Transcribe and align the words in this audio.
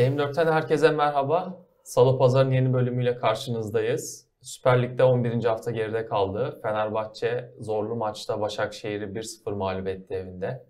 T24'ten 0.00 0.52
herkese 0.52 0.90
merhaba. 0.90 1.66
Salı 1.82 2.18
Pazar'ın 2.18 2.50
yeni 2.50 2.72
bölümüyle 2.72 3.16
karşınızdayız. 3.16 4.26
Süper 4.40 4.82
Lig'de 4.82 5.04
11. 5.04 5.44
hafta 5.44 5.70
geride 5.70 6.06
kaldı. 6.06 6.60
Fenerbahçe 6.62 7.54
zorlu 7.58 7.96
maçta 7.96 8.40
Başakşehir'i 8.40 9.04
1-0 9.04 9.54
mağlup 9.54 9.88
etti 9.88 10.14
evinde. 10.14 10.66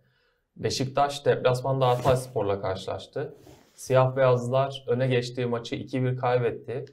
Beşiktaş 0.57 1.27
deplasmanda 1.27 1.89
Hatayspor'la 1.89 2.61
karşılaştı. 2.61 3.35
Siyah 3.75 4.17
beyazlılar 4.17 4.85
öne 4.87 5.07
geçtiği 5.07 5.47
maçı 5.47 5.77
2-1 5.77 6.17
kaybetti. 6.17 6.85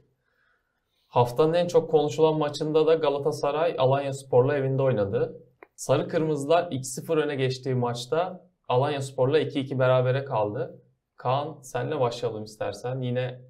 Haftanın 1.08 1.54
en 1.54 1.68
çok 1.68 1.92
konuşulan 1.92 2.38
maçında 2.38 2.88
da 2.88 2.94
Galatasaray 2.94 3.76
Alanya 3.78 4.14
Spor'la 4.14 4.58
evinde 4.58 4.82
oynadı. 4.82 5.44
Sarı 5.76 6.08
Kırmızılar 6.08 6.64
2-0 6.64 7.22
öne 7.22 7.36
geçtiği 7.36 7.76
maçta 7.76 8.48
Alanya 8.68 9.02
Spor'la 9.02 9.40
2-2 9.40 9.80
berabere 9.80 10.26
kaldı. 10.26 10.82
Kaan 11.18 11.62
senle 11.62 12.00
başlayalım 12.00 12.44
istersen. 12.44 13.02
Yine 13.02 13.42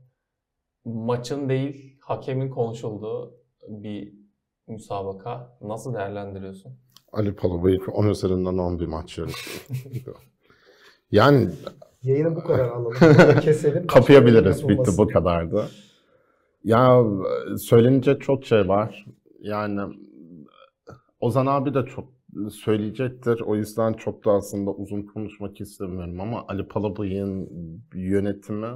maçın 0.85 1.49
değil 1.49 1.97
hakemin 2.01 2.49
konuşulduğu 2.49 3.35
bir 3.67 4.13
müsabaka. 4.67 5.57
Nasıl 5.61 5.93
değerlendiriyorsun? 5.93 6.79
Ali 7.11 7.35
Palabıyık 7.35 7.97
10 7.97 8.07
üzerinden 8.07 8.57
10 8.57 8.79
bir 8.79 8.87
maç 8.87 9.19
yani 11.11 11.49
Yayını 12.03 12.35
bu 12.35 12.43
kadar 12.43 12.69
alalım. 12.69 12.93
Keselim. 13.41 13.87
kapayabiliriz. 13.87 14.69
Bitti 14.69 14.91
bu 14.97 15.07
kadardı. 15.07 15.69
Ya 16.63 17.03
söylenecek 17.57 18.21
çok 18.21 18.45
şey 18.45 18.67
var. 18.67 19.05
Yani 19.39 19.93
Ozan 21.19 21.45
abi 21.45 21.73
de 21.73 21.85
çok 21.85 22.16
söyleyecektir. 22.51 23.41
O 23.41 23.55
yüzden 23.55 23.93
çok 23.93 24.25
da 24.25 24.31
aslında 24.31 24.71
uzun 24.71 25.01
konuşmak 25.01 25.61
istemiyorum 25.61 26.21
ama 26.21 26.45
Ali 26.47 26.67
Palabıyık'ın 26.67 27.49
yönetimi 27.93 28.67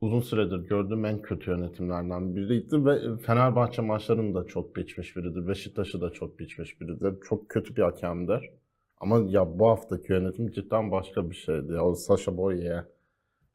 uzun 0.00 0.20
süredir 0.20 0.56
gördüğüm 0.56 1.04
en 1.04 1.22
kötü 1.22 1.50
yönetimlerden 1.50 2.36
biriydi 2.36 2.84
ve 2.84 3.16
Fenerbahçe 3.16 3.82
maçlarını 3.82 4.34
da 4.34 4.46
çok 4.46 4.76
biçmiş 4.76 5.16
biridir. 5.16 5.48
Beşiktaş'ı 5.48 6.00
da 6.00 6.10
çok 6.10 6.38
biçmiş 6.38 6.80
biridir. 6.80 7.14
Çok 7.28 7.48
kötü 7.48 7.76
bir 7.76 7.82
hakemdir. 7.82 8.50
Ama 8.98 9.20
ya 9.28 9.58
bu 9.58 9.68
haftaki 9.68 10.12
yönetim 10.12 10.50
cidden 10.50 10.90
başka 10.90 11.30
bir 11.30 11.34
şeydi. 11.34 11.72
Ya 11.72 11.84
o 11.84 11.94
Sasha 11.94 12.36
Boye'ye 12.36 12.84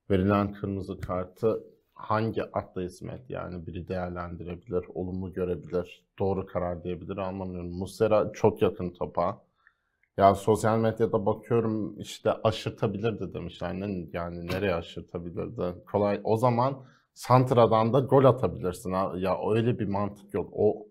verilen 0.10 0.54
kırmızı 0.54 1.00
kartı 1.00 1.64
hangi 1.98 2.44
akla 2.44 2.82
hizmet 2.82 3.30
yani 3.30 3.68
biri 3.68 3.88
değerlendirebilir, 3.88 4.86
olumlu 4.94 5.34
görebilir, 5.34 6.06
doğru 6.20 6.46
karar 6.46 6.84
diyebilir 6.84 7.18
anlamıyorum. 7.18 7.72
Muslera 7.72 8.32
çok 8.34 8.62
yakın 8.62 8.90
topa. 8.90 9.42
Ya 10.18 10.36
sosyal 10.36 10.80
medyada 10.80 11.26
bakıyorum 11.26 12.00
işte 12.00 12.32
aşırtabilirdi 12.44 13.34
demişler. 13.34 13.74
Ne, 13.74 14.08
yani 14.14 14.48
nereye 14.48 14.76
aşırtabilirdi? 14.76 15.86
Kolay. 15.92 16.22
O 16.24 16.38
zaman 16.38 16.86
Santra'dan 17.14 17.94
da 17.94 18.00
gol 18.00 18.26
atabilirsin. 18.26 18.92
Ya 19.18 19.38
öyle 19.52 19.80
bir 19.80 19.88
mantık 19.88 20.34
yok. 20.34 20.50
O 20.54 20.88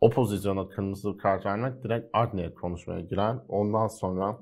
o 0.00 0.10
pozisyona 0.10 0.68
kırmızı 0.68 1.16
kart 1.16 1.46
vermek 1.46 1.84
direkt 1.84 2.10
Adliye 2.12 2.54
konuşmaya 2.54 3.00
girer. 3.00 3.36
Ondan 3.48 3.86
sonra 3.86 4.38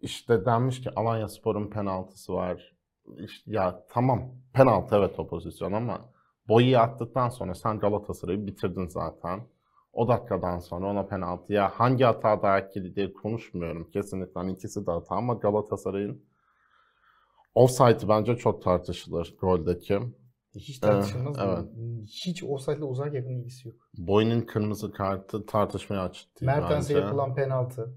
işte 0.00 0.44
denmiş 0.44 0.80
ki 0.80 0.90
Alanya 0.96 1.28
Spor'un 1.28 1.70
penaltısı 1.70 2.34
var. 2.34 2.75
İşte, 3.18 3.50
ya 3.52 3.84
tamam 3.88 4.22
penaltı 4.52 4.96
evet 4.96 5.18
o 5.18 5.26
pozisyon 5.28 5.72
ama 5.72 6.00
boyu 6.48 6.78
attıktan 6.78 7.28
sonra 7.28 7.54
sen 7.54 7.78
Galatasaray'ı 7.78 8.46
bitirdin 8.46 8.88
zaten. 8.88 9.40
O 9.92 10.08
dakikadan 10.08 10.58
sonra 10.58 10.86
ona 10.86 11.06
penaltı. 11.06 11.52
Ya 11.52 11.68
hangi 11.68 12.04
hata 12.04 12.42
daha 12.42 12.58
etkili 12.58 12.96
diye 12.96 13.12
konuşmuyorum. 13.12 13.90
Kesinlikle 13.90 14.32
hani 14.34 14.52
ikisi 14.52 14.86
de 14.86 14.90
hata 14.90 15.14
ama 15.14 15.34
Galatasaray'ın 15.34 16.24
offside'ı 17.54 18.08
bence 18.08 18.36
çok 18.36 18.62
tartışılır 18.62 19.36
goldeki. 19.40 20.00
Hiç 20.54 20.78
tartışılmaz. 20.78 21.36
Evet, 21.38 21.58
mı? 21.58 22.02
Hiç 22.06 22.44
offside'le 22.44 22.82
uzak 22.82 23.14
yakın 23.14 23.30
ilgisi 23.30 23.68
yok. 23.68 23.76
Boyunun 23.98 24.40
kırmızı 24.40 24.92
kartı 24.92 25.46
tartışmaya 25.46 26.12
değil 26.12 26.22
Mertens'e 26.40 26.98
yapılan 26.98 27.34
penaltı. 27.34 27.94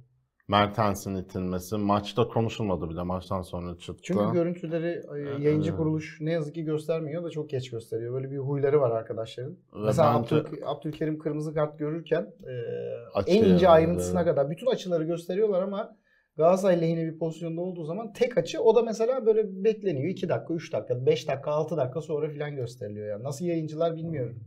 Mertens'in 0.49 1.15
itilmesi 1.15 1.77
maçta 1.77 2.27
konuşulmadı 2.27 2.89
bile 2.89 3.03
maçtan 3.03 3.41
sonra 3.41 3.77
çıktı. 3.77 4.01
Çünkü 4.03 4.33
görüntüleri 4.33 5.01
e, 5.15 5.43
yayıncı 5.43 5.69
Evet. 5.69 5.77
kuruluş 5.77 6.17
ne 6.21 6.31
yazık 6.31 6.55
ki 6.55 6.63
göstermiyor 6.63 7.23
da 7.23 7.29
çok 7.29 7.49
geç 7.49 7.69
gösteriyor. 7.71 8.13
Böyle 8.13 8.31
bir 8.31 8.37
huyları 8.37 8.81
var 8.81 8.91
arkadaşların. 8.91 9.51
Ve 9.51 9.85
Mesela 9.85 10.15
bence- 10.23 10.35
Abdül, 10.35 10.57
Abdülkerim 10.65 11.19
kırmızı 11.19 11.53
kart 11.53 11.79
görürken 11.79 12.33
e, 13.27 13.31
en 13.31 13.43
ince 13.43 13.69
ayrıntısına 13.69 14.21
evet. 14.21 14.31
kadar 14.31 14.49
bütün 14.49 14.67
açıları 14.67 15.03
gösteriyorlar 15.03 15.61
ama 15.61 15.97
Galatasaray 16.37 16.81
lehine 16.81 17.05
bir 17.05 17.19
pozisyonda 17.19 17.61
olduğu 17.61 17.85
zaman 17.85 18.13
tek 18.13 18.37
açı 18.37 18.61
o 18.61 18.75
da 18.75 18.81
mesela 18.81 19.25
böyle 19.25 19.63
bekleniyor. 19.63 20.09
2 20.09 20.29
dakika, 20.29 20.53
3 20.53 20.73
dakika, 20.73 21.05
5 21.05 21.27
dakika, 21.27 21.51
6 21.51 21.77
dakika 21.77 22.01
sonra 22.01 22.29
filan 22.29 22.55
gösteriliyor 22.55 23.07
yani. 23.07 23.23
Nasıl 23.23 23.45
yayıncılar 23.45 23.95
bilmiyorum. 23.95 24.39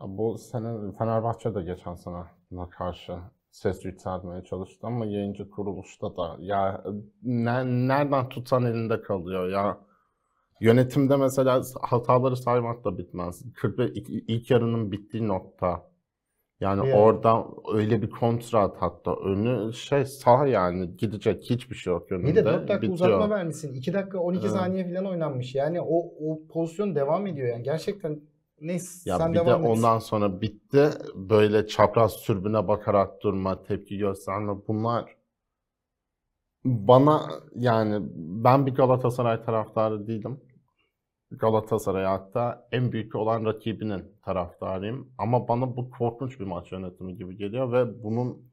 Ya 0.00 0.04
Bu 0.08 0.38
sene 0.38 0.92
Fenerbahçe 0.98 1.54
de 1.54 1.62
geçen 1.62 1.94
sene 1.94 2.22
karşı 2.70 3.12
ses 3.52 3.84
yükseltmeye 3.84 4.44
çalıştı 4.44 4.86
ama 4.86 5.06
yayıncı 5.06 5.50
kuruluşta 5.50 6.16
da 6.16 6.36
ya 6.40 6.84
ne- 7.22 7.88
nereden 7.88 8.28
tutsan 8.28 8.64
elinde 8.66 9.02
kalıyor 9.02 9.48
ya. 9.50 9.78
Yönetimde 10.60 11.16
mesela 11.16 11.62
hataları 11.82 12.36
saymakla 12.36 12.98
bitmez. 12.98 13.44
45 13.54 13.90
ilk, 13.94 14.50
yarının 14.50 14.92
bittiği 14.92 15.28
nokta. 15.28 15.92
Yani 16.60 16.88
Yani. 16.88 16.94
orada 17.00 17.46
öyle 17.74 18.02
bir 18.02 18.10
kontrat 18.10 18.76
hatta 18.80 19.16
önü 19.16 19.72
şey 19.72 20.04
sağ 20.04 20.46
yani 20.46 20.96
gidecek 20.96 21.44
hiçbir 21.50 21.74
şey 21.76 21.92
yok 21.92 22.12
önünde. 22.12 22.26
Bir 22.30 22.34
de 22.36 22.44
4 22.44 22.54
dakika 22.68 22.76
bitiyor. 22.82 22.94
uzatma 22.94 23.30
vermişsin. 23.30 23.74
2 23.74 23.92
dakika 23.94 24.18
12 24.18 24.40
Evet. 24.46 24.52
saniye 24.52 24.88
falan 24.94 25.06
oynanmış. 25.06 25.54
Yani 25.54 25.80
o 25.80 25.96
o 26.20 26.46
pozisyon 26.48 26.94
devam 26.94 27.26
ediyor 27.26 27.48
yani. 27.48 27.62
Gerçekten 27.62 28.20
neyse 28.62 29.10
Ya 29.10 29.18
sen 29.18 29.34
bir 29.34 29.44
de 29.44 29.46
devam 29.46 29.64
et. 29.66 29.70
ondan 29.70 29.98
sonra 29.98 30.40
bitti. 30.40 30.90
Böyle 31.14 31.66
çapraz 31.66 32.22
türbüne 32.22 32.68
bakarak 32.68 33.22
durma, 33.22 33.62
tepki 33.62 33.98
gösterme 33.98 34.52
bunlar 34.68 35.16
bana 36.64 37.30
yani 37.54 38.08
ben 38.16 38.66
bir 38.66 38.74
Galatasaray 38.74 39.42
taraftarı 39.44 40.06
değilim. 40.06 40.40
Galatasaray 41.30 42.04
hatta 42.04 42.68
en 42.72 42.92
büyük 42.92 43.14
olan 43.14 43.44
rakibinin 43.44 44.04
taraftarıyım. 44.22 45.12
Ama 45.18 45.48
bana 45.48 45.76
bu 45.76 45.90
korkunç 45.90 46.40
bir 46.40 46.44
maç 46.44 46.72
yönetimi 46.72 47.16
gibi 47.16 47.36
geliyor 47.36 47.72
ve 47.72 48.02
bunun 48.02 48.52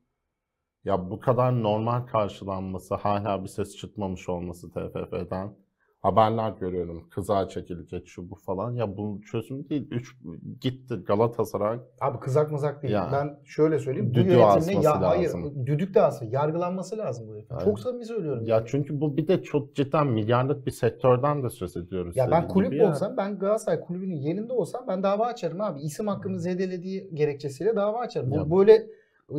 ya 0.86 1.10
bu 1.12 1.20
kadar 1.20 1.64
normal 1.64 2.02
karşılanması, 2.02 2.96
hala 2.96 3.44
bir 3.44 3.48
ses 3.50 3.78
çıkmamış 3.78 4.30
olması 4.30 4.72
TFF'den. 4.72 5.56
Haberler 6.02 6.52
görüyorum. 6.52 7.10
Kıza 7.10 7.48
çekilecek 7.50 8.08
şu 8.08 8.30
bu 8.30 8.36
falan. 8.36 8.72
Ya 8.72 8.98
bunun 8.98 9.22
çözümü 9.22 9.70
değil. 9.70 9.88
Üç, 9.92 10.18
gitti 10.62 10.96
Galatasaray. 10.96 11.80
Abi 12.02 12.20
kızak 12.20 12.52
mızak 12.52 12.84
değil. 12.84 12.94
Ya. 12.94 13.10
Ben 13.14 13.40
şöyle 13.46 13.80
söyleyeyim. 13.80 14.10
Bu 14.10 14.14
Düdüğü 14.14 14.30
yönetimle 14.30 14.46
asması 14.46 14.86
ya 14.86 15.02
hayır 15.02 15.24
lazım. 15.24 15.66
düdük 15.66 15.94
de 15.96 16.02
asması. 16.02 16.34
Yargılanması 16.34 16.98
lazım 16.98 17.28
bu 17.28 17.36
herifin. 17.36 17.58
Çok 17.58 17.80
samimi 17.80 18.06
söylüyorum. 18.06 18.46
Ya 18.46 18.56
yani. 18.56 18.68
çünkü 18.68 19.02
bu 19.02 19.18
bir 19.18 19.28
de 19.28 19.44
çok 19.44 19.76
cidden 19.76 20.08
milyarlık 20.08 20.66
bir 20.66 20.72
sektörden 20.72 21.44
de 21.44 21.50
söz 21.50 21.78
ediyoruz. 21.78 22.18
Ya 22.18 22.32
ben 22.32 22.48
kulüp 22.48 22.74
ya. 22.74 22.90
olsam, 22.90 23.18
ben 23.18 23.40
Galatasaray 23.40 23.80
kulübünün 23.80 24.16
yerinde 24.16 24.54
olsam 24.54 24.86
ben 24.88 25.04
dava 25.04 25.26
açarım 25.26 25.62
abi. 25.62 25.82
İsim 25.82 26.08
hakkımı 26.08 26.40
zedelediği 26.40 27.10
gerekçesiyle 27.14 27.76
dava 27.76 28.00
açarım. 28.00 28.32
Bu 28.32 28.36
Ya- 28.36 28.52
böyle 28.52 28.88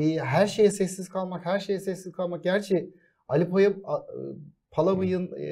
e, 0.00 0.18
her 0.18 0.46
şeye 0.46 0.70
sessiz 0.70 1.08
kalmak, 1.08 1.46
her 1.46 1.58
şeye 1.58 1.80
sessiz 1.80 2.12
kalmak. 2.12 2.44
Gerçi 2.44 2.90
Ali 3.28 3.50
Paya, 3.50 3.72
Palabıyık'ın 4.70 5.36
e, 5.36 5.46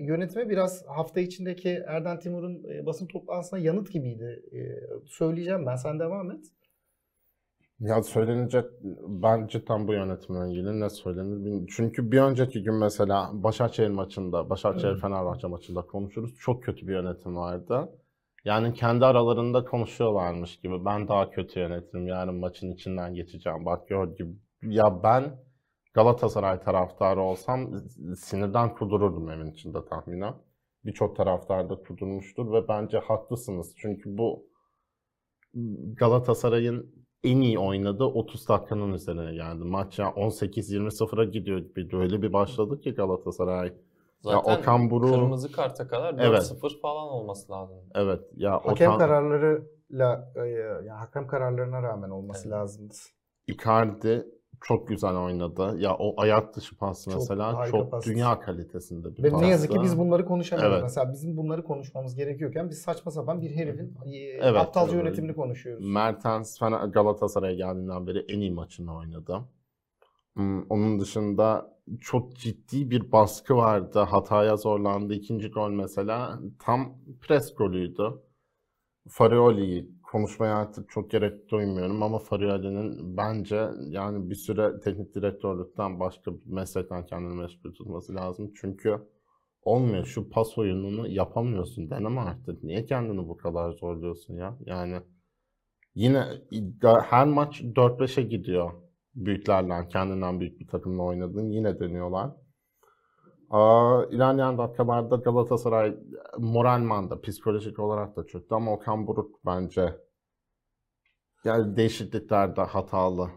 yönetimi 0.00 0.50
biraz 0.50 0.86
hafta 0.86 1.20
içindeki 1.20 1.82
Erden 1.86 2.18
Timur'un 2.18 2.64
e, 2.64 2.86
basın 2.86 3.06
toplantısına 3.06 3.58
yanıt 3.58 3.92
gibiydi. 3.92 4.42
E, 4.52 4.58
söyleyeceğim 5.06 5.66
ben, 5.66 5.76
sen 5.76 6.00
devam 6.00 6.30
et. 6.30 6.44
Ya 7.80 8.02
söylenecek 8.02 8.64
ben 9.08 9.46
cidden 9.46 9.88
bu 9.88 9.92
yönetimle 9.92 10.50
ilgili 10.50 10.80
ne 10.80 10.90
söylenir. 10.90 11.68
Çünkü 11.76 12.12
bir 12.12 12.20
önceki 12.20 12.62
gün 12.62 12.74
mesela 12.74 13.30
Başakşehir 13.32 13.88
maçında, 13.88 14.50
Başakşehir 14.50 15.00
Fenerbahçe 15.00 15.46
maçında 15.46 15.82
konuşuruz. 15.82 16.34
Çok 16.38 16.64
kötü 16.64 16.88
bir 16.88 16.92
yönetim 16.92 17.36
vardı. 17.36 17.88
Yani 18.44 18.74
kendi 18.74 19.04
aralarında 19.04 19.64
konuşuyorlarmış 19.64 20.60
gibi. 20.60 20.84
Ben 20.84 21.08
daha 21.08 21.30
kötü 21.30 21.60
yönetirim. 21.60 22.06
Yarın 22.06 22.34
maçın 22.34 22.72
içinden 22.72 23.14
geçeceğim. 23.14 23.64
Bak 23.64 23.88
gör 23.88 24.16
gibi. 24.16 24.36
Ya 24.62 25.02
ben 25.02 25.22
Galatasaray 25.94 26.60
taraftarı 26.60 27.20
olsam 27.20 27.70
sinirden 28.16 28.74
kudururdum 28.74 29.30
evin 29.30 29.50
içinde 29.50 29.84
tahminen. 29.84 30.34
Birçok 30.84 31.16
taraftar 31.16 31.70
da 31.70 31.74
kudurmuştur 31.82 32.52
ve 32.52 32.68
bence 32.68 32.98
haklısınız. 32.98 33.74
Çünkü 33.76 34.18
bu 34.18 34.46
Galatasaray'ın 35.96 37.06
en 37.24 37.40
iyi 37.40 37.58
oynadığı 37.58 38.04
30 38.04 38.48
dakikanın 38.48 38.92
üzerine 38.92 39.34
geldi. 39.34 39.64
Maç 39.64 39.98
ya 39.98 40.06
18-20-0'a 40.06 41.24
gidiyor 41.24 41.58
gibi. 41.58 41.96
Öyle 41.96 42.22
bir 42.22 42.32
başladı 42.32 42.80
ki 42.80 42.94
Galatasaray. 42.94 43.72
Zaten 44.20 44.58
Okan 44.58 44.90
Buruk- 44.90 45.10
kırmızı 45.14 45.52
karta 45.52 45.88
kadar 45.88 46.12
4-0 46.14 46.20
Evet. 46.72 46.80
falan 46.82 47.08
olması 47.08 47.52
lazım. 47.52 47.76
Evet 47.94 48.20
ya 48.36 48.52
Hakem 48.64 48.88
Okan, 48.90 48.98
kararlarıyla, 48.98 50.32
yani 50.84 50.88
hakem 50.88 51.26
kararlarına 51.26 51.82
rağmen 51.82 52.10
olması 52.10 52.48
Evet. 52.48 52.52
lazımdı. 52.52 52.94
Icardi 53.46 54.26
çok 54.60 54.88
güzel 54.88 55.16
oynadı. 55.16 55.76
Ya 55.78 55.96
o 55.98 56.20
ayak 56.20 56.56
dışı 56.56 56.76
pas 56.76 57.04
Çok 57.04 57.14
mesela 57.14 57.66
çok 57.66 57.90
pas. 57.90 58.06
dünya 58.06 58.40
kalitesinde 58.40 59.16
bir 59.16 59.22
Ve 59.22 59.30
pastı. 59.30 59.44
ne 59.46 59.50
yazık 59.50 59.72
ki 59.72 59.78
biz 59.82 59.98
bunları 59.98 60.24
konuşamıyoruz. 60.24 60.72
Evet. 60.74 60.82
Mesela 60.82 61.12
bizim 61.12 61.36
bunları 61.36 61.64
konuşmamız 61.64 62.14
gerekiyorken 62.16 62.70
biz 62.70 62.78
saçma 62.82 63.10
sapan 63.12 63.40
bir 63.42 63.56
herifin 63.56 63.96
e, 64.06 64.16
Evet, 64.18 64.56
aptalca 64.60 64.92
evet. 64.94 65.04
yönetimini 65.04 65.34
konuşuyoruz. 65.34 65.84
Mertens 65.86 66.58
Galatasaray'a 66.92 67.54
geldiğinden 67.54 68.06
beri 68.06 68.24
en 68.28 68.40
iyi 68.40 68.50
maçını 68.52 68.96
oynadı. 68.96 69.40
Hmm, 70.34 70.62
Onun 70.70 71.00
dışında 71.00 71.74
çok 72.00 72.36
ciddi 72.36 72.90
bir 72.90 73.12
baskı 73.12 73.56
vardı. 73.56 73.98
Hataya 74.00 74.56
zorlandı. 74.56 75.14
İkinci 75.14 75.50
gol 75.50 75.70
mesela 75.70 76.40
tam 76.58 76.94
pres 77.20 77.54
golüydü. 77.54 78.10
Farioli'yi 79.08 79.90
konuşmaya 80.14 80.56
artık 80.56 80.90
çok 80.90 81.10
gerek 81.10 81.50
duymuyorum 81.50 82.02
ama 82.02 82.18
Farioli'nin 82.18 83.16
bence 83.16 83.68
yani 83.88 84.30
bir 84.30 84.34
süre 84.34 84.80
teknik 84.80 85.14
direktörlükten 85.14 86.00
başka 86.00 86.32
bir 86.34 86.40
meslekten 86.46 87.06
kendini 87.06 87.34
meşgul 87.34 87.74
tutması 87.74 88.14
lazım. 88.14 88.52
Çünkü 88.60 88.98
olmuyor. 89.62 90.06
Şu 90.06 90.30
pas 90.30 90.58
oyununu 90.58 91.08
yapamıyorsun. 91.08 91.90
Deneme 91.90 92.20
artık. 92.20 92.62
Niye 92.64 92.84
kendini 92.84 93.28
bu 93.28 93.36
kadar 93.36 93.72
zorluyorsun 93.72 94.34
ya? 94.34 94.58
Yani 94.66 95.00
Yine 95.94 96.24
her 97.10 97.26
maç 97.26 97.60
4-5'e 97.60 98.22
gidiyor 98.22 98.72
büyüklerle, 99.14 99.88
kendinden 99.88 100.40
büyük 100.40 100.60
bir 100.60 100.66
takımla 100.66 101.02
oynadığın 101.02 101.50
yine 101.50 101.80
deniyorlar. 101.80 102.30
İlerleyen 104.12 104.58
dakikalarda 104.58 105.16
Galatasaray 105.16 105.96
moralman 106.38 107.10
da 107.10 107.20
psikolojik 107.20 107.78
olarak 107.78 108.16
da 108.16 108.26
çöktü 108.26 108.54
ama 108.54 108.72
Okan 108.72 109.06
Buruk 109.06 109.46
bence 109.46 109.94
yani 111.44 111.76
değişikliklerde 111.76 112.60
hatalı 112.60 113.30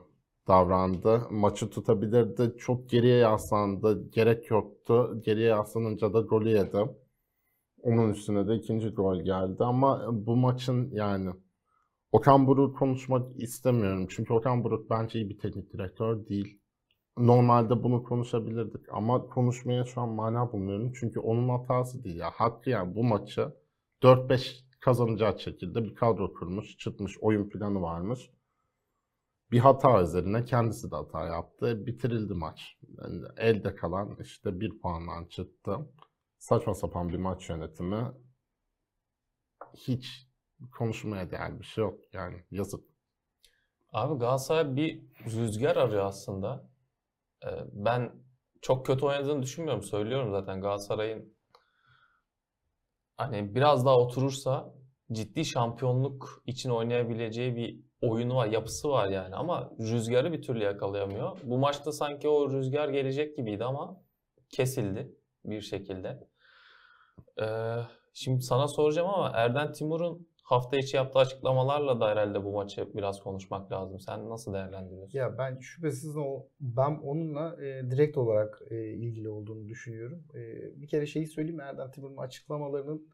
davrandı. 0.47 1.21
Maçı 1.31 1.69
tutabilirdi. 1.69 2.57
Çok 2.57 2.89
geriye 2.89 3.17
yaslandı. 3.17 4.09
Gerek 4.11 4.51
yoktu. 4.51 5.21
Geriye 5.25 5.47
yaslanınca 5.47 6.13
da 6.13 6.21
golü 6.21 6.49
yedi. 6.49 6.77
Onun 7.81 8.09
üstüne 8.09 8.47
de 8.47 8.55
ikinci 8.55 8.89
gol 8.89 9.21
geldi 9.21 9.63
ama 9.63 10.07
bu 10.11 10.35
maçın 10.35 10.89
yani 10.91 11.29
Okan 12.11 12.47
Buruk 12.47 12.77
konuşmak 12.77 13.39
istemiyorum. 13.39 14.07
Çünkü 14.09 14.33
Okan 14.33 14.63
Buruk 14.63 14.89
bence 14.89 15.19
iyi 15.19 15.29
bir 15.29 15.37
teknik 15.37 15.73
direktör 15.73 16.27
değil. 16.27 16.61
Normalde 17.17 17.83
bunu 17.83 18.03
konuşabilirdik 18.03 18.85
ama 18.91 19.29
konuşmaya 19.29 19.85
şu 19.85 20.01
an 20.01 20.09
mana 20.09 20.51
bulmuyorum. 20.51 20.93
Çünkü 20.99 21.19
onun 21.19 21.49
hatası 21.49 22.03
değil 22.03 22.15
ya. 22.15 22.31
Hakkı 22.31 22.69
yani 22.69 22.95
bu 22.95 23.03
maçı 23.03 23.53
4-5 24.01 24.63
kazanacağı 24.79 25.39
şekilde 25.39 25.83
bir 25.83 25.95
kadro 25.95 26.33
kurmuş, 26.33 26.77
çıkmış, 26.77 27.17
oyun 27.21 27.49
planı 27.49 27.81
varmış. 27.81 28.31
Bir 29.51 29.59
hata 29.59 30.01
üzerine 30.01 30.45
kendisi 30.45 30.91
de 30.91 30.95
hata 30.95 31.25
yaptı. 31.25 31.85
Bitirildi 31.85 32.33
maç. 32.33 32.77
Yani 32.97 33.25
elde 33.37 33.75
kalan 33.75 34.17
işte 34.21 34.59
bir 34.59 34.79
puandan 34.79 35.25
çıktı. 35.25 35.77
Saçma 36.37 36.73
sapan 36.73 37.09
bir 37.09 37.17
maç 37.17 37.49
yönetimi. 37.49 38.11
Hiç 39.73 40.27
konuşmaya 40.77 41.31
değer 41.31 41.59
bir 41.59 41.65
şey 41.65 41.83
yok 41.83 41.99
yani 42.13 42.43
yazık. 42.51 42.83
Abi 43.93 44.19
Galatasaray 44.19 44.75
bir 44.75 45.01
rüzgar 45.25 45.75
arıyor 45.75 46.05
aslında. 46.05 46.69
Ben 47.71 48.11
çok 48.61 48.85
kötü 48.85 49.05
oynadığını 49.05 49.43
düşünmüyorum. 49.43 49.83
Söylüyorum 49.83 50.31
zaten 50.31 50.61
Galatasaray'ın 50.61 51.37
hani 53.17 53.55
biraz 53.55 53.85
daha 53.85 53.97
oturursa 53.97 54.73
ciddi 55.11 55.45
şampiyonluk 55.45 56.43
için 56.45 56.69
oynayabileceği 56.69 57.55
bir 57.55 57.79
oyunu 58.01 58.35
var, 58.35 58.47
yapısı 58.47 58.89
var 58.89 59.07
yani 59.07 59.35
ama 59.35 59.71
rüzgarı 59.79 60.33
bir 60.33 60.41
türlü 60.41 60.63
yakalayamıyor. 60.63 61.37
Bu 61.43 61.57
maçta 61.57 61.91
sanki 61.91 62.27
o 62.29 62.51
rüzgar 62.51 62.89
gelecek 62.89 63.37
gibiydi 63.37 63.63
ama 63.63 64.01
kesildi 64.49 65.15
bir 65.45 65.61
şekilde. 65.61 66.27
Ee, 67.41 67.75
şimdi 68.13 68.41
sana 68.41 68.67
soracağım 68.67 69.09
ama 69.09 69.31
Erden 69.35 69.71
Timur'un 69.71 70.27
hafta 70.47 70.77
içi 70.77 70.97
yaptığı 70.97 71.19
açıklamalarla 71.19 71.99
da 71.99 72.09
herhalde 72.09 72.43
bu 72.43 72.51
maçı 72.51 72.95
biraz 72.95 73.19
konuşmak 73.19 73.71
lazım. 73.71 73.99
Sen 73.99 74.29
nasıl 74.29 74.53
değerlendiriyorsun? 74.53 75.17
Ya 75.17 75.37
ben 75.37 75.59
şüphesiz 75.59 76.17
o 76.17 76.47
ben 76.59 76.91
onunla 76.91 77.65
e, 77.65 77.91
direkt 77.91 78.17
olarak 78.17 78.61
e, 78.69 78.93
ilgili 78.93 79.29
olduğunu 79.29 79.67
düşünüyorum. 79.67 80.23
E, 80.33 80.41
bir 80.81 80.87
kere 80.87 81.05
şeyi 81.05 81.27
söyleyeyim 81.27 81.59
Erdem 81.59 81.91
Timur'un 81.91 82.17
açıklamalarının 82.17 83.07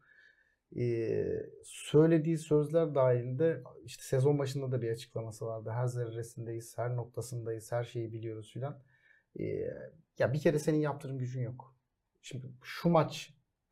e, 0.76 1.24
söylediği 1.64 2.38
sözler 2.38 2.94
dahilinde 2.94 3.62
işte 3.84 4.02
sezon 4.02 4.38
başında 4.38 4.72
da 4.72 4.82
bir 4.82 4.90
açıklaması 4.90 5.46
vardı. 5.46 5.70
Her 5.70 5.86
zerresindeyiz, 5.86 6.78
her 6.78 6.96
noktasındayız, 6.96 7.72
her 7.72 7.84
şeyi 7.84 8.12
biliyoruz 8.12 8.50
filan. 8.52 8.82
E, 9.40 9.44
ya 10.18 10.32
bir 10.32 10.38
kere 10.38 10.58
senin 10.58 10.80
yaptırım 10.80 11.18
gücün 11.18 11.42
yok. 11.42 11.74
Şimdi 12.22 12.46
şu 12.62 12.88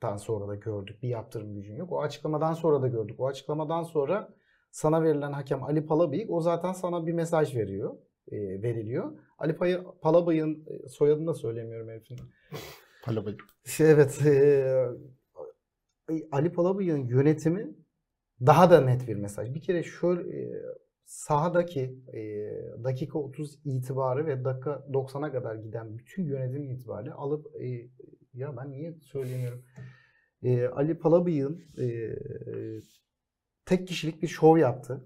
maçtan 0.02 0.16
sonra 0.16 0.48
da 0.48 0.54
gördük 0.54 1.02
bir 1.02 1.08
yaptırım 1.08 1.54
gücün 1.54 1.76
yok. 1.76 1.92
O 1.92 2.02
açıklamadan 2.02 2.54
sonra 2.54 2.82
da 2.82 2.88
gördük. 2.88 3.20
O 3.20 3.26
açıklamadan 3.26 3.82
sonra 3.82 4.34
sana 4.70 5.02
verilen 5.02 5.32
hakem 5.32 5.62
Ali 5.62 5.86
Palabıyık 5.86 6.30
o 6.30 6.40
zaten 6.40 6.72
sana 6.72 7.06
bir 7.06 7.12
mesaj 7.12 7.56
veriyor. 7.56 7.94
e, 8.30 8.62
veriliyor. 8.62 9.12
Ali 9.38 9.56
Palabıyık'ın 10.02 10.64
e, 10.66 10.88
soyadını 10.88 11.26
da 11.26 11.34
söylemiyorum 11.34 11.88
herifin. 11.88 12.18
Palabı 13.04 13.36
Şey, 13.64 13.90
evet. 13.90 14.26
e, 14.26 14.86
Ali 16.32 16.52
Palabıyık'ın 16.52 17.06
yönetimi 17.06 17.74
daha 18.40 18.70
da 18.70 18.80
net 18.80 19.08
bir 19.08 19.16
mesaj. 19.16 19.54
Bir 19.54 19.60
kere 19.60 19.82
şöyle 19.82 20.40
e, 20.40 20.62
sahadaki 21.04 21.80
e, 22.14 22.20
dakika 22.84 23.18
30 23.18 23.58
itibarı 23.64 24.26
ve 24.26 24.44
dakika 24.44 24.70
90'a 24.92 25.32
kadar 25.32 25.54
giden 25.54 25.98
bütün 25.98 26.24
yönetim 26.24 26.70
itibariyle 26.70 27.12
alıp 27.12 27.46
e, 27.62 27.90
ya 28.34 28.56
ben 28.56 28.70
niye 28.70 28.94
söyleyemiyorum? 29.02 29.64
E, 30.42 30.66
Ali 30.66 30.98
Palabıyık'ın 30.98 31.62
e, 31.78 32.16
tek 33.66 33.88
kişilik 33.88 34.22
bir 34.22 34.28
şov 34.28 34.56
yaptı. 34.56 35.04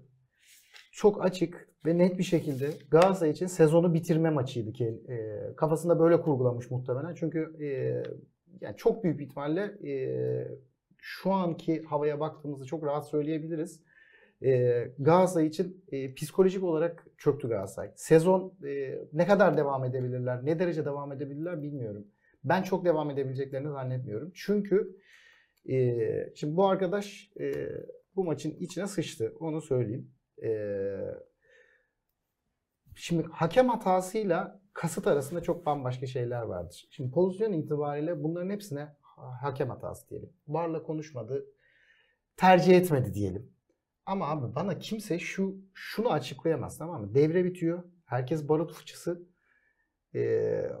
Çok 0.91 1.25
açık 1.25 1.69
ve 1.85 1.97
net 1.97 2.17
bir 2.17 2.23
şekilde 2.23 2.69
Galatasaray 2.91 3.31
için 3.31 3.47
sezonu 3.47 3.93
bitirme 3.93 4.29
maçıydı 4.29 4.73
ki 4.73 5.03
e, 5.09 5.39
kafasında 5.55 5.99
böyle 5.99 6.21
kurgulamış 6.21 6.71
muhtemelen. 6.71 7.15
Çünkü 7.15 7.55
e, 7.61 7.67
yani 8.61 8.77
çok 8.77 9.03
büyük 9.03 9.21
ihtimalle 9.21 9.61
e, 9.61 9.91
şu 10.97 11.31
anki 11.33 11.83
havaya 11.83 12.19
baktığımızda 12.19 12.65
çok 12.65 12.83
rahat 12.83 13.07
söyleyebiliriz. 13.07 13.83
E, 14.43 14.83
Galatasaray 14.99 15.47
için 15.47 15.85
e, 15.91 16.13
psikolojik 16.13 16.63
olarak 16.63 17.07
çöktü 17.17 17.49
Galatasaray. 17.49 17.91
Sezon 17.95 18.53
e, 18.65 18.99
ne 19.13 19.27
kadar 19.27 19.57
devam 19.57 19.85
edebilirler, 19.85 20.45
ne 20.45 20.59
derece 20.59 20.85
devam 20.85 21.11
edebilirler 21.11 21.63
bilmiyorum. 21.63 22.07
Ben 22.49 22.63
çok 22.63 22.85
devam 22.85 23.09
edebileceklerini 23.11 23.69
zannetmiyorum. 23.71 24.31
Çünkü 24.35 24.97
e, 25.69 25.97
şimdi 26.35 26.57
bu 26.57 26.67
arkadaş 26.67 27.31
e, 27.39 27.69
bu 28.15 28.23
maçın 28.23 28.51
içine 28.51 28.87
sıçtı. 28.87 29.33
Onu 29.39 29.61
söyleyeyim. 29.61 30.11
E, 30.43 30.49
şimdi 32.95 33.23
hakem 33.31 33.69
hatasıyla 33.69 34.61
kasıt 34.73 35.07
arasında 35.07 35.41
çok 35.41 35.65
bambaşka 35.65 36.05
şeyler 36.07 36.41
vardır. 36.41 36.87
Şimdi 36.91 37.11
pozisyon 37.11 37.53
itibariyle 37.53 38.23
bunların 38.23 38.49
hepsine 38.49 38.87
ha- 39.01 39.37
hakem 39.41 39.69
hatası 39.69 40.09
diyelim. 40.09 40.29
Varla 40.47 40.83
konuşmadı, 40.83 41.45
tercih 42.37 42.77
etmedi 42.77 43.13
diyelim. 43.13 43.51
Ama 44.05 44.27
abi 44.29 44.55
bana 44.55 44.79
kimse 44.79 45.19
şu 45.19 45.55
şunu 45.73 46.11
açıklayamaz 46.11 46.77
tamam 46.77 47.01
mı? 47.01 47.15
Devre 47.15 47.45
bitiyor. 47.45 47.83
Herkes 48.05 48.49
barut 48.49 48.73
fıçısı. 48.73 49.27
Ee, 50.15 50.71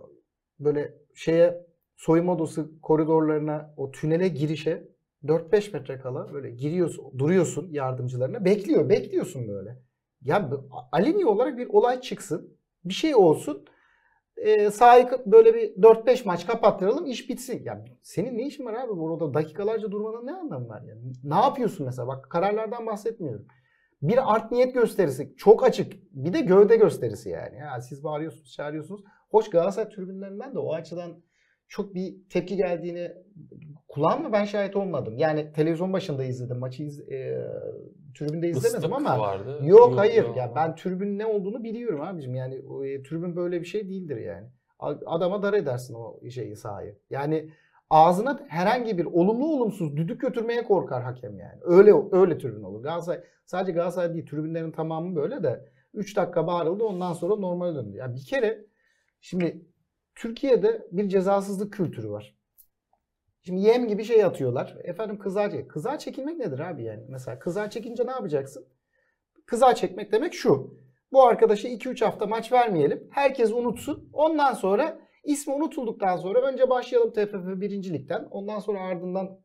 böyle 0.59 0.93
şeye 1.15 1.67
soyunma 1.95 2.33
odası 2.33 2.81
koridorlarına 2.81 3.73
o 3.77 3.91
tünele 3.91 4.27
girişe 4.27 4.87
4-5 5.23 5.73
metre 5.73 5.99
kala 5.99 6.33
böyle 6.33 6.51
giriyorsun, 6.51 7.19
duruyorsun 7.19 7.69
yardımcılarına. 7.71 8.45
Bekliyor, 8.45 8.89
bekliyorsun 8.89 9.47
böyle. 9.47 9.79
Ya 10.21 10.49
aleni 10.91 11.25
olarak 11.25 11.57
bir 11.57 11.67
olay 11.67 12.01
çıksın. 12.01 12.57
Bir 12.85 12.93
şey 12.93 13.15
olsun. 13.15 13.65
E, 14.37 14.71
sahayı 14.71 15.09
böyle 15.25 15.53
bir 15.53 15.81
4-5 15.81 16.25
maç 16.25 16.47
kapattıralım 16.47 17.05
iş 17.05 17.29
bitsin. 17.29 17.63
Ya 17.63 17.85
senin 18.01 18.37
ne 18.37 18.47
işin 18.47 18.65
var 18.65 18.73
abi 18.73 18.97
burada 18.97 19.33
dakikalarca 19.33 19.91
durmanın 19.91 20.25
ne 20.25 20.33
anlamı 20.33 20.67
var 20.69 20.81
yani? 20.81 21.01
Ne 21.23 21.35
yapıyorsun 21.35 21.85
mesela? 21.85 22.07
Bak 22.07 22.29
kararlardan 22.29 22.85
bahsetmiyorum. 22.85 23.47
Bir 24.01 24.35
art 24.35 24.51
niyet 24.51 24.73
gösterisi 24.73 25.35
çok 25.37 25.63
açık. 25.63 25.93
Bir 26.11 26.33
de 26.33 26.41
gövde 26.41 26.75
gösterisi 26.75 27.29
yani. 27.29 27.57
Ya 27.57 27.81
siz 27.81 28.03
bağırıyorsunuz, 28.03 28.53
çağırıyorsunuz. 28.53 29.03
Hoş 29.29 29.49
Galatasaray 29.49 29.89
tribünlerinden 29.89 30.55
de 30.55 30.59
o 30.59 30.73
açıdan 30.73 31.23
çok 31.67 31.95
bir 31.95 32.15
tepki 32.29 32.55
geldiğini 32.55 33.11
kulağımla 33.87 34.31
ben 34.31 34.45
şahit 34.45 34.75
olmadım. 34.75 35.17
Yani 35.17 35.53
televizyon 35.53 35.93
başında 35.93 36.23
izledim. 36.23 36.59
Maçı 36.59 36.83
iz, 36.83 36.99
e, 36.99 37.47
tribünde 38.17 38.49
izlemedim 38.49 38.79
Islık 38.79 38.93
ama 38.93 39.19
vardı. 39.19 39.59
Yok 39.63 39.97
hayır. 39.97 40.23
yok. 40.23 40.37
Ya 40.37 40.51
ben 40.55 40.75
tribün 40.75 41.19
ne 41.19 41.25
olduğunu 41.25 41.63
biliyorum 41.63 42.01
abicim. 42.01 42.35
Yani 42.35 42.55
e, 42.55 43.03
tribün 43.03 43.35
böyle 43.35 43.61
bir 43.61 43.65
şey 43.65 43.89
değildir 43.89 44.17
yani. 44.17 44.47
Adama 45.05 45.43
dar 45.43 45.53
edersin 45.53 45.93
o 45.93 46.29
şeyi 46.29 46.55
sahayı. 46.55 46.97
Yani 47.09 47.49
ağzına 47.89 48.39
herhangi 48.47 48.97
bir 48.97 49.05
olumlu 49.05 49.45
olumsuz 49.45 49.97
düdük 49.97 50.21
götürmeye 50.21 50.63
korkar 50.63 51.03
hakem 51.03 51.39
yani. 51.39 51.59
Öyle 51.61 51.93
öyle 52.11 52.37
tribün 52.37 52.63
olur. 52.63 52.83
Galatasaray 52.83 53.23
sadece 53.45 53.71
Galatasaray 53.71 54.13
değil 54.13 54.25
tribünlerin 54.25 54.71
tamamı 54.71 55.15
böyle 55.15 55.43
de 55.43 55.65
3 55.93 56.17
dakika 56.17 56.47
bağırıldı 56.47 56.83
ondan 56.83 57.13
sonra 57.13 57.35
normale 57.35 57.75
döndü. 57.75 57.97
Ya 57.97 58.15
bir 58.15 58.25
kere 58.25 58.65
şimdi 59.21 59.65
Türkiye'de 60.15 60.87
bir 60.91 61.09
cezasızlık 61.09 61.73
kültürü 61.73 62.09
var. 62.09 62.37
Şimdi 63.41 63.61
yem 63.61 63.87
gibi 63.87 64.03
şey 64.03 64.23
atıyorlar. 64.23 64.77
Efendim 64.83 65.17
kızar 65.19 65.67
Kızar 65.67 65.99
çekilmek 65.99 66.37
nedir 66.37 66.59
abi 66.59 66.83
yani? 66.83 67.03
Mesela 67.09 67.39
kızar 67.39 67.69
çekince 67.69 68.05
ne 68.05 68.11
yapacaksın? 68.11 68.67
Kızar 69.45 69.75
çekmek 69.75 70.11
demek 70.11 70.33
şu. 70.33 70.77
Bu 71.11 71.23
arkadaşa 71.23 71.67
2-3 71.67 72.05
hafta 72.05 72.25
maç 72.25 72.51
vermeyelim. 72.51 73.07
Herkes 73.11 73.51
unutsun. 73.51 74.09
Ondan 74.13 74.53
sonra 74.53 74.99
ismi 75.23 75.53
unutulduktan 75.53 76.17
sonra 76.17 76.41
önce 76.41 76.69
başlayalım 76.69 77.13
TFF 77.13 77.61
1. 77.61 77.93
Lig'den. 77.93 78.27
Ondan 78.31 78.59
sonra 78.59 78.79
ardından 78.79 79.39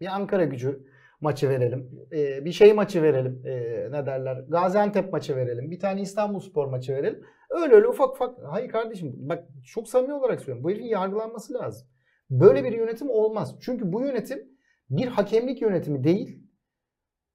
bir 0.00 0.06
Ankara 0.06 0.44
gücü 0.44 0.86
maçı 1.20 1.48
verelim. 1.48 2.08
Ee, 2.12 2.44
bir 2.44 2.52
şey 2.52 2.72
maçı 2.72 3.02
verelim. 3.02 3.42
Ee, 3.46 3.88
ne 3.90 4.06
derler? 4.06 4.44
Gaziantep 4.48 5.12
maçı 5.12 5.36
verelim. 5.36 5.70
Bir 5.70 5.80
tane 5.80 6.00
İstanbul 6.00 6.40
Spor 6.40 6.66
maçı 6.66 6.92
verelim. 6.92 7.24
Öyle 7.50 7.74
öyle 7.74 7.88
ufak 7.88 8.14
ufak. 8.14 8.38
Hayır 8.50 8.68
kardeşim 8.68 9.12
bak 9.16 9.44
çok 9.64 9.88
samimi 9.88 10.14
olarak 10.14 10.40
söylüyorum. 10.40 10.64
Bu 10.64 10.70
herifin 10.70 10.86
yargılanması 10.86 11.54
lazım. 11.54 11.88
Böyle 12.30 12.64
bir 12.64 12.72
yönetim 12.72 13.10
olmaz. 13.10 13.56
Çünkü 13.60 13.92
bu 13.92 14.00
yönetim 14.00 14.48
bir 14.90 15.06
hakemlik 15.06 15.62
yönetimi 15.62 16.04
değil. 16.04 16.46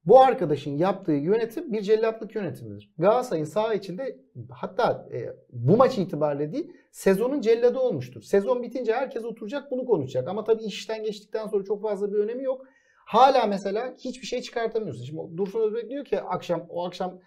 Bu 0.06 0.22
arkadaşın 0.22 0.77
yaptığı 0.77 1.12
yönetim 1.12 1.74
bir 1.74 1.82
cellatlık 1.82 2.36
yönetimidir. 2.36 2.94
Galatasaray'ın 2.98 3.46
saha 3.46 3.74
içinde 3.74 4.20
hatta 4.51 5.08
e, 5.13 5.25
bu 5.50 5.77
maç 5.77 5.98
itibariyle 5.98 6.53
değil 6.53 6.74
sezonun 6.91 7.41
celladı 7.41 7.80
olmuştur. 7.80 8.22
Sezon 8.22 8.63
bitince 8.63 8.94
herkes 8.94 9.25
oturacak 9.25 9.72
bunu 9.72 9.86
konuşacak. 9.86 10.27
Ama 10.27 10.44
tabii 10.44 10.63
işten 10.63 11.03
geçtikten 11.03 11.48
sonra 11.48 11.63
çok 11.63 11.82
fazla 11.82 12.13
bir 12.13 12.18
önemi 12.18 12.44
yok. 12.44 12.65
Hala 13.06 13.46
mesela 13.46 13.96
hiçbir 13.98 14.27
şey 14.27 14.41
çıkartamıyorsun. 14.41 15.03
Şimdi 15.03 15.38
Dursun 15.38 15.60
Özbek 15.60 15.89
diyor 15.89 16.06
ki 16.06 16.22
akşam 16.22 16.65
o 16.70 16.86
akşam 16.86 17.20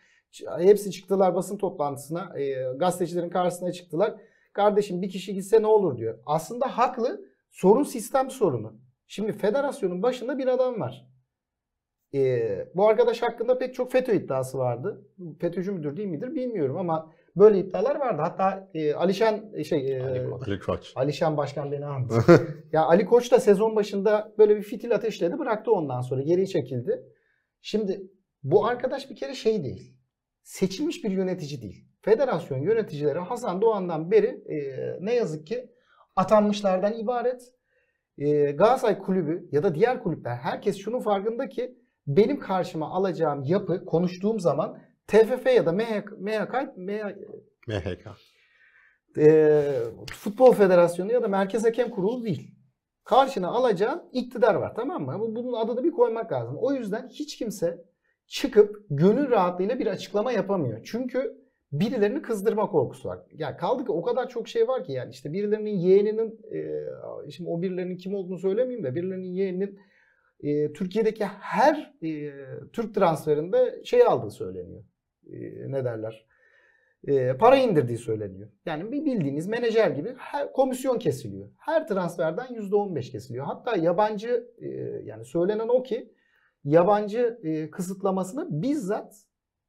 hepsi 0.59 0.91
çıktılar 0.91 1.35
basın 1.35 1.59
toplantısına. 1.59 2.38
E, 2.38 2.53
gazetecilerin 2.76 3.31
karşısına 3.31 3.73
çıktılar. 3.73 4.14
Kardeşim 4.53 5.03
bir 5.03 5.11
kişi 5.11 5.35
gitse 5.35 5.62
ne 5.62 5.67
olur 5.67 5.99
diyor. 5.99 6.19
Aslında 6.26 6.79
haklı. 6.79 7.21
Sorun 7.50 7.83
sistem 7.83 8.31
sorunu. 8.31 8.73
Şimdi 9.07 9.33
federasyonun 9.33 10.03
başında 10.03 10.38
bir 10.38 10.47
adam 10.47 10.81
var. 10.81 11.07
Ee, 12.14 12.69
bu 12.75 12.88
arkadaş 12.88 13.23
hakkında 13.23 13.59
pek 13.59 13.75
çok 13.75 13.93
FETÖ 13.93 14.14
iddiası 14.14 14.59
vardı. 14.59 15.09
FETÖ'cü 15.41 15.73
müdür 15.73 15.97
değil 15.97 16.09
midir 16.09 16.35
bilmiyorum 16.35 16.76
ama 16.76 17.12
böyle 17.37 17.59
iddialar 17.59 17.97
vardı. 17.97 18.23
Hatta 18.23 18.71
e, 18.75 18.95
Alişan 18.95 19.50
e, 19.55 19.64
şey 19.64 19.97
e, 19.97 20.03
Ali 20.03 20.59
Koç. 20.59 20.93
Alişan 20.97 21.37
Başkan 21.37 21.73
beni 21.73 21.87
andı. 21.87 22.14
ya 22.73 22.83
Ali 22.85 23.07
Koç 23.07 23.33
da 23.33 23.41
sezon 23.41 23.76
başında 23.76 24.33
böyle 24.38 24.57
bir 24.57 24.62
fitil 24.62 24.95
ateşledi 24.95 25.38
bıraktı 25.38 25.73
ondan 25.73 26.00
sonra 26.00 26.23
geri 26.23 26.49
çekildi. 26.49 27.03
Şimdi 27.61 28.03
bu 28.43 28.67
arkadaş 28.67 29.11
bir 29.11 29.17
kere 29.17 29.35
şey 29.35 29.64
değil. 29.64 29.97
Seçilmiş 30.44 31.04
bir 31.04 31.10
yönetici 31.10 31.62
değil. 31.62 31.88
Federasyon 32.02 32.58
yöneticileri 32.58 33.18
Hasan 33.18 33.60
Doğan'dan 33.62 34.10
beri 34.10 34.26
e, 34.26 34.56
ne 35.00 35.14
yazık 35.14 35.46
ki 35.46 35.70
atanmışlardan 36.16 36.98
ibaret. 36.98 37.52
E, 38.18 38.52
Galatasaray 38.52 38.98
kulübü 38.98 39.48
ya 39.52 39.62
da 39.62 39.74
diğer 39.74 40.02
kulüpler 40.02 40.36
herkes 40.36 40.76
şunun 40.76 41.00
farkında 41.00 41.48
ki 41.48 41.78
benim 42.06 42.38
karşıma 42.38 42.90
alacağım 42.90 43.42
yapı 43.42 43.84
konuştuğum 43.84 44.40
zaman 44.40 44.78
TFF 45.06 45.46
ya 45.46 45.66
da 45.66 45.72
MHK, 45.72 46.18
MHK, 46.18 46.76
MHK. 46.76 48.06
E, 49.18 49.62
Futbol 50.12 50.52
Federasyonu 50.52 51.12
ya 51.12 51.22
da 51.22 51.28
Merkez 51.28 51.64
Hakem 51.64 51.90
Kurulu 51.90 52.24
değil. 52.24 52.54
Karşına 53.04 53.48
alacağın 53.48 54.02
iktidar 54.12 54.54
var 54.54 54.74
tamam 54.76 55.02
mı? 55.04 55.34
Bunun 55.36 55.52
adını 55.52 55.84
bir 55.84 55.90
koymak 55.90 56.32
lazım. 56.32 56.56
O 56.58 56.72
yüzden 56.72 57.08
hiç 57.08 57.36
kimse 57.38 57.84
çıkıp 58.26 58.87
gönül 58.90 59.31
rahatlığıyla 59.31 59.78
bir 59.78 59.87
açıklama 59.87 60.33
yapamıyor. 60.33 60.81
Çünkü 60.85 61.45
birilerini 61.73 62.23
kızdırma 62.23 62.71
korkusu 62.71 63.09
var. 63.09 63.19
Ya 63.33 63.57
kaldı 63.57 63.85
ki 63.85 63.93
o 63.93 64.02
kadar 64.02 64.28
çok 64.28 64.49
şey 64.49 64.69
var 64.69 64.85
ki 64.85 64.93
yani 64.93 65.11
işte 65.11 65.33
birilerinin 65.33 65.76
yeğeninin 65.76 66.40
e, 66.52 67.31
şimdi 67.31 67.50
o 67.50 67.62
birilerinin 67.62 67.97
kim 67.97 68.14
olduğunu 68.14 68.38
söylemeyeyim 68.38 68.85
de 68.85 68.95
birilerinin 68.95 69.33
yeğeninin 69.33 69.78
e, 70.40 70.73
Türkiye'deki 70.73 71.25
her 71.25 71.95
e, 72.02 72.33
Türk 72.73 72.95
transferinde 72.95 73.85
şey 73.85 74.02
aldığı 74.02 74.31
söyleniyor. 74.31 74.85
E, 75.26 75.37
ne 75.73 75.85
derler? 75.85 76.26
E, 77.07 77.37
para 77.37 77.57
indirdiği 77.57 77.99
söyleniyor. 77.99 78.49
Yani 78.66 78.93
bir 78.93 79.04
bildiğiniz 79.04 79.47
menajer 79.47 79.90
gibi 79.90 80.14
her 80.19 80.52
komisyon 80.52 80.99
kesiliyor. 80.99 81.49
Her 81.59 81.88
transferden 81.88 82.47
%15 82.47 83.11
kesiliyor. 83.11 83.47
Hatta 83.47 83.76
yabancı 83.76 84.47
e, 84.59 84.69
yani 85.04 85.25
söylenen 85.25 85.69
o 85.69 85.83
ki 85.83 86.13
yabancı 86.64 87.38
e, 87.42 87.71
kısıtlamasını 87.71 88.62
bizzat 88.62 89.14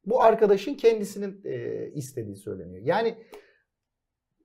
bu 0.04 0.22
arkadaşın 0.22 0.74
kendisinin 0.74 1.40
e, 1.44 1.86
istediği 1.94 2.36
söyleniyor. 2.36 2.82
Yani 2.84 3.14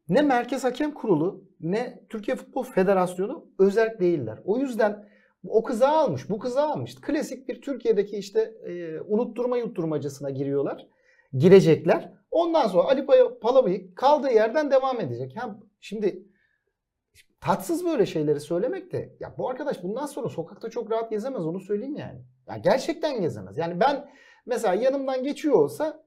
ne 0.10 0.22
Merkez 0.22 0.63
Hakem 0.63 0.93
Kurulu 0.93 1.43
ne 1.60 2.03
Türkiye 2.10 2.38
Futbol 2.38 2.63
Federasyonu 2.63 3.46
özel 3.60 4.00
değiller. 4.00 4.39
O 4.46 4.58
yüzden 4.58 5.10
o 5.48 5.63
kıza 5.63 5.88
almış, 5.88 6.29
bu 6.29 6.39
kıza 6.39 6.62
almış. 6.62 6.96
Klasik 6.96 7.50
bir 7.50 7.62
Türkiye'deki 7.62 8.17
işte 8.17 8.41
e, 8.41 9.00
unutturma 9.00 9.58
yutturmacısına 9.58 10.29
giriyorlar. 10.29 10.88
Girecekler. 11.34 12.13
Ondan 12.31 12.67
sonra 12.67 12.84
Ali 12.84 13.05
Palabıyık 13.41 13.98
kaldığı 13.98 14.31
yerden 14.31 14.72
devam 14.72 15.00
edecek. 15.00 15.38
Ha, 15.38 15.60
şimdi 15.79 16.24
tatsız 17.41 17.86
böyle 17.86 18.05
şeyleri 18.05 18.39
söylemek 18.39 18.91
de 18.91 19.15
ya 19.19 19.36
bu 19.38 19.50
arkadaş 19.50 19.83
bundan 19.83 20.05
sonra 20.05 20.29
sokakta 20.29 20.69
çok 20.69 20.91
rahat 20.91 21.10
gezemez 21.10 21.45
onu 21.45 21.60
söyleyeyim 21.60 21.95
yani. 21.95 22.21
Ya 22.48 22.57
gerçekten 22.57 23.21
gezemez. 23.21 23.57
Yani 23.57 23.79
ben 23.79 24.10
mesela 24.45 24.74
yanımdan 24.74 25.24
geçiyor 25.24 25.55
olsa 25.55 26.03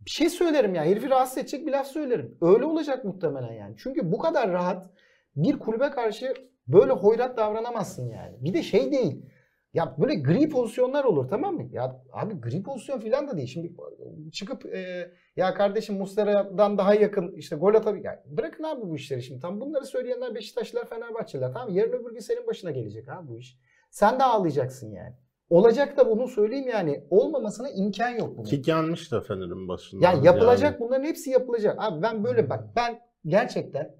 bir 0.00 0.10
şey 0.10 0.30
söylerim 0.30 0.74
ya. 0.74 0.84
Herifi 0.84 1.10
rahatsız 1.10 1.38
edecek 1.38 1.66
bir 1.66 1.72
laf 1.72 1.86
söylerim. 1.86 2.38
Öyle 2.40 2.64
olacak 2.64 3.04
muhtemelen 3.04 3.52
yani. 3.52 3.74
Çünkü 3.78 4.12
bu 4.12 4.18
kadar 4.18 4.52
rahat 4.52 4.90
bir 5.36 5.58
kulübe 5.58 5.90
karşı 5.90 6.34
böyle 6.68 6.92
hoyrat 6.92 7.36
davranamazsın 7.36 8.08
yani. 8.08 8.36
Bir 8.40 8.54
de 8.54 8.62
şey 8.62 8.92
değil. 8.92 9.26
Ya 9.76 9.96
böyle 9.98 10.14
gri 10.14 10.48
pozisyonlar 10.48 11.04
olur 11.04 11.28
tamam 11.28 11.54
mı? 11.54 11.68
Ya 11.72 12.02
abi 12.12 12.34
gri 12.40 12.62
pozisyon 12.62 13.00
falan 13.00 13.28
da 13.28 13.36
değil. 13.36 13.48
Şimdi 13.48 13.72
çıkıp 14.32 14.66
e, 14.66 15.10
ya 15.36 15.54
kardeşim 15.54 15.96
Muslera'dan 15.96 16.78
daha 16.78 16.94
yakın 16.94 17.32
işte 17.36 17.56
gol 17.56 17.74
atabilir. 17.74 18.04
Yani 18.04 18.18
bırakın 18.26 18.64
abi 18.64 18.82
bu 18.82 18.96
işleri 18.96 19.22
şimdi. 19.22 19.40
Tam 19.40 19.60
bunları 19.60 19.86
söyleyenler 19.86 20.34
Beşiktaşlılar, 20.34 20.88
Fenerbahçeliler. 20.88 21.52
Tamam 21.52 21.74
yarın 21.74 21.92
öbür 21.92 22.12
gün 22.12 22.20
senin 22.20 22.46
başına 22.46 22.70
gelecek 22.70 23.08
abi 23.08 23.28
bu 23.28 23.38
iş. 23.38 23.58
Sen 23.90 24.18
de 24.18 24.24
ağlayacaksın 24.24 24.92
yani. 24.92 25.14
Olacak 25.50 25.96
da 25.96 26.10
bunu 26.10 26.28
söyleyeyim 26.28 26.68
yani. 26.68 27.04
Olmamasına 27.10 27.68
imkan 27.70 28.10
yok 28.10 28.36
bunun. 28.36 28.44
Ki 28.44 28.62
gelmiş 28.62 29.12
de 29.12 29.20
Fener'in 29.20 29.68
başına. 29.68 30.04
Yani 30.04 30.26
yapılacak 30.26 30.72
yani. 30.72 30.80
bunların 30.80 31.04
hepsi 31.04 31.30
yapılacak. 31.30 31.76
Abi 31.78 32.02
ben 32.02 32.24
böyle 32.24 32.50
bak 32.50 32.64
ben 32.76 33.00
gerçekten 33.26 33.94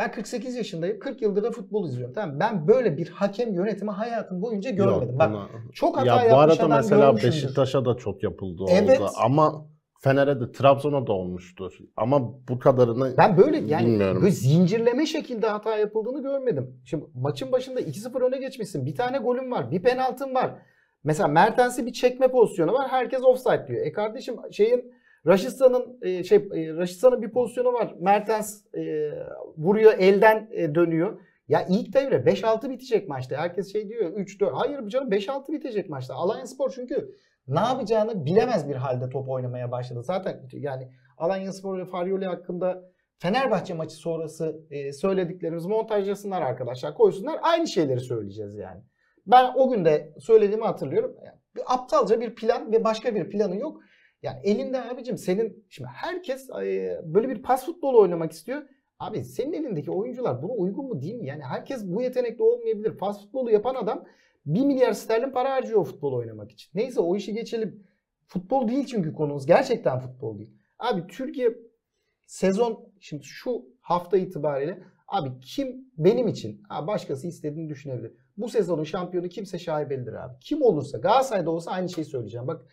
ben 0.00 0.12
48 0.12 0.56
yaşındayım. 0.56 0.98
40 0.98 1.22
yıldır 1.22 1.42
da 1.42 1.50
futbol 1.50 1.88
izliyorum. 1.88 2.14
Tamam 2.14 2.40
Ben 2.40 2.68
böyle 2.68 2.96
bir 2.96 3.08
hakem 3.08 3.54
yönetimi 3.54 3.90
hayatım 3.90 4.42
boyunca 4.42 4.70
görmedim. 4.70 5.08
Yok, 5.08 5.18
Bak 5.18 5.32
çok 5.74 5.96
hata 5.96 6.24
ya, 6.24 6.32
bu 6.32 6.36
arada 6.36 6.68
mesela 6.68 7.16
Beşiktaş'a 7.16 7.84
da 7.84 7.94
çok 7.94 8.22
yapıldı 8.22 8.64
evet. 8.70 9.00
orada. 9.00 9.10
Ama 9.24 9.66
Fener'e 10.02 10.40
de 10.40 10.52
Trabzon'a 10.52 11.06
da 11.06 11.12
olmuştur. 11.12 11.72
Ama 11.96 12.34
bu 12.48 12.58
kadarını 12.58 13.14
Ben 13.18 13.36
böyle 13.36 13.56
yani 13.58 13.86
bilmiyorum. 13.86 14.22
böyle 14.22 14.30
zincirleme 14.30 15.06
şekilde 15.06 15.46
hata 15.46 15.76
yapıldığını 15.76 16.22
görmedim. 16.22 16.80
Şimdi 16.84 17.04
maçın 17.14 17.52
başında 17.52 17.80
2-0 17.80 18.28
öne 18.28 18.38
geçmişsin. 18.38 18.86
Bir 18.86 18.94
tane 18.94 19.18
golün 19.18 19.50
var. 19.50 19.70
Bir 19.70 19.82
penaltın 19.82 20.34
var. 20.34 20.50
Mesela 21.04 21.28
Mertens'i 21.28 21.86
bir 21.86 21.92
çekme 21.92 22.28
pozisyonu 22.28 22.72
var. 22.72 22.88
Herkes 22.88 23.24
offside 23.24 23.66
diyor. 23.68 23.86
E 23.86 23.92
kardeşim 23.92 24.36
şeyin 24.52 24.92
Raşistan'ın 25.26 25.98
e, 26.02 26.24
şey 26.24 26.38
e, 26.38 26.74
Raşistan'ın 26.74 27.22
bir 27.22 27.30
pozisyonu 27.30 27.72
var. 27.72 27.94
Mertens 28.00 28.74
e, 28.74 29.12
vuruyor 29.56 29.92
elden 29.98 30.48
e, 30.52 30.74
dönüyor. 30.74 31.20
Ya 31.48 31.66
ilk 31.68 31.94
devre 31.94 32.16
5-6 32.16 32.70
bitecek 32.70 33.08
maçta. 33.08 33.36
Herkes 33.36 33.72
şey 33.72 33.88
diyor 33.88 34.12
3-4. 34.12 34.50
Hayır 34.52 34.88
canım 34.88 35.10
5-6 35.10 35.52
bitecek 35.52 35.90
maçta. 35.90 36.14
Alanya 36.14 36.46
Spor 36.46 36.72
çünkü 36.74 37.14
ne 37.48 37.60
yapacağını 37.60 38.26
bilemez 38.26 38.68
bir 38.68 38.74
halde 38.74 39.08
top 39.08 39.28
oynamaya 39.28 39.70
başladı. 39.70 40.02
Zaten 40.02 40.40
yani 40.52 40.88
Alanya 41.18 41.52
Spor 41.52 41.78
ve 41.78 41.84
Faryoli 41.84 42.26
hakkında 42.26 42.90
Fenerbahçe 43.18 43.74
maçı 43.74 43.94
sonrası 43.94 44.60
söylediklerimiz 44.92 45.66
montajlasınlar 45.66 46.42
arkadaşlar 46.42 46.94
koysunlar. 46.94 47.38
Aynı 47.42 47.68
şeyleri 47.68 48.00
söyleyeceğiz 48.00 48.56
yani. 48.56 48.80
Ben 49.26 49.52
o 49.56 49.70
gün 49.70 49.84
de 49.84 50.14
söylediğimi 50.18 50.64
hatırlıyorum. 50.64 51.16
Bir 51.56 51.62
aptalca 51.66 52.20
bir 52.20 52.34
plan 52.34 52.72
ve 52.72 52.84
başka 52.84 53.14
bir 53.14 53.30
planı 53.30 53.56
yok. 53.56 53.80
Yani 54.22 54.40
elinde 54.42 54.82
abicim 54.82 55.18
senin 55.18 55.66
şimdi 55.68 55.88
herkes 55.92 56.48
böyle 57.04 57.28
bir 57.28 57.42
pas 57.42 57.66
futbolu 57.66 58.00
oynamak 58.00 58.32
istiyor. 58.32 58.62
Abi 58.98 59.24
senin 59.24 59.52
elindeki 59.52 59.90
oyuncular 59.90 60.42
buna 60.42 60.52
uygun 60.52 60.84
mu 60.84 61.02
değil 61.02 61.14
mi? 61.14 61.26
Yani 61.26 61.42
herkes 61.42 61.86
bu 61.86 62.02
yetenekli 62.02 62.42
olmayabilir. 62.42 62.98
Pas 62.98 63.20
futbolu 63.20 63.50
yapan 63.50 63.74
adam 63.74 64.04
1 64.46 64.60
milyar 64.60 64.92
sterlin 64.92 65.30
para 65.30 65.50
harcıyor 65.50 65.84
futbol 65.84 66.12
oynamak 66.12 66.50
için. 66.50 66.70
Neyse 66.74 67.00
o 67.00 67.16
işi 67.16 67.32
geçelim. 67.32 67.86
Futbol 68.26 68.68
değil 68.68 68.86
çünkü 68.86 69.12
konumuz. 69.12 69.46
Gerçekten 69.46 69.98
futbol 69.98 70.38
değil. 70.38 70.50
Abi 70.78 71.06
Türkiye 71.06 71.58
sezon 72.26 72.92
şimdi 73.00 73.24
şu 73.24 73.66
hafta 73.80 74.16
itibariyle 74.16 74.82
abi 75.08 75.40
kim 75.40 75.84
benim 75.98 76.28
için 76.28 76.62
ha 76.68 76.86
başkası 76.86 77.26
istediğini 77.26 77.68
düşünebilir. 77.68 78.12
Bu 78.36 78.48
sezonun 78.48 78.84
şampiyonu 78.84 79.28
kimse 79.28 79.58
şaibelidir 79.58 80.12
abi. 80.12 80.34
Kim 80.40 80.62
olursa 80.62 80.98
Galatasaray'da 80.98 81.50
olsa 81.50 81.70
aynı 81.70 81.88
şeyi 81.88 82.04
söyleyeceğim. 82.04 82.46
Bak 82.46 82.66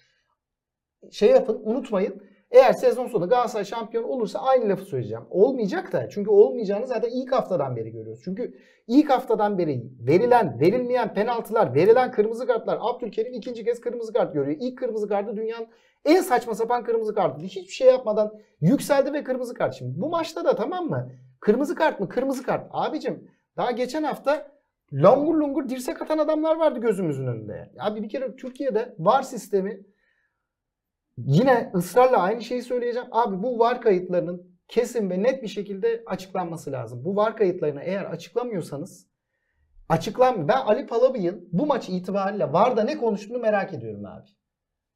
şey 1.11 1.29
yapın 1.29 1.61
unutmayın. 1.63 2.21
Eğer 2.51 2.73
sezon 2.73 3.07
sonu 3.07 3.29
Galatasaray 3.29 3.65
şampiyon 3.65 4.03
olursa 4.03 4.39
aynı 4.39 4.69
lafı 4.69 4.85
söyleyeceğim. 4.85 5.23
Olmayacak 5.29 5.93
da 5.93 6.09
çünkü 6.09 6.29
olmayacağını 6.29 6.87
zaten 6.87 7.09
ilk 7.09 7.31
haftadan 7.31 7.75
beri 7.75 7.91
görüyoruz. 7.91 8.21
Çünkü 8.23 8.53
ilk 8.87 9.09
haftadan 9.09 9.57
beri 9.57 9.83
verilen, 9.99 10.59
verilmeyen 10.59 11.13
penaltılar, 11.13 11.75
verilen 11.75 12.11
kırmızı 12.11 12.47
kartlar. 12.47 12.77
Abdülkerim 12.81 13.33
ikinci 13.33 13.65
kez 13.65 13.81
kırmızı 13.81 14.13
kart 14.13 14.33
görüyor. 14.33 14.57
İlk 14.59 14.77
kırmızı 14.77 15.07
kartı 15.07 15.35
dünyanın 15.35 15.67
en 16.05 16.21
saçma 16.21 16.55
sapan 16.55 16.83
kırmızı 16.83 17.15
kartı. 17.15 17.41
Hiçbir 17.41 17.73
şey 17.73 17.87
yapmadan 17.87 18.33
yükseldi 18.61 19.13
ve 19.13 19.23
kırmızı 19.23 19.53
kart. 19.53 19.75
Şimdi 19.75 20.01
bu 20.01 20.09
maçta 20.09 20.45
da 20.45 20.55
tamam 20.55 20.89
mı? 20.89 21.11
Kırmızı 21.39 21.75
kart 21.75 21.99
mı? 21.99 22.09
Kırmızı 22.09 22.43
kart. 22.43 22.67
Abicim 22.71 23.31
daha 23.57 23.71
geçen 23.71 24.03
hafta 24.03 24.47
longur 24.93 25.35
lungur 25.35 25.69
dirsek 25.69 26.01
atan 26.01 26.17
adamlar 26.17 26.55
vardı 26.55 26.79
gözümüzün 26.79 27.27
önünde. 27.27 27.71
Abi 27.79 28.03
bir 28.03 28.09
kere 28.09 28.35
Türkiye'de 28.35 28.95
VAR 28.99 29.21
sistemi 29.21 29.81
yine 31.17 31.71
ısrarla 31.75 32.17
aynı 32.17 32.41
şeyi 32.41 32.61
söyleyeceğim. 32.61 33.07
Abi 33.11 33.43
bu 33.43 33.59
VAR 33.59 33.81
kayıtlarının 33.81 34.57
kesin 34.67 35.09
ve 35.09 35.23
net 35.23 35.43
bir 35.43 35.47
şekilde 35.47 36.03
açıklanması 36.05 36.71
lazım. 36.71 37.05
Bu 37.05 37.15
VAR 37.15 37.37
kayıtlarını 37.37 37.81
eğer 37.83 38.05
açıklamıyorsanız 38.05 39.07
açıklan 39.89 40.47
ben 40.47 40.57
Ali 40.57 40.87
Palabıyık'ın 40.87 41.49
bu 41.51 41.65
maç 41.65 41.89
itibariyle 41.89 42.53
VAR'da 42.53 42.83
ne 42.83 42.97
konuştuğunu 42.97 43.39
merak 43.39 43.73
ediyorum 43.73 44.05
abi. 44.05 44.27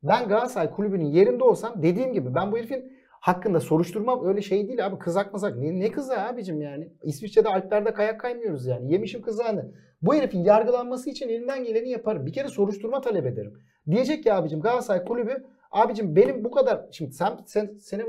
Ben 0.04 0.28
Galatasaray 0.28 0.72
kulübünün 0.72 1.06
yerinde 1.06 1.44
olsam 1.44 1.84
dediğim 1.84 2.14
gibi 2.14 2.36
ben 2.36 2.52
bu 2.52 2.58
herifin 2.58 2.94
hakkında 3.10 3.60
soruşturmam 3.60 4.26
öyle 4.26 4.42
şey 4.42 4.68
değil 4.68 4.86
abi 4.86 5.00
kızak 5.00 5.34
mazak. 5.34 5.58
Ne, 5.58 5.80
ne 5.80 5.92
kızı 5.92 6.22
abicim 6.22 6.62
yani? 6.62 6.92
İsviçre'de 7.04 7.50
Alplerde 7.50 7.94
kayak 7.94 8.20
kaymıyoruz 8.20 8.66
yani. 8.66 8.94
Yemişim 8.94 9.22
kızağını. 9.22 9.72
Bu 10.02 10.16
herifin 10.16 10.44
yargılanması 10.44 11.10
için 11.10 11.30
elinden 11.30 11.64
geleni 11.64 11.90
yaparım. 11.90 12.26
Bir 12.26 12.34
kere 12.34 12.48
soruşturma 12.48 13.02
talep 13.02 13.26
ederim. 13.26 13.54
Diyecek 13.88 14.24
ki 14.24 14.34
abicim 14.34 14.62
Galatasaray 14.62 15.06
kulübü 15.06 15.46
abicim 15.72 16.16
benim 16.16 16.44
bu 16.44 16.52
kadar 16.52 16.88
şimdi 16.92 17.14
sen, 17.14 17.40
sen 17.46 17.78
sene, 17.80 18.04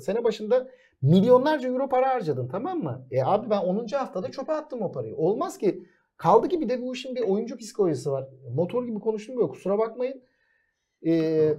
sene 0.00 0.24
başında 0.24 0.68
milyonlarca 1.02 1.68
euro 1.68 1.88
para 1.88 2.08
harcadın 2.08 2.48
tamam 2.48 2.78
mı? 2.78 3.06
E 3.10 3.22
abi 3.22 3.50
ben 3.50 3.60
10. 3.60 3.86
haftada 3.86 4.30
çöpe 4.30 4.52
attım 4.52 4.82
o 4.82 4.92
parayı. 4.92 5.16
Olmaz 5.16 5.58
ki 5.58 5.86
kaldı 6.16 6.48
ki 6.48 6.60
bir 6.60 6.68
de 6.68 6.82
bu 6.82 6.94
işin 6.94 7.16
bir 7.16 7.20
oyuncu 7.22 7.56
psikolojisi 7.56 8.10
var. 8.10 8.28
Motor 8.54 8.84
gibi 8.86 8.98
konuştum 9.00 9.36
böyle 9.36 9.48
kusura 9.48 9.78
bakmayın. 9.78 10.22
Ee, 11.06 11.54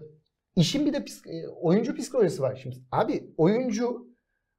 işin 0.56 0.86
bir 0.86 0.94
de 0.94 1.06
e, 1.30 1.48
oyuncu 1.48 1.96
psikolojisi 1.96 2.42
var. 2.42 2.60
Şimdi 2.64 2.76
abi 2.92 3.34
oyuncu 3.38 4.08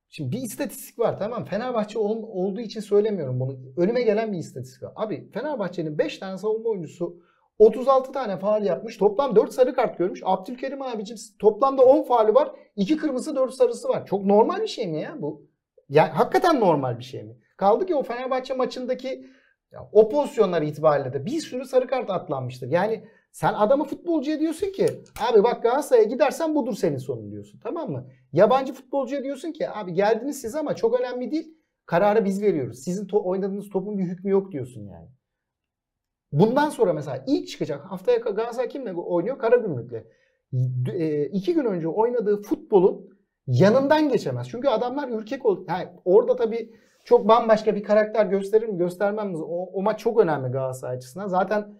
şimdi 0.09 0.33
bir 0.37 0.43
istatistik 0.43 0.99
var 0.99 1.19
tamam 1.19 1.45
Fenerbahçe 1.45 1.99
ol- 1.99 2.23
olduğu 2.29 2.61
için 2.61 2.81
söylemiyorum 2.81 3.41
bunu. 3.41 3.59
Önüme 3.77 4.03
gelen 4.03 4.33
bir 4.33 4.39
istatistik 4.39 4.83
var. 4.83 4.93
Abi 4.97 5.31
Fenerbahçe'nin 5.31 5.99
5 5.99 6.19
tane 6.19 6.39
savunma 6.39 6.69
oyuncusu 6.71 7.17
36 7.59 8.13
tane 8.13 8.39
faal 8.39 8.65
yapmış. 8.65 8.97
Toplam 8.97 9.37
4 9.37 9.53
sarı 9.53 9.75
kart 9.75 9.99
görmüş. 9.99 10.21
Abdülkerim 10.25 10.83
abicim 10.83 11.17
toplamda 11.39 11.83
10 11.83 12.03
faali 12.03 12.35
var. 12.35 12.53
2 12.77 12.97
kırmızı 12.97 13.37
4 13.37 13.55
sarısı 13.55 13.89
var. 13.89 14.07
Çok 14.07 14.25
normal 14.25 14.63
bir 14.63 14.67
şey 14.67 14.87
mi 14.87 15.01
ya 15.01 15.17
bu? 15.23 15.47
Yani 15.89 16.11
hakikaten 16.11 16.61
normal 16.61 16.99
bir 16.99 17.05
şey 17.05 17.23
mi? 17.23 17.37
Kaldı 17.57 17.87
ki 17.87 17.95
o 17.95 18.03
Fenerbahçe 18.03 18.55
maçındaki 18.55 19.27
ya, 19.73 19.89
o 19.93 20.09
pozisyonlar 20.09 20.63
itibariyle 20.63 21.13
de 21.13 21.27
bir 21.27 21.41
sürü 21.41 21.65
sarı 21.65 21.87
kart 21.87 22.11
atlanmıştır. 22.11 22.69
Yani 22.69 23.05
sen 23.33 23.55
adamı 23.55 23.85
futbolcuya 23.85 24.41
diyorsun 24.41 24.73
ki 24.73 24.87
abi 25.31 25.43
bak 25.45 25.63
Galatasaray'a 25.63 26.05
gidersen 26.05 26.55
budur 26.55 26.75
senin 26.75 26.97
sonun 26.97 27.31
diyorsun 27.31 27.61
tamam 27.63 27.91
mı? 27.91 28.07
Yabancı 28.33 28.73
futbolcuya 28.73 29.25
diyorsun 29.25 29.53
ki 29.53 29.71
abi 29.71 29.93
geldiniz 29.95 30.41
siz 30.41 30.55
ama 30.55 30.77
çok 30.77 31.01
önemli 31.01 31.31
değil. 31.31 31.55
Kararı 31.87 32.25
biz 32.25 32.43
veriyoruz. 32.43 32.79
Sizin 32.79 33.07
to- 33.07 33.23
oynadığınız 33.23 33.69
topun 33.71 33.99
bir 33.99 34.05
hükmü 34.05 34.31
yok 34.31 34.53
diyorsun 34.53 34.87
yani. 34.87 35.09
Bundan 36.33 36.69
sonra 36.69 36.93
mesela 36.93 37.25
ilk 37.27 37.49
çıkacak 37.49 37.85
haftaya 37.85 38.19
Galatasaray 38.19 38.69
kimle 38.69 38.93
oynuyor? 38.93 39.39
Karagümrük'le. 39.39 40.05
E, 40.93 41.25
iki 41.27 41.55
gün 41.55 41.65
önce 41.65 41.89
oynadığı 41.89 42.43
futbolun 42.43 43.09
yanından 43.47 44.09
geçemez. 44.09 44.49
Çünkü 44.51 44.69
adamlar 44.69 45.09
ürkek 45.09 45.47
oldu. 45.47 45.65
Yani 45.69 45.89
orada 46.05 46.37
tabii 46.37 46.73
çok 47.05 47.29
bambaşka 47.29 47.75
bir 47.77 47.83
karakter 47.83 48.27
gösterir 48.27 48.69
mi 48.69 48.79
göstermem 48.79 49.29
mi? 49.31 49.37
O, 49.37 49.71
o 49.73 49.83
maç 49.83 50.01
çok 50.01 50.21
önemli 50.21 50.49
Galatasaray 50.49 50.97
açısından. 50.97 51.29
Zaten 51.29 51.75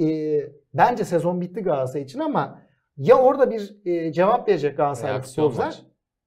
e, 0.00 0.38
bence 0.74 1.04
sezon 1.04 1.40
bitti 1.40 1.60
Galatasaray 1.60 2.02
için 2.02 2.18
ama 2.18 2.58
ya 2.96 3.16
orada 3.16 3.50
bir 3.50 3.76
e, 3.84 4.12
cevap 4.12 4.48
verecek 4.48 4.76
Galatasaray 4.76 5.20
futbolcular. 5.22 5.82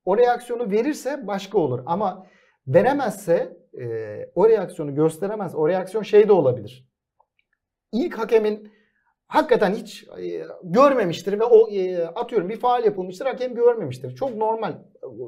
O 0.06 0.18
reaksiyonu 0.18 0.72
verirse 0.72 1.28
başka 1.28 1.58
olur. 1.58 1.80
Ama 1.86 2.26
veremezse 2.68 3.58
e, 3.80 3.86
o 4.36 4.50
reaksiyonu 4.50 4.96
gösteremez. 4.96 5.56
O 5.56 5.70
reaksiyon 5.70 6.04
şey 6.04 6.28
de 6.28 6.34
olabilir. 6.34 6.88
İlk 7.92 8.18
hakemin 8.18 8.72
hakikaten 9.28 9.74
hiç 9.74 10.04
e, 10.04 10.44
görmemiştir 10.64 11.40
ve 11.40 11.44
o 11.44 11.70
e, 11.70 12.06
atıyorum 12.06 12.50
bir 12.50 12.60
faal 12.60 12.84
yapılmıştır 12.84 13.26
hakem 13.26 13.56
görmemiştir. 13.56 14.16
Çok 14.16 14.36
normal. 14.36 14.74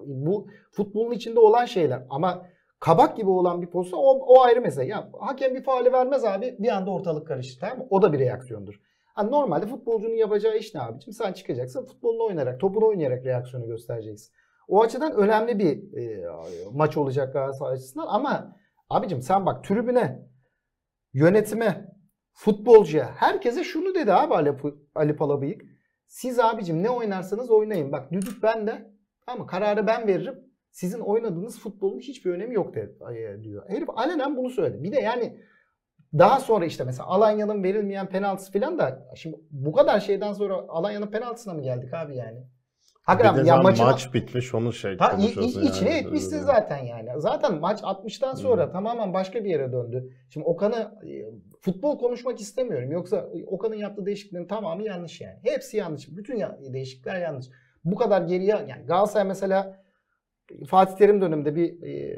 Bu 0.05 0.47
futbolun 0.71 1.11
içinde 1.11 1.39
olan 1.39 1.65
şeyler 1.65 2.03
ama 2.09 2.45
kabak 2.79 3.17
gibi 3.17 3.29
olan 3.29 3.61
bir 3.61 3.67
pozisyon 3.67 3.99
o, 3.99 4.03
o 4.03 4.41
ayrı 4.41 4.61
mesele. 4.61 4.85
Ya 4.85 5.09
hakem 5.19 5.55
bir 5.55 5.63
faali 5.63 5.93
vermez 5.93 6.25
abi 6.25 6.55
bir 6.59 6.69
anda 6.69 6.91
ortalık 6.91 7.27
karışır 7.27 7.59
tamam 7.59 7.77
mı? 7.77 7.87
O 7.89 8.01
da 8.01 8.13
bir 8.13 8.19
reaksiyondur. 8.19 8.81
Hani 9.13 9.31
normalde 9.31 9.67
futbolcunun 9.67 10.15
yapacağı 10.15 10.57
iş 10.57 10.75
ne 10.75 10.81
abicim? 10.81 11.13
Sen 11.13 11.33
çıkacaksın 11.33 11.85
futbolunu 11.85 12.23
oynayarak, 12.23 12.59
topunu 12.59 12.87
oynayarak 12.87 13.25
reaksiyonu 13.25 13.67
göstereceksin. 13.67 14.33
O 14.67 14.81
açıdan 14.81 15.13
önemli 15.13 15.59
bir 15.59 15.97
e, 15.97 16.25
maç 16.73 16.97
olacak 16.97 17.33
Galatasaray 17.33 17.73
açısından 17.73 18.07
ama 18.07 18.55
abicim 18.89 19.21
sen 19.21 19.45
bak 19.45 19.63
tribüne, 19.63 20.27
yönetime, 21.13 21.96
futbolcuya, 22.41 23.11
herkese 23.15 23.63
şunu 23.63 23.95
dedi 23.95 24.13
abi 24.13 24.33
Ali, 24.33 24.53
Ali 24.95 25.15
Palabıyık. 25.15 25.61
Siz 26.07 26.39
abicim 26.39 26.83
ne 26.83 26.89
oynarsanız 26.89 27.49
oynayın. 27.51 27.91
Bak 27.91 28.11
düdük 28.11 28.43
bende 28.43 28.91
ama 29.27 29.45
kararı 29.47 29.87
ben 29.87 30.07
veririm. 30.07 30.35
Sizin 30.71 30.99
oynadığınız 30.99 31.59
futbolun 31.59 31.99
hiçbir 31.99 32.31
önemi 32.31 32.55
yok 32.55 32.75
de, 32.75 32.91
e, 33.15 33.43
diyor. 33.43 33.69
Herif 33.69 33.89
alenen 33.89 34.37
bunu 34.37 34.49
söyledi. 34.49 34.83
Bir 34.83 34.91
de 34.91 34.99
yani 34.99 35.39
daha 36.17 36.39
sonra 36.39 36.65
işte 36.65 36.83
mesela 36.83 37.07
Alanya'nın 37.07 37.63
verilmeyen 37.63 38.09
penaltısı 38.09 38.51
falan 38.51 38.79
da 38.79 39.07
şimdi 39.15 39.37
bu 39.51 39.71
kadar 39.71 39.99
şeyden 39.99 40.33
sonra 40.33 40.55
Alanya'nın 40.69 41.07
penaltısına 41.07 41.53
mı 41.53 41.61
geldik 41.61 41.93
abi 41.93 42.15
yani? 42.15 42.39
Hakikaten 43.03 43.45
ya 43.45 43.57
maçın 43.57 43.85
maç 43.85 44.13
bitmiş 44.13 44.53
onu 44.55 44.73
şey 44.73 44.97
Ha, 44.97 45.11
konuşuyorsun 45.15 45.61
i- 45.61 45.65
içine 45.65 45.89
yani. 45.89 45.99
etmişsin 45.99 46.39
zaten 46.39 46.77
yani. 46.77 47.09
Zaten 47.17 47.59
maç 47.59 47.79
60'tan 47.83 48.35
sonra 48.35 48.71
tamamen 48.71 49.13
başka 49.13 49.43
bir 49.43 49.49
yere 49.49 49.71
döndü. 49.71 50.09
Şimdi 50.29 50.45
Okan'ı 50.45 50.91
futbol 51.67 51.99
konuşmak 51.99 52.39
istemiyorum. 52.41 52.91
Yoksa 52.91 53.29
Okan'ın 53.47 53.75
yaptığı 53.75 54.05
değişikliklerin 54.05 54.47
tamamı 54.47 54.83
yanlış 54.83 55.21
yani. 55.21 55.35
Hepsi 55.43 55.77
yanlış. 55.77 56.17
Bütün 56.17 56.35
ya- 56.37 56.57
değişiklikler 56.73 57.21
yanlış. 57.21 57.45
Bu 57.85 57.95
kadar 57.95 58.21
geriye 58.21 58.49
yani 58.67 58.85
Galatasaray 58.87 59.27
mesela 59.27 59.75
Fatih 60.67 60.95
Terim 60.95 61.21
döneminde 61.21 61.55
bir 61.55 61.83
e, 61.83 62.17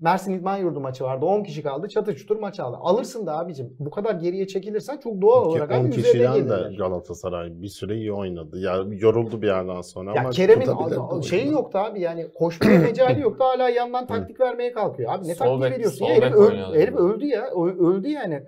Mersin 0.00 0.32
İdman 0.32 0.56
Yurdu 0.56 0.80
maçı 0.80 1.04
vardı. 1.04 1.24
10 1.26 1.42
kişi 1.42 1.62
kaldı. 1.62 1.88
Çatır 1.88 2.16
çutur 2.16 2.36
maç 2.36 2.60
aldı. 2.60 2.76
Alırsın 2.80 3.26
da 3.26 3.38
abicim. 3.38 3.76
Bu 3.78 3.90
kadar 3.90 4.14
geriye 4.14 4.46
çekilirsen 4.46 4.96
çok 4.98 5.22
doğal 5.22 5.42
Ki 5.42 5.48
olarak 5.48 5.70
10 5.70 5.74
abi 5.74 5.88
üzerine 5.88 6.32
kişiden 6.32 6.48
de. 6.72 6.76
Galatasaray 6.76 7.62
bir 7.62 7.68
süre 7.68 7.96
iyi 7.96 8.12
oynadı. 8.12 8.58
Ya 8.58 8.76
yoruldu 8.90 9.42
bir 9.42 9.46
yerden 9.46 9.80
sonra 9.80 10.12
Ya 10.14 10.20
ama 10.20 10.30
Kerem'in 10.30 11.20
şeyi 11.20 11.50
yoktu 11.52 11.78
abi 11.78 12.00
yani 12.00 12.32
koşmaya 12.34 12.78
mecali 12.90 13.20
yoktu 13.20 13.44
hala 13.44 13.68
yandan 13.68 14.06
taktik 14.06 14.40
vermeye 14.40 14.72
kalkıyor. 14.72 15.12
Abi 15.14 15.28
ne 15.28 15.34
Sol 15.34 15.44
taktik 15.44 15.62
bek- 15.62 15.70
veriyorsun 15.74 15.98
sol 15.98 16.08
ya 16.08 16.14
herif, 16.14 16.24
bek 16.24 16.34
ö- 16.34 16.46
oynuyordu. 16.46 16.74
herif 16.74 16.94
öldü 16.94 17.26
ya 17.26 17.46
Ö- 17.50 17.88
öldü 17.90 18.08
yani. 18.08 18.42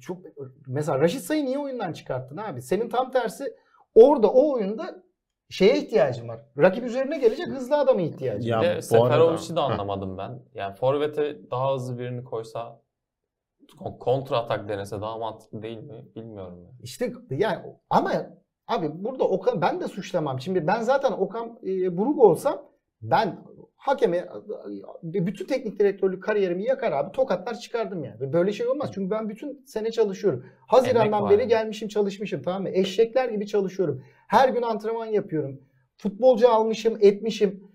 Çok 0.00 0.18
mesela 0.66 1.00
Raşit 1.00 1.22
Say'ı 1.22 1.44
niye 1.44 1.58
oyundan 1.58 1.92
çıkarttın 1.92 2.36
abi? 2.36 2.62
Senin 2.62 2.88
tam 2.88 3.10
tersi 3.10 3.56
orada 3.94 4.30
o 4.32 4.52
oyunda 4.52 5.02
şeye 5.48 5.78
ihtiyacın 5.78 6.28
var. 6.28 6.40
Rakip 6.58 6.84
üzerine 6.84 7.18
gelecek 7.18 7.46
hızlı 7.46 7.76
adama 7.78 8.00
ihtiyacın 8.00 8.48
Ya 8.48 8.60
Bir 8.60 8.66
var. 8.66 8.72
de 8.74 8.78
bu 8.78 8.82
Seferovic'i 8.82 9.56
de 9.56 9.60
anlamadım 9.60 10.18
ben. 10.18 10.42
Yani 10.54 10.74
Forvet'e 10.74 11.50
daha 11.50 11.74
hızlı 11.74 11.98
birini 11.98 12.24
koysa 12.24 12.82
kon- 13.78 13.98
kontra 13.98 14.36
atak 14.38 14.68
denese 14.68 15.00
daha 15.00 15.18
mantıklı 15.18 15.62
değil 15.62 15.78
mi? 15.82 16.04
Bilmiyorum. 16.16 16.58
Yani. 16.64 16.74
İşte 16.82 17.12
yani 17.30 17.58
ama 17.90 18.12
abi 18.68 18.90
burada 19.04 19.24
Okan 19.24 19.60
ben 19.60 19.80
de 19.80 19.88
suçlamam. 19.88 20.40
Şimdi 20.40 20.66
ben 20.66 20.80
zaten 20.80 21.12
Okan 21.12 21.58
e, 21.66 21.96
Buruk 21.96 22.18
olsam 22.18 22.62
ben 23.02 23.44
hakeme 23.80 24.16
e, 24.16 25.26
bütün 25.26 25.46
teknik 25.46 25.80
direktörlük 25.80 26.22
kariyerimi 26.22 26.64
yakar 26.64 26.92
abi 26.92 27.12
tokatlar 27.12 27.54
çıkardım 27.54 28.04
yani. 28.04 28.32
Böyle 28.32 28.52
şey 28.52 28.66
olmaz. 28.66 28.90
Çünkü 28.94 29.10
ben 29.10 29.28
bütün 29.28 29.64
sene 29.66 29.90
çalışıyorum. 29.90 30.44
Hazirandan 30.66 31.30
beri 31.30 31.48
gelmişim 31.48 31.88
çalışmışım 31.88 32.42
tamam 32.42 32.62
mı? 32.62 32.68
Eşekler 32.68 33.28
gibi 33.28 33.46
çalışıyorum. 33.46 34.04
Her 34.28 34.48
gün 34.48 34.62
antrenman 34.62 35.06
yapıyorum. 35.06 35.60
Futbolcu 35.96 36.48
almışım 36.48 36.98
etmişim. 37.00 37.70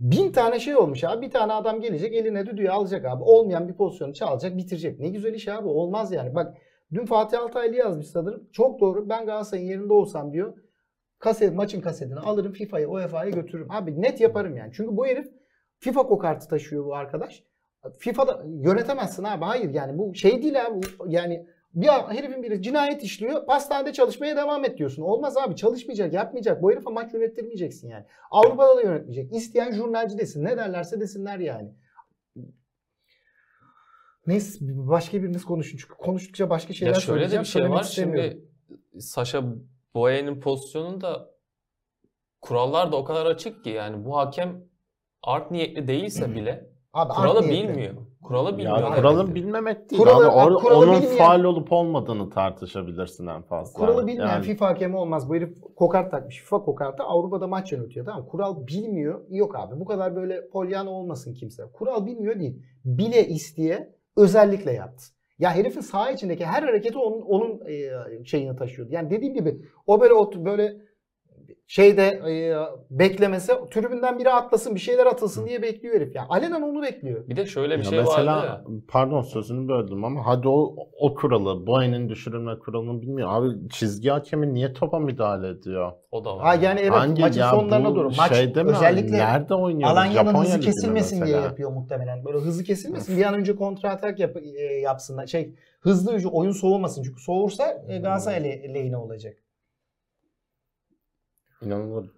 Bin 0.00 0.32
tane 0.32 0.60
şey 0.60 0.76
olmuş 0.76 1.04
abi. 1.04 1.26
Bir 1.26 1.30
tane 1.30 1.52
adam 1.52 1.80
gelecek 1.80 2.14
eline 2.14 2.46
düdüğü 2.46 2.68
alacak 2.68 3.04
abi. 3.04 3.22
Olmayan 3.22 3.68
bir 3.68 3.74
pozisyonu 3.74 4.14
çalacak 4.14 4.56
bitirecek. 4.56 5.00
Ne 5.00 5.08
güzel 5.08 5.34
iş 5.34 5.48
abi. 5.48 5.68
Olmaz 5.68 6.12
yani. 6.12 6.34
Bak 6.34 6.56
Dün 6.94 7.06
Fatih 7.06 7.40
Altaylı 7.40 7.76
yazmış 7.76 8.06
sanırım. 8.06 8.48
Çok 8.52 8.80
doğru. 8.80 9.08
Ben 9.08 9.26
Galatasaray'ın 9.26 9.68
yerinde 9.68 9.92
olsam 9.92 10.32
diyor. 10.32 10.54
Kaset, 11.18 11.54
maçın 11.54 11.80
kasetini 11.80 12.18
alırım 12.18 12.52
FIFA'ya, 12.52 12.88
UEFA'ya 12.88 13.30
götürürüm. 13.30 13.70
Abi 13.70 14.02
net 14.02 14.20
yaparım 14.20 14.56
yani. 14.56 14.72
Çünkü 14.74 14.96
bu 14.96 15.06
herif 15.06 15.26
FIFA 15.78 16.06
kokartı 16.06 16.48
taşıyor 16.48 16.84
bu 16.84 16.94
arkadaş. 16.94 17.44
FIFA'da 17.98 18.44
yönetemezsin 18.46 19.24
abi. 19.24 19.44
Hayır 19.44 19.74
yani 19.74 19.98
bu 19.98 20.14
şey 20.14 20.42
değil 20.42 20.66
abi. 20.66 20.86
Yani 21.06 21.46
Bir 21.74 21.86
herifin 21.86 22.42
biri 22.42 22.62
cinayet 22.62 23.02
işliyor. 23.02 23.46
Pastanede 23.46 23.92
çalışmaya 23.92 24.36
devam 24.36 24.64
et 24.64 24.78
diyorsun. 24.78 25.02
Olmaz 25.02 25.36
abi 25.36 25.56
çalışmayacak, 25.56 26.12
yapmayacak. 26.12 26.62
Bu 26.62 26.70
herife 26.70 26.90
maç 26.90 27.14
yönettirmeyeceksin 27.14 27.88
yani. 27.88 28.04
Avrupa'da 28.30 28.76
da 28.76 28.82
yönetmeyecek. 28.82 29.32
İsteyen 29.32 29.72
jurnalci 29.72 30.18
desin. 30.18 30.44
Ne 30.44 30.56
derlerse 30.56 31.00
desinler 31.00 31.38
yani. 31.38 31.74
Neyse 34.26 34.58
başka 34.62 35.22
biriniz 35.22 35.44
konuşun. 35.44 35.78
Çünkü 35.78 35.94
konuştukça 35.94 36.50
başka 36.50 36.72
şeyler 36.72 36.94
Ya 36.94 37.00
şöyle 37.00 37.30
de 37.30 37.40
bir 37.40 37.44
şey 37.44 37.70
var. 37.70 37.82
Şimdi 37.82 38.44
Sasha 38.98 39.44
Boye'nin 39.94 40.40
pozisyonunda 40.40 41.30
kurallar 42.40 42.92
da 42.92 42.96
o 42.96 43.04
kadar 43.04 43.26
açık 43.26 43.64
ki 43.64 43.70
yani 43.70 44.04
bu 44.04 44.16
hakem 44.16 44.67
art 45.22 45.50
niyetli 45.50 45.88
değilse 45.88 46.34
bile 46.34 46.70
Abi, 46.92 47.12
kuralı 47.12 47.38
art 47.38 47.46
niyetli. 47.46 47.68
bilmiyor. 47.68 47.94
Kuralı 48.22 48.52
bilmiyor. 48.58 48.78
Ya 48.78 48.94
kuralı 48.94 49.34
bilmemek 49.34 49.90
değil 49.90 50.02
Kuralı- 50.02 50.28
abi. 50.30 50.36
Or- 50.54 50.62
kuralı 50.62 50.78
onun 50.84 51.02
bilmeyen- 51.02 51.16
faal 51.18 51.44
olup 51.44 51.72
olmadığını 51.72 52.30
tartışabilirsin 52.30 53.26
en 53.26 53.42
fazla. 53.42 53.80
Kuralı 53.80 54.06
bilmeyen 54.06 54.28
Yani- 54.28 54.44
FIFA 54.44 54.66
hakemi 54.66 54.96
olmaz. 54.96 55.28
Bu 55.28 55.34
herif 55.34 55.60
kokart 55.76 56.10
takmış. 56.10 56.40
FIFA 56.40 56.62
kokartı 56.62 57.02
Avrupa'da 57.02 57.46
maç 57.46 57.72
yönetiyor. 57.72 58.06
Tamam 58.06 58.26
Kural 58.26 58.66
bilmiyor. 58.66 59.20
Yok 59.30 59.56
abi 59.58 59.80
bu 59.80 59.84
kadar 59.84 60.16
böyle 60.16 60.48
polyan 60.48 60.86
olmasın 60.86 61.34
kimse. 61.34 61.62
Kural 61.72 62.06
bilmiyor 62.06 62.40
değil. 62.40 62.62
Bile 62.84 63.26
isteye 63.28 63.94
özellikle 64.16 64.72
yaptı. 64.72 65.04
Ya 65.38 65.54
herifin 65.54 65.80
saha 65.80 66.10
içindeki 66.10 66.46
her 66.46 66.62
hareketi 66.62 66.98
onun 66.98 67.20
onun 67.22 67.60
e, 67.68 68.24
şeyini 68.24 68.56
taşıyordu. 68.56 68.92
Yani 68.92 69.10
dediğim 69.10 69.34
gibi 69.34 69.60
o 69.86 70.00
böyle 70.00 70.14
o 70.14 70.44
böyle 70.44 70.76
şeyde 71.68 72.02
e, 72.02 72.56
beklemese 72.90 73.52
tribünden 73.70 74.18
biri 74.18 74.30
atlasın 74.30 74.74
bir 74.74 74.80
şeyler 74.80 75.06
atılsın 75.06 75.46
diye 75.46 75.62
bekliyor 75.62 75.94
herif. 75.94 76.14
Yani 76.14 76.26
alenen 76.28 76.62
onu 76.62 76.82
bekliyor. 76.82 77.28
Bir 77.28 77.36
de 77.36 77.46
şöyle 77.46 77.78
bir 77.78 77.84
Ya 77.84 77.90
şey 77.90 77.98
mesela 77.98 78.36
vardı 78.36 78.46
ya. 78.46 78.64
pardon 78.88 79.22
sözünü 79.22 79.68
böldüm 79.68 80.04
ama 80.04 80.26
hadi 80.26 80.48
o, 80.48 80.76
o 80.98 81.14
kuralı, 81.14 81.66
Boyen'in 81.66 82.08
düşürülme 82.08 82.58
kuralını 82.58 83.02
bilmiyor. 83.02 83.28
Abi 83.32 83.68
çizgi 83.70 84.08
hakemi 84.10 84.54
niye 84.54 84.72
topa 84.72 84.98
müdahale 84.98 85.48
ediyor? 85.48 85.92
O 86.10 86.24
da 86.24 86.36
var. 86.36 86.44
Ha 86.44 86.54
yani 86.54 86.80
evet 86.80 86.92
Hangi 86.92 87.20
maçın 87.22 87.40
ya 87.40 87.50
sonlarına 87.50 87.94
doğru. 87.94 88.10
Maç 88.16 88.34
şeyde 88.34 88.62
mi? 88.62 88.70
özellikle 88.70 89.18
Nerede 89.18 89.54
oynuyor? 89.54 89.90
Alanya'nın 89.90 90.26
Japonya 90.30 90.48
hızı 90.54 90.60
kesilmesin 90.60 91.26
diye 91.26 91.36
yapıyor 91.36 91.72
muhtemelen. 91.72 92.24
Böyle 92.24 92.38
hızı 92.38 92.64
kesilmesin. 92.64 93.16
bir 93.16 93.24
an 93.24 93.34
önce 93.34 93.56
kontra 93.56 93.90
atak 93.90 94.18
yap, 94.18 94.36
e, 94.36 94.62
yapsınlar. 94.62 95.26
Şey 95.26 95.54
hızlı 95.80 96.28
oyun 96.30 96.52
soğumasın. 96.52 97.02
Çünkü 97.02 97.22
soğursa 97.22 97.84
e, 97.88 97.98
Galatasaray 97.98 98.44
le- 98.44 98.74
lehine 98.74 98.96
olacak. 98.96 99.36
İnanılır 101.62 102.10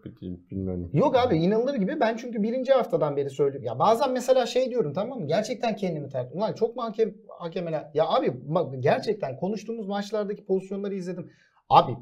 bilmiyorum. 0.51 0.91
Yok 0.93 1.17
abi 1.17 1.37
inanılır 1.37 1.75
gibi. 1.75 2.01
Ben 2.01 2.17
çünkü 2.17 2.43
birinci 2.43 2.73
haftadan 2.73 3.17
beri 3.17 3.31
söylüyorum. 3.31 3.67
Ya 3.67 3.79
bazen 3.79 4.13
mesela 4.13 4.47
şey 4.47 4.71
diyorum 4.71 4.93
tamam 4.93 5.21
mı? 5.21 5.27
Gerçekten 5.27 5.77
kendimi 5.77 6.09
terk. 6.09 6.35
Ulan 6.35 6.53
çok 6.53 6.77
mu 6.77 6.83
hakem, 6.83 7.15
hakemeler? 7.39 7.91
Ya 7.95 8.09
abi 8.09 8.33
bak, 8.55 8.75
gerçekten 8.81 9.37
konuştuğumuz 9.37 9.87
maçlardaki 9.87 10.45
pozisyonları 10.45 10.95
izledim. 10.95 11.31
Abi 11.69 11.97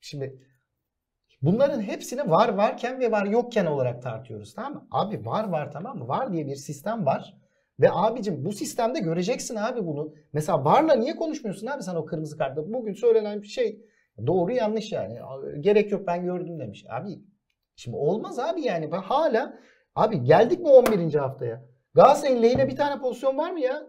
şimdi 0.00 0.38
bunların 1.42 1.80
hepsini 1.80 2.30
var 2.30 2.48
varken 2.48 3.00
ve 3.00 3.10
var 3.10 3.26
yokken 3.26 3.66
olarak 3.66 4.02
tartıyoruz 4.02 4.54
tamam 4.54 4.72
mı? 4.72 4.86
Abi 4.90 5.26
var 5.26 5.48
var 5.48 5.72
tamam 5.72 5.98
mı? 5.98 6.08
Var 6.08 6.32
diye 6.32 6.46
bir 6.46 6.56
sistem 6.56 7.06
var. 7.06 7.38
Ve 7.80 7.88
abicim 7.92 8.44
bu 8.44 8.52
sistemde 8.52 9.00
göreceksin 9.00 9.56
abi 9.56 9.86
bunu. 9.86 10.14
Mesela 10.32 10.64
varla 10.64 10.94
niye 10.94 11.16
konuşmuyorsun 11.16 11.66
abi 11.66 11.82
sen 11.82 11.94
o 11.94 12.04
kırmızı 12.04 12.38
kartı? 12.38 12.72
Bugün 12.72 12.92
söylenen 12.92 13.42
bir 13.42 13.46
şey 13.46 13.80
doğru 14.26 14.52
yanlış 14.52 14.92
yani. 14.92 15.18
Gerek 15.60 15.92
yok 15.92 16.06
ben 16.06 16.24
gördüm 16.24 16.58
demiş. 16.58 16.84
Abi 16.88 17.18
Şimdi 17.76 17.96
olmaz 17.96 18.38
abi 18.38 18.62
yani. 18.62 18.92
Ben 18.92 19.02
hala 19.02 19.58
abi 19.94 20.24
geldik 20.24 20.60
mi 20.60 20.68
11. 20.68 21.14
haftaya? 21.14 21.62
Galatasaray'ın 21.94 22.42
lehine 22.42 22.68
bir 22.68 22.76
tane 22.76 23.00
pozisyon 23.00 23.38
var 23.38 23.50
mı 23.50 23.60
ya? 23.60 23.82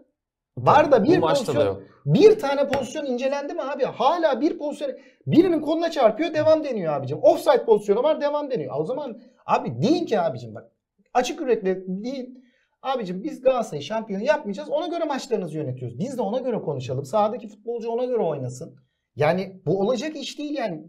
Var 0.58 0.92
da 0.92 1.04
bir 1.04 1.22
bu 1.22 1.26
pozisyon. 1.26 1.56
da 1.56 1.64
yok. 1.64 1.82
Bir 2.06 2.38
tane 2.38 2.68
pozisyon 2.68 3.06
incelendi 3.06 3.54
mi 3.54 3.62
abi? 3.62 3.84
Hala 3.84 4.40
bir 4.40 4.58
pozisyon 4.58 4.90
birinin 5.26 5.60
koluna 5.60 5.90
çarpıyor 5.90 6.34
devam 6.34 6.64
deniyor 6.64 6.92
abicim. 6.92 7.18
Offside 7.22 7.64
pozisyonu 7.64 8.02
var 8.02 8.20
devam 8.20 8.50
deniyor. 8.50 8.74
O 8.78 8.84
zaman 8.84 9.20
abi 9.46 9.82
deyin 9.82 10.06
ki 10.06 10.20
abicim 10.20 10.54
bak 10.54 10.70
açık 11.14 11.40
yürekli 11.40 11.84
deyin. 12.04 12.44
Abicim 12.82 13.24
biz 13.24 13.40
Galatasaray 13.42 13.80
şampiyon 13.80 14.20
yapmayacağız. 14.20 14.70
Ona 14.70 14.86
göre 14.86 15.04
maçlarınızı 15.04 15.56
yönetiyoruz. 15.56 15.98
Biz 15.98 16.18
de 16.18 16.22
ona 16.22 16.38
göre 16.38 16.60
konuşalım. 16.60 17.04
Sahadaki 17.04 17.48
futbolcu 17.48 17.88
ona 17.90 18.04
göre 18.04 18.22
oynasın. 18.22 18.76
Yani 19.16 19.62
bu 19.66 19.80
olacak 19.80 20.16
iş 20.16 20.38
değil 20.38 20.54
yani. 20.58 20.84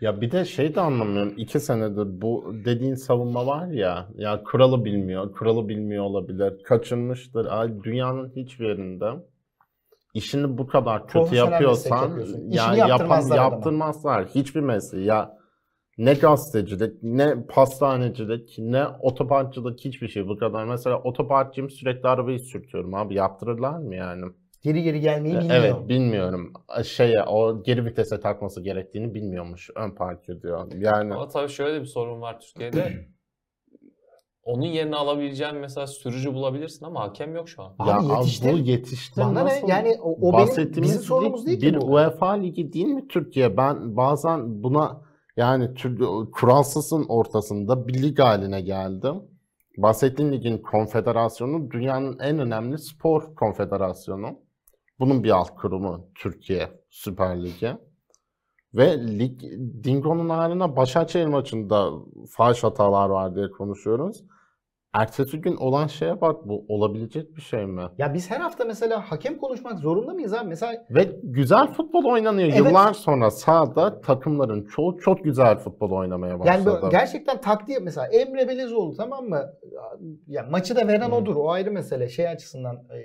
Ya 0.00 0.20
bir 0.20 0.30
de 0.30 0.44
şey 0.44 0.74
de 0.74 0.80
anlamıyorum. 0.80 1.34
İki 1.36 1.60
senedir 1.60 2.20
bu 2.20 2.54
dediğin 2.64 2.94
savunma 2.94 3.46
var 3.46 3.66
ya. 3.66 4.08
Ya 4.14 4.42
kuralı 4.42 4.84
bilmiyor. 4.84 5.32
Kuralı 5.32 5.68
bilmiyor 5.68 6.04
olabilir. 6.04 6.62
Kaçırmıştır. 6.64 7.46
Ay, 7.46 7.82
dünyanın 7.82 8.32
hiçbir 8.36 8.68
yerinde 8.68 9.06
işini 10.14 10.58
bu 10.58 10.66
kadar 10.66 11.06
kötü 11.06 11.34
yapıyorsan 11.34 12.10
ya 12.48 12.64
yapan, 12.64 12.76
yaptırmazlar 12.76 13.36
adama. 13.36 13.54
yaptırmazlar. 13.54 14.26
Hiçbir 14.26 14.60
mesleği 14.60 15.06
ya 15.06 15.38
ne 15.98 16.14
gazetecilik, 16.14 17.02
ne 17.02 17.46
pastanecilik, 17.48 18.54
ne 18.58 18.86
otoparkçılık 18.86 19.80
hiçbir 19.80 20.08
şey 20.08 20.28
bu 20.28 20.38
kadar. 20.38 20.64
Mesela 20.64 21.02
otoparkçıyım 21.02 21.70
sürekli 21.70 22.08
arabayı 22.08 22.40
sürtüyorum 22.40 22.94
abi. 22.94 23.14
Yaptırırlar 23.14 23.78
mı 23.78 23.94
yani? 23.94 24.24
Geri 24.62 24.82
geri 24.82 25.00
gelmeyi 25.00 25.34
bilmiyor. 25.34 25.56
Evet 25.56 25.88
bilmiyorum. 25.88 26.52
Şeye 26.84 27.22
o 27.22 27.62
geri 27.62 27.84
vitese 27.84 28.20
takması 28.20 28.62
gerektiğini 28.62 29.14
bilmiyormuş. 29.14 29.70
Ön 29.76 29.90
park 29.90 30.28
diyor. 30.42 30.72
Yani 30.76 31.14
Ama 31.14 31.28
tabii 31.28 31.48
şöyle 31.48 31.80
bir 31.80 31.86
sorun 31.86 32.20
var 32.20 32.40
Türkiye'de. 32.40 33.08
Onun 34.42 34.66
yerini 34.66 34.96
alabileceğin 34.96 35.56
mesela 35.56 35.86
sürücü 35.86 36.34
bulabilirsin 36.34 36.84
ama 36.84 37.00
hakem 37.00 37.34
yok 37.34 37.48
şu 37.48 37.62
an. 37.62 37.74
Ya 37.86 37.98
abi 37.98 38.06
yetiştir. 38.06 38.52
bu 38.52 38.56
yetiştir 38.56 39.22
Bana 39.22 39.32
ne? 39.32 39.44
nasıl? 39.44 39.68
Yani 39.68 39.96
o, 40.02 40.28
o 40.28 40.32
benim 40.32 40.82
bizim 40.82 41.00
sorunumuz 41.00 41.46
değil 41.46 41.62
lig 41.62 41.68
ki 41.68 41.74
bir 41.74 41.80
bu. 41.80 41.86
UEFA 41.86 42.32
ligi 42.32 42.72
değil 42.72 42.86
mi 42.86 43.08
Türkiye? 43.08 43.56
Ben 43.56 43.96
bazen 43.96 44.62
buna 44.62 45.00
yani 45.36 45.70
kuralsızın 46.32 47.04
ortasında 47.08 47.88
bir 47.88 48.02
lig 48.02 48.18
haline 48.18 48.60
geldim. 48.60 49.14
Bahsettiğim 49.76 50.32
ligin 50.32 50.58
konfederasyonu 50.58 51.70
dünyanın 51.70 52.18
en 52.18 52.38
önemli 52.38 52.78
spor 52.78 53.34
konfederasyonu. 53.34 54.47
Bunun 55.00 55.24
bir 55.24 55.30
alt 55.30 55.54
kurumu 55.56 56.10
Türkiye 56.14 56.80
Süper 56.90 57.44
Ligi. 57.44 57.76
Ve 58.74 59.18
lig 59.18 59.42
Dingo'nun 59.84 60.28
haline 60.28 60.76
Başakşehir 60.76 61.26
maçında 61.26 61.90
fahiş 62.30 62.64
hatalar 62.64 63.10
var 63.10 63.34
diye 63.34 63.50
konuşuyoruz. 63.50 64.24
Ertesi 64.98 65.40
gün 65.40 65.56
olan 65.56 65.86
şeye 65.86 66.20
bak 66.20 66.48
bu 66.48 66.64
olabilecek 66.68 67.36
bir 67.36 67.40
şey 67.40 67.66
mi? 67.66 67.82
Ya 67.98 68.14
biz 68.14 68.30
her 68.30 68.40
hafta 68.40 68.64
mesela 68.64 69.10
hakem 69.10 69.38
konuşmak 69.38 69.78
zorunda 69.78 70.12
mıyız 70.12 70.34
abi? 70.34 70.48
Mesela 70.48 70.86
Ve 70.90 71.10
güzel 71.22 71.66
futbol 71.66 72.04
oynanıyor. 72.04 72.48
Evet. 72.48 72.58
Yıllar 72.58 72.92
sonra 72.92 73.30
sahada 73.30 74.00
takımların 74.00 74.64
çoğu 74.64 74.98
çok 74.98 75.24
güzel 75.24 75.58
futbol 75.58 75.90
oynamaya 75.90 76.30
yani 76.30 76.40
başladı. 76.40 76.80
böyle 76.82 76.88
gerçekten 76.90 77.40
taktiği 77.40 77.78
mesela 77.78 78.06
Emre 78.06 78.48
Belezoğlu 78.48 78.96
tamam 78.96 79.24
mı? 79.28 79.52
Ya 80.26 80.46
maçı 80.50 80.76
da 80.76 80.88
veren 80.88 81.10
Hı. 81.10 81.14
odur. 81.14 81.36
O 81.36 81.50
ayrı 81.50 81.70
mesele. 81.70 82.08
Şey 82.08 82.28
açısından 82.28 82.76
e, 82.76 83.04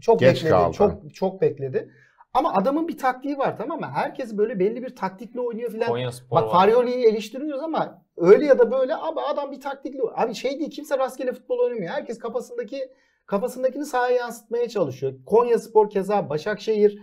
çok 0.00 0.20
Geç 0.20 0.36
bekledi. 0.36 0.50
kaldı. 0.50 0.76
Çok 0.76 1.14
çok 1.14 1.40
bekledi. 1.40 1.90
Ama 2.34 2.54
adamın 2.54 2.88
bir 2.88 2.98
taktiği 2.98 3.38
var 3.38 3.56
tamam 3.56 3.80
mı? 3.80 3.86
Herkes 3.94 4.36
böyle 4.36 4.58
belli 4.58 4.82
bir 4.82 4.96
taktikle 4.96 5.40
oynuyor 5.40 5.70
filan. 5.70 5.88
Konya 5.88 6.12
Spor 6.12 6.36
Bak. 6.36 6.50
Farioli'yi 6.50 7.06
eleştiriyoruz 7.06 7.62
ama 7.62 8.02
öyle 8.16 8.46
ya 8.46 8.58
da 8.58 8.70
böyle 8.70 8.96
abi 8.96 9.20
adam 9.20 9.52
bir 9.52 9.60
taktikli. 9.60 10.00
Abi 10.14 10.34
şey 10.34 10.58
değil 10.58 10.70
kimse 10.70 10.98
rastgele 10.98 11.32
futbol 11.32 11.58
oynamıyor. 11.58 11.92
Herkes 11.92 12.18
kafasındaki 12.18 12.90
kafasındakini 13.26 13.84
sahaya 13.84 14.16
yansıtmaya 14.16 14.68
çalışıyor. 14.68 15.12
Konya 15.26 15.58
Spor 15.58 15.90
keza 15.90 16.30
Başakşehir 16.30 16.98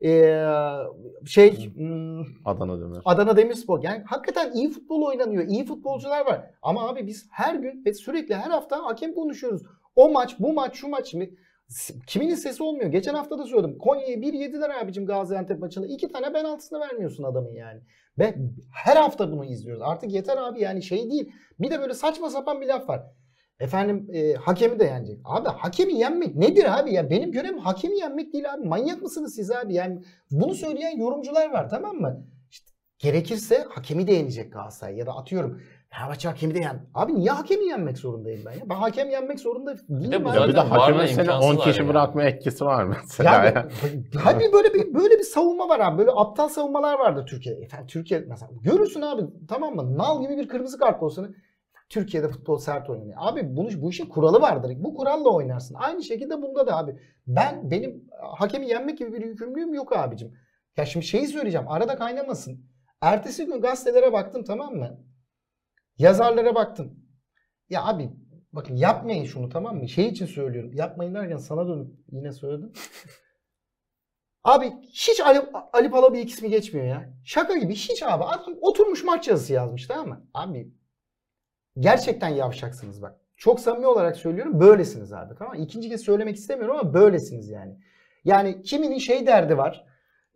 eee, 0.00 0.46
şey 1.26 1.74
hmm, 1.74 2.20
Adana 2.44 2.80
Demir. 2.80 3.00
Adana 3.04 3.36
Demirspor. 3.36 3.82
Yani 3.82 4.02
hakikaten 4.06 4.52
iyi 4.52 4.70
futbol 4.70 5.02
oynanıyor. 5.02 5.44
iyi 5.46 5.64
futbolcular 5.64 6.26
var. 6.26 6.50
Ama 6.62 6.88
abi 6.88 7.06
biz 7.06 7.28
her 7.30 7.54
gün 7.54 7.84
ve 7.86 7.94
sürekli 7.94 8.34
her 8.34 8.50
hafta 8.50 8.84
hakem 8.84 9.14
konuşuyoruz. 9.14 9.62
O 9.96 10.10
maç, 10.10 10.36
bu 10.38 10.52
maç, 10.52 10.74
şu 10.74 10.88
maç 10.88 11.06
şimdi 11.10 11.36
kiminin 12.06 12.34
sesi 12.34 12.62
olmuyor. 12.62 12.90
Geçen 12.90 13.14
hafta 13.14 13.38
da 13.38 13.44
söyledim. 13.44 13.78
Konya'ya 13.78 14.20
1 14.20 14.32
yediler 14.32 14.70
abicim 14.70 15.06
Gaziantep 15.06 15.58
maçında. 15.58 15.86
iki 15.86 16.08
tane 16.08 16.32
penaltısını 16.32 16.80
vermiyorsun 16.80 17.24
adamın 17.24 17.52
yani. 17.52 17.80
Ve 18.18 18.34
her 18.72 18.96
hafta 18.96 19.32
bunu 19.32 19.44
izliyoruz. 19.44 19.82
Artık 19.82 20.12
yeter 20.12 20.36
abi 20.36 20.60
yani 20.60 20.82
şey 20.82 21.10
değil. 21.10 21.32
Bir 21.60 21.70
de 21.70 21.80
böyle 21.80 21.94
saçma 21.94 22.30
sapan 22.30 22.60
bir 22.60 22.66
laf 22.66 22.88
var. 22.88 23.02
Efendim 23.60 24.08
e, 24.12 24.34
hakemi 24.34 24.78
de 24.78 24.84
yenecek. 24.84 25.18
Abi 25.24 25.48
hakemi 25.48 25.94
yenmek 25.94 26.36
nedir 26.36 26.78
abi 26.78 26.92
ya? 26.94 27.10
Benim 27.10 27.32
görevim 27.32 27.58
hakemi 27.58 27.98
yenmek 27.98 28.32
değil 28.32 28.54
abi. 28.54 28.68
Manyak 28.68 29.02
mısınız 29.02 29.34
siz 29.34 29.50
abi? 29.50 29.74
Yani 29.74 30.02
bunu 30.30 30.54
söyleyen 30.54 30.96
yorumcular 30.96 31.50
var 31.52 31.70
tamam 31.70 31.96
mı? 31.96 32.26
İşte 32.50 32.72
gerekirse 32.98 33.66
hakemi 33.68 34.06
de 34.06 34.12
yenecek 34.12 34.52
Galatasaray 34.52 34.96
ya 34.96 35.06
da 35.06 35.16
atıyorum 35.16 35.62
Fenerbahçe 35.96 36.28
hakemi 36.28 36.54
de 36.54 36.58
yen. 36.58 36.86
Abi 36.94 37.14
niye 37.14 37.30
hakemi 37.30 37.64
yenmek 37.64 37.98
zorundayım 37.98 38.42
ben 38.46 38.52
ya? 38.52 38.60
Ben 38.70 38.74
hakem 38.74 39.10
yenmek 39.10 39.40
zorunda 39.40 39.76
değilim 39.88 40.12
de 40.12 40.24
bu 40.24 40.30
abi. 40.30 40.36
Ya 40.40 40.48
bir 40.48 40.54
de 40.54 40.60
hakemin 40.60 41.06
seni 41.06 41.20
imkansız 41.20 41.50
10 41.50 41.56
kişi 41.56 41.78
hale 41.78 41.88
bırakma 41.88 42.24
etkisi 42.24 42.64
var 42.64 42.84
mesela. 42.84 43.34
Ya 43.34 43.44
ya. 43.44 43.68
hadi 44.24 44.52
böyle 44.52 44.74
bir 44.74 44.94
böyle 44.94 45.18
bir 45.18 45.22
savunma 45.22 45.68
var 45.68 45.80
abi. 45.80 45.98
Böyle 45.98 46.10
aptal 46.14 46.48
savunmalar 46.48 46.98
vardı 46.98 47.24
Türkiye'de. 47.28 47.60
Efendim 47.60 47.86
Türkiye 47.86 48.20
mesela 48.20 48.50
görürsün 48.62 49.00
abi 49.00 49.22
tamam 49.48 49.74
mı? 49.74 49.98
Nal 49.98 50.22
gibi 50.22 50.36
bir 50.36 50.48
kırmızı 50.48 50.78
kart 50.78 51.02
olsun. 51.02 51.36
Türkiye'de 51.88 52.28
futbol 52.28 52.58
sert 52.58 52.90
oynanıyor. 52.90 53.16
Abi 53.20 53.56
bunu, 53.56 53.68
bu 53.76 53.90
işin 53.90 54.06
kuralı 54.06 54.40
vardır. 54.40 54.72
Bu 54.76 54.94
kuralla 54.94 55.30
oynarsın. 55.30 55.74
Aynı 55.74 56.02
şekilde 56.02 56.42
bunda 56.42 56.66
da 56.66 56.76
abi. 56.76 56.96
Ben 57.26 57.70
benim 57.70 58.04
hakemi 58.38 58.68
yenmek 58.68 58.98
gibi 58.98 59.12
bir 59.12 59.24
yükümlülüğüm 59.24 59.74
yok 59.74 59.96
abicim. 59.96 60.32
Ya 60.76 60.86
şimdi 60.86 61.06
şeyi 61.06 61.26
söyleyeceğim. 61.26 61.68
Arada 61.68 61.96
kaynamasın. 61.96 62.64
Ertesi 63.00 63.46
gün 63.46 63.60
gazetelere 63.60 64.12
baktım 64.12 64.44
tamam 64.44 64.74
mı? 64.74 64.98
Yazarlara 65.98 66.54
baktım. 66.54 66.98
Ya 67.70 67.84
abi 67.84 68.10
bakın 68.52 68.76
yapmayın 68.76 69.24
şunu 69.24 69.48
tamam 69.48 69.76
mı? 69.76 69.88
Şey 69.88 70.08
için 70.08 70.26
söylüyorum. 70.26 70.72
Yapmayın 70.72 71.14
derken 71.14 71.36
sana 71.36 71.68
dönüp 71.68 71.94
yine 72.12 72.32
söyledim. 72.32 72.72
Abi 74.44 74.72
hiç 74.92 75.20
Ali, 75.20 75.40
Ali 75.72 75.90
Palabıyık 75.90 76.30
ismi 76.30 76.50
geçmiyor 76.50 76.86
ya. 76.86 77.14
Şaka 77.24 77.56
gibi 77.56 77.74
hiç 77.74 78.02
abi. 78.02 78.24
Adam 78.24 78.54
oturmuş 78.60 79.04
maç 79.04 79.28
yazısı 79.28 79.52
yazmış 79.52 79.86
tamam 79.86 80.08
mı? 80.08 80.26
Abi 80.34 80.72
gerçekten 81.78 82.28
yavşaksınız 82.28 83.02
bak. 83.02 83.20
Çok 83.36 83.60
samimi 83.60 83.86
olarak 83.86 84.16
söylüyorum 84.16 84.60
böylesiniz 84.60 85.12
abi 85.12 85.34
tamam 85.38 85.56
mı? 85.56 85.62
İkinci 85.64 85.88
kez 85.88 86.00
söylemek 86.00 86.36
istemiyorum 86.36 86.76
ama 86.80 86.94
böylesiniz 86.94 87.48
yani. 87.48 87.78
Yani 88.24 88.62
kiminin 88.62 88.98
şey 88.98 89.26
derdi 89.26 89.58
var. 89.58 89.84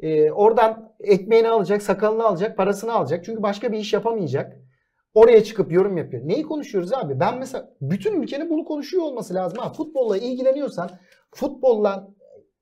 E, 0.01 0.31
oradan 0.31 0.94
ekmeğini 1.01 1.49
alacak, 1.49 1.83
sakalını 1.83 2.25
alacak, 2.25 2.57
parasını 2.57 2.92
alacak. 2.92 3.25
Çünkü 3.25 3.42
başka 3.42 3.73
bir 3.73 3.79
iş 3.79 3.92
yapamayacak. 3.92 4.57
Oraya 5.14 5.44
çıkıp 5.44 5.73
yorum 5.73 5.97
yapıyor. 5.97 6.23
Neyi 6.29 6.42
konuşuyoruz 6.42 6.92
abi? 6.92 7.21
Ben 7.21 7.38
mesela 7.38 7.71
bütün 7.81 8.23
ülkenin 8.23 8.51
bunu 8.51 8.64
konuşuyor 8.64 9.03
olması 9.03 9.35
lazım. 9.35 9.59
Ha, 9.59 9.73
futbolla 9.73 10.16
ilgileniyorsan, 10.16 10.90
futbolla 11.35 12.09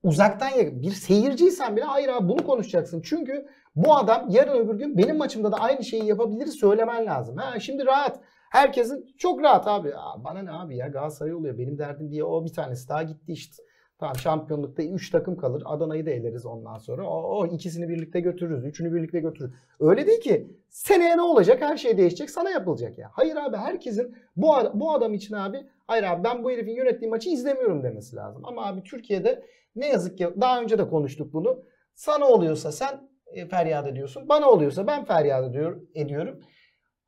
uzaktan 0.03 0.49
bir 0.81 0.91
seyirciysen 0.91 1.75
bile 1.75 1.85
hayır 1.85 2.09
abi 2.09 2.29
bunu 2.29 2.45
konuşacaksın. 2.45 3.01
Çünkü 3.01 3.45
bu 3.75 3.95
adam 3.95 4.25
yarın 4.29 4.57
öbür 4.57 4.75
gün 4.75 4.97
benim 4.97 5.17
maçımda 5.17 5.51
da 5.51 5.57
aynı 5.57 5.83
şeyi 5.83 6.05
yapabilir 6.05 6.45
söylemen 6.45 7.05
lazım. 7.05 7.37
Ha, 7.37 7.59
şimdi 7.59 7.85
rahat. 7.85 8.19
Herkesin 8.51 9.05
çok 9.17 9.43
rahat 9.43 9.67
abi. 9.67 9.95
Aa, 9.95 10.23
bana 10.23 10.41
ne 10.41 10.51
abi 10.51 10.77
ya 10.77 10.87
Galatasaray 10.87 11.33
oluyor 11.33 11.57
benim 11.57 11.77
derdim 11.77 12.11
diye 12.11 12.23
o 12.23 12.45
bir 12.45 12.53
tanesi 12.53 12.89
daha 12.89 13.03
gitti 13.03 13.31
işte. 13.31 13.63
Tamam 13.99 14.15
şampiyonlukta 14.15 14.83
3 14.83 15.09
takım 15.09 15.37
kalır. 15.37 15.63
Adana'yı 15.65 16.05
da 16.05 16.09
eleriz 16.09 16.45
ondan 16.45 16.77
sonra. 16.77 17.09
O, 17.09 17.39
o 17.39 17.45
ikisini 17.47 17.89
birlikte 17.89 18.19
götürürüz. 18.19 18.65
Üçünü 18.65 18.93
birlikte 18.93 19.19
götürürüz. 19.19 19.53
Öyle 19.79 20.07
değil 20.07 20.21
ki. 20.21 20.47
Seneye 20.69 21.17
ne 21.17 21.21
olacak? 21.21 21.61
Her 21.61 21.77
şey 21.77 21.97
değişecek. 21.97 22.29
Sana 22.29 22.49
yapılacak 22.49 22.97
ya. 22.97 23.09
Hayır 23.13 23.35
abi 23.35 23.57
herkesin 23.57 24.15
bu, 24.35 24.47
bu 24.73 24.91
adam 24.91 25.13
için 25.13 25.35
abi 25.35 25.65
hayır 25.87 26.03
abi 26.03 26.23
ben 26.23 26.43
bu 26.43 26.51
herifin 26.51 26.75
yönettiği 26.75 27.09
maçı 27.09 27.29
izlemiyorum 27.29 27.83
demesi 27.83 28.15
lazım. 28.15 28.41
Ama 28.45 28.65
abi 28.65 28.83
Türkiye'de 28.83 29.43
ne 29.75 29.87
yazık 29.87 30.17
ki 30.17 30.29
daha 30.41 30.61
önce 30.61 30.77
de 30.77 30.87
konuştuk 30.87 31.33
bunu. 31.33 31.63
Sana 31.95 32.25
oluyorsa 32.25 32.71
sen 32.71 33.09
e, 33.33 33.47
feryat 33.47 33.87
ediyorsun. 33.87 34.29
Bana 34.29 34.49
oluyorsa 34.49 34.87
ben 34.87 35.05
feryat 35.05 35.49
ediyorum. 35.49 35.89
ediyorum. 35.95 36.39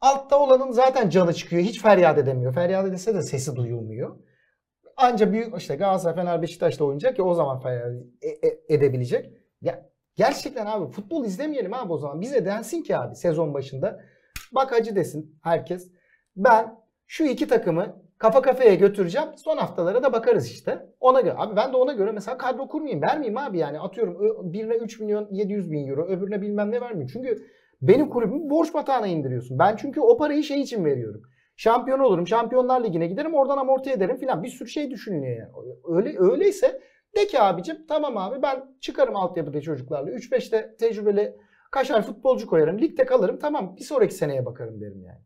Altta 0.02 0.39
olanın 0.39 0.71
zaten 0.71 1.10
canı 1.10 1.34
çıkıyor. 1.34 1.62
Hiç 1.62 1.82
feryat 1.82 2.17
edemiyor. 2.17 2.54
Feryat 2.54 2.88
edilse 2.88 3.15
de 3.15 3.21
sesi 3.21 3.56
duyulmuyor. 3.56 4.17
Anca 4.99 5.31
büyük 5.31 5.57
işte 5.57 5.75
Galatasaray, 5.75 6.15
Fener, 6.15 6.41
Beşiktaş'ta 6.41 6.85
oynayacak 6.85 7.15
ki 7.15 7.21
o 7.21 7.33
zaman 7.33 7.59
feryat 7.59 7.93
e- 8.21 8.47
e- 8.47 8.59
edebilecek. 8.69 9.33
Ya 9.62 9.89
gerçekten 10.15 10.65
abi 10.65 10.91
futbol 10.91 11.25
izlemeyelim 11.25 11.73
abi 11.73 11.93
o 11.93 11.97
zaman. 11.97 12.21
Bize 12.21 12.45
densin 12.45 12.81
ki 12.83 12.97
abi 12.97 13.15
sezon 13.15 13.53
başında. 13.53 13.99
Bak 14.51 14.71
hacı 14.71 14.95
desin 14.95 15.39
herkes. 15.43 15.91
Ben 16.35 16.75
şu 17.07 17.23
iki 17.23 17.47
takımı 17.47 17.95
kafa 18.17 18.41
kafaya 18.41 18.75
götüreceğim. 18.75 19.27
Son 19.38 19.57
haftalara 19.57 20.03
da 20.03 20.13
bakarız 20.13 20.47
işte. 20.51 20.85
Ona 20.99 21.21
göre. 21.21 21.33
Abi 21.38 21.55
ben 21.55 21.73
de 21.73 21.77
ona 21.77 21.93
göre 21.93 22.12
mesela 22.12 22.38
kadro 22.38 22.67
kurmayayım. 22.67 23.01
Vermeyeyim 23.01 23.38
abi 23.38 23.57
yani. 23.57 23.79
Atıyorum 23.79 24.53
birine 24.53 24.75
3 24.75 24.99
milyon 24.99 25.27
700 25.31 25.71
bin 25.71 25.88
euro 25.88 26.07
öbürüne 26.07 26.41
bilmem 26.41 26.71
ne 26.71 26.81
vermeyeyim. 26.81 27.07
Çünkü 27.13 27.45
benim 27.81 28.09
kulübümü 28.09 28.49
borç 28.49 28.73
batağına 28.73 29.07
indiriyorsun. 29.07 29.59
Ben 29.59 29.75
çünkü 29.75 30.01
o 30.01 30.17
parayı 30.17 30.43
şey 30.43 30.62
için 30.62 30.85
veriyorum. 30.85 31.21
Şampiyon 31.60 32.00
olurum. 32.00 32.28
Şampiyonlar 32.28 32.84
Ligi'ne 32.84 33.08
giderim. 33.08 33.34
Oradan 33.34 33.58
amorti 33.58 33.89
ederim 33.89 34.17
filan. 34.17 34.43
Bir 34.43 34.50
sürü 34.50 34.69
şey 34.69 34.91
düşünülüyor 34.91 35.38
yani. 35.38 35.52
Öyle, 35.88 36.19
öyleyse 36.19 36.82
de 37.17 37.28
ki 37.28 37.41
abicim 37.41 37.88
tamam 37.88 38.17
abi 38.17 38.41
ben 38.41 38.78
çıkarım 38.82 39.15
altyapıda 39.15 39.62
çocuklarla. 39.62 40.12
3-5'te 40.12 40.76
tecrübeli 40.80 41.36
kaşar 41.72 42.02
futbolcu 42.02 42.48
koyarım. 42.48 42.80
Ligde 42.80 43.06
kalırım. 43.06 43.39
Tamam 43.39 43.76
bir 43.76 43.84
sonraki 43.84 44.13
seneye 44.13 44.45
bakarım 44.45 44.82
derim 44.82 45.04
yani. 45.04 45.19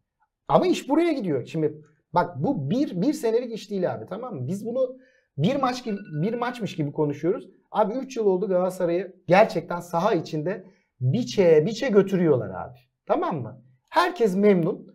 Ama 0.47 0.67
iş 0.67 0.89
buraya 0.89 1.11
gidiyor. 1.11 1.45
Şimdi 1.45 1.81
bak 2.13 2.43
bu 2.43 2.69
bir, 2.69 3.01
bir 3.01 3.13
senelik 3.13 3.53
iş 3.53 3.69
değil 3.69 3.93
abi 3.93 4.05
tamam 4.05 4.35
mı? 4.35 4.47
Biz 4.47 4.65
bunu 4.65 4.97
bir 5.37 5.55
maç 5.55 5.83
gibi, 5.83 5.97
bir 6.21 6.33
maçmış 6.33 6.75
gibi 6.75 6.91
konuşuyoruz. 6.91 7.49
Abi 7.71 7.93
3 7.93 8.17
yıl 8.17 8.25
oldu 8.25 8.47
Galatasaray'ı 8.47 9.15
gerçekten 9.27 9.79
saha 9.79 10.13
içinde 10.13 10.63
biçe 11.01 11.65
biçe 11.65 11.89
götürüyorlar 11.89 12.49
abi. 12.49 12.79
Tamam 13.05 13.41
mı? 13.41 13.61
Herkes 13.89 14.35
memnun. 14.35 14.92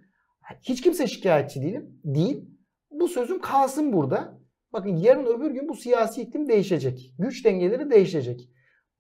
Hiç 0.63 0.81
kimse 0.81 1.07
şikayetçi 1.07 1.63
değilim. 1.63 2.01
Değil. 2.05 2.45
Bu 2.91 3.09
sözüm 3.09 3.41
kalsın 3.41 3.93
burada. 3.93 4.39
Bakın 4.73 4.97
yarın 4.97 5.27
öbür 5.27 5.51
gün 5.51 5.69
bu 5.69 5.75
siyasi 5.75 6.23
iklim 6.23 6.49
değişecek. 6.49 7.15
Güç 7.19 7.45
dengeleri 7.45 7.91
değişecek. 7.91 8.49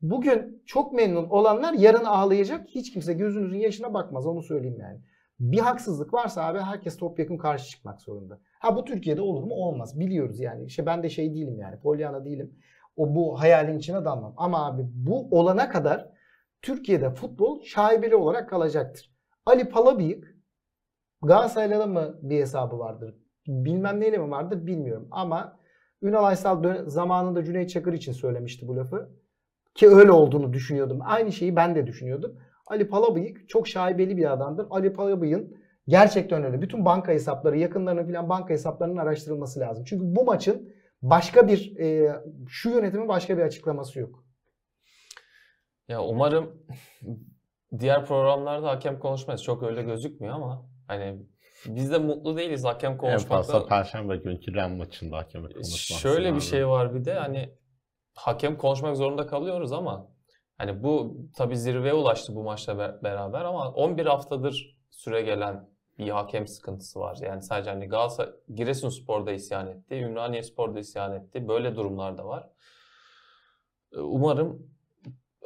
Bugün 0.00 0.62
çok 0.66 0.92
memnun 0.92 1.28
olanlar 1.28 1.72
yarın 1.72 2.04
ağlayacak. 2.04 2.68
Hiç 2.68 2.92
kimse 2.92 3.12
gözünüzün 3.12 3.58
yaşına 3.58 3.94
bakmaz 3.94 4.26
onu 4.26 4.42
söyleyeyim 4.42 4.78
yani. 4.80 5.00
Bir 5.40 5.58
haksızlık 5.58 6.14
varsa 6.14 6.46
abi 6.46 6.58
herkes 6.58 6.96
topyekun 6.96 7.36
karşı 7.36 7.70
çıkmak 7.70 8.00
zorunda. 8.00 8.40
Ha 8.58 8.76
bu 8.76 8.84
Türkiye'de 8.84 9.20
olur 9.20 9.42
mu? 9.42 9.54
Olmaz. 9.54 10.00
Biliyoruz 10.00 10.40
yani. 10.40 10.64
İşte 10.64 10.86
ben 10.86 11.02
de 11.02 11.08
şey 11.08 11.34
değilim 11.34 11.58
yani. 11.58 11.80
Pollyanna 11.80 12.24
değilim. 12.24 12.58
O 12.96 13.14
bu 13.14 13.40
hayalin 13.40 13.78
içine 13.78 14.04
dalmam. 14.04 14.34
Ama 14.36 14.66
abi 14.66 14.82
bu 14.92 15.28
olana 15.30 15.68
kadar 15.68 16.08
Türkiye'de 16.62 17.10
futbol 17.10 17.62
şaibeli 17.62 18.16
olarak 18.16 18.50
kalacaktır. 18.50 19.12
Ali 19.46 19.68
Palabıyık 19.68 20.37
Galatasaray'la 21.22 21.80
da 21.80 21.86
mı 21.86 22.18
bir 22.22 22.40
hesabı 22.40 22.78
vardır? 22.78 23.14
Bilmem 23.46 24.00
neyle 24.00 24.18
mi 24.18 24.30
vardır 24.30 24.66
bilmiyorum. 24.66 25.08
Ama 25.10 25.58
Ünal 26.02 26.24
Aysal 26.24 26.86
zamanında 26.86 27.44
Cüneyt 27.44 27.70
Çakır 27.70 27.92
için 27.92 28.12
söylemişti 28.12 28.68
bu 28.68 28.76
lafı. 28.76 29.10
Ki 29.74 29.88
öyle 29.88 30.10
olduğunu 30.12 30.52
düşünüyordum. 30.52 30.98
Aynı 31.04 31.32
şeyi 31.32 31.56
ben 31.56 31.74
de 31.74 31.86
düşünüyordum. 31.86 32.38
Ali 32.66 32.88
Palabıyık 32.88 33.48
çok 33.48 33.68
şaibeli 33.68 34.16
bir 34.16 34.32
adamdır. 34.32 34.66
Ali 34.70 34.92
Palabıyık'ın 34.92 35.56
gerçekten 35.88 36.44
öyle. 36.44 36.62
Bütün 36.62 36.84
banka 36.84 37.12
hesapları, 37.12 37.58
yakınlarının 37.58 38.06
filan 38.06 38.28
banka 38.28 38.48
hesaplarının 38.54 38.96
araştırılması 38.96 39.60
lazım. 39.60 39.84
Çünkü 39.84 40.16
bu 40.16 40.24
maçın 40.24 40.72
başka 41.02 41.48
bir, 41.48 41.76
e, 41.78 42.12
şu 42.48 42.70
yönetimin 42.70 43.08
başka 43.08 43.36
bir 43.36 43.42
açıklaması 43.42 44.00
yok. 44.00 44.24
Ya 45.88 46.02
umarım 46.02 46.62
diğer 47.78 48.06
programlarda 48.06 48.68
hakem 48.68 48.98
konuşmayız. 48.98 49.42
Çok 49.42 49.62
öyle 49.62 49.82
gözükmüyor 49.82 50.34
ama 50.34 50.68
hani 50.88 51.26
biz 51.66 51.92
de 51.92 51.98
mutlu 51.98 52.36
değiliz 52.36 52.64
hakem 52.64 52.98
konuşmakta. 52.98 53.36
En 53.36 53.42
fazla 53.42 53.66
Perşembe 53.66 54.16
günkü 54.16 54.54
Ren 54.54 54.76
maçında 54.76 55.16
hakem 55.16 55.42
konuşmak. 55.42 56.00
Şöyle 56.00 56.34
bir 56.34 56.40
şey 56.40 56.68
var 56.68 56.94
bir 56.94 57.04
de 57.04 57.14
hani 57.14 57.54
hakem 58.14 58.58
konuşmak 58.58 58.96
zorunda 58.96 59.26
kalıyoruz 59.26 59.72
ama 59.72 60.10
hani 60.58 60.82
bu 60.82 61.16
tabi 61.36 61.56
zirveye 61.56 61.94
ulaştı 61.94 62.34
bu 62.34 62.42
maçla 62.42 63.02
beraber 63.02 63.44
ama 63.44 63.72
11 63.72 64.06
haftadır 64.06 64.78
süre 64.90 65.22
gelen 65.22 65.70
bir 65.98 66.08
hakem 66.08 66.46
sıkıntısı 66.46 67.00
var. 67.00 67.18
Yani 67.22 67.42
sadece 67.42 67.70
hani 67.70 67.86
Galatasaray 67.86 68.32
Giresunspor'da 68.54 69.32
isyan 69.32 69.66
etti, 69.66 69.94
Ümraniyespor'da 69.94 70.78
isyan 70.78 71.12
etti. 71.12 71.48
Böyle 71.48 71.76
durumlar 71.76 72.18
da 72.18 72.26
var. 72.26 72.48
Umarım 73.92 74.70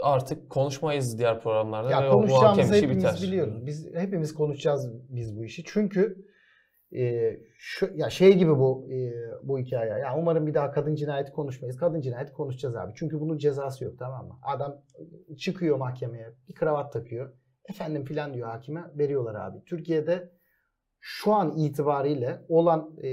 artık 0.03 0.51
konuşmayız 0.51 1.19
diğer 1.19 1.41
programlarda 1.41 1.91
ya 1.91 2.03
ve 2.03 2.13
bu 2.13 2.43
hakem 2.43 2.73
işi 2.73 2.91
biter. 2.91 3.19
biliyoruz. 3.23 3.67
Biz 3.67 3.95
hepimiz 3.95 4.35
konuşacağız 4.35 4.91
biz 5.09 5.37
bu 5.37 5.45
işi. 5.45 5.65
Çünkü 5.65 6.25
e, 6.97 7.37
şu, 7.59 7.91
ya 7.95 8.11
şey 8.11 8.39
gibi 8.39 8.59
bu 8.59 8.89
e, 8.93 9.13
bu 9.43 9.59
hikaye. 9.59 9.91
Ya 9.91 10.19
umarım 10.19 10.47
bir 10.47 10.55
daha 10.55 10.71
kadın 10.71 10.95
cinayeti 10.95 11.33
konuşmayız. 11.33 11.77
Kadın 11.77 12.01
cinayeti 12.01 12.33
konuşacağız 12.33 12.77
abi. 12.77 12.93
Çünkü 12.97 13.21
bunun 13.21 13.39
cezası 13.39 13.85
yok 13.85 13.99
tamam 13.99 14.27
mı? 14.27 14.39
Adam 14.43 14.83
çıkıyor 15.39 15.77
mahkemeye, 15.77 16.35
bir 16.49 16.55
kravat 16.55 16.93
takıyor. 16.93 17.33
Efendim 17.69 18.05
filan 18.05 18.35
diyor 18.35 18.49
hakime, 18.49 18.85
veriyorlar 18.99 19.35
abi. 19.35 19.65
Türkiye'de 19.65 20.33
şu 21.01 21.33
an 21.33 21.57
itibariyle 21.57 22.43
olan 22.49 22.97
e, 23.03 23.09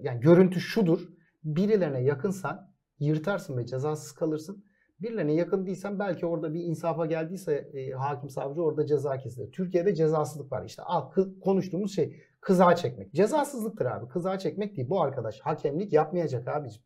yani 0.00 0.20
görüntü 0.20 0.60
şudur. 0.60 1.00
Birilerine 1.44 2.02
yakınsan 2.02 2.70
yırtarsın 2.98 3.56
ve 3.56 3.66
cezasız 3.66 4.12
kalırsın 4.12 4.64
birilerine 5.00 5.34
yakın 5.34 5.66
değilsen 5.66 5.98
belki 5.98 6.26
orada 6.26 6.54
bir 6.54 6.64
insafa 6.64 7.06
geldiyse 7.06 7.54
e, 7.54 7.90
hakim 7.90 8.30
savcı 8.30 8.62
orada 8.62 8.86
ceza 8.86 9.18
kesilir. 9.18 9.52
Türkiye'de 9.52 9.94
cezasızlık 9.94 10.52
var 10.52 10.64
işte. 10.64 10.82
Al, 10.82 11.10
konuştuğumuz 11.44 11.94
şey 11.94 12.22
kızağa 12.40 12.76
çekmek. 12.76 13.14
Cezasızlıktır 13.14 13.86
abi. 13.86 14.08
Kızağa 14.08 14.38
çekmek 14.38 14.76
değil. 14.76 14.88
Bu 14.90 15.02
arkadaş 15.02 15.40
hakemlik 15.40 15.92
yapmayacak 15.92 16.48
abicim. 16.48 16.82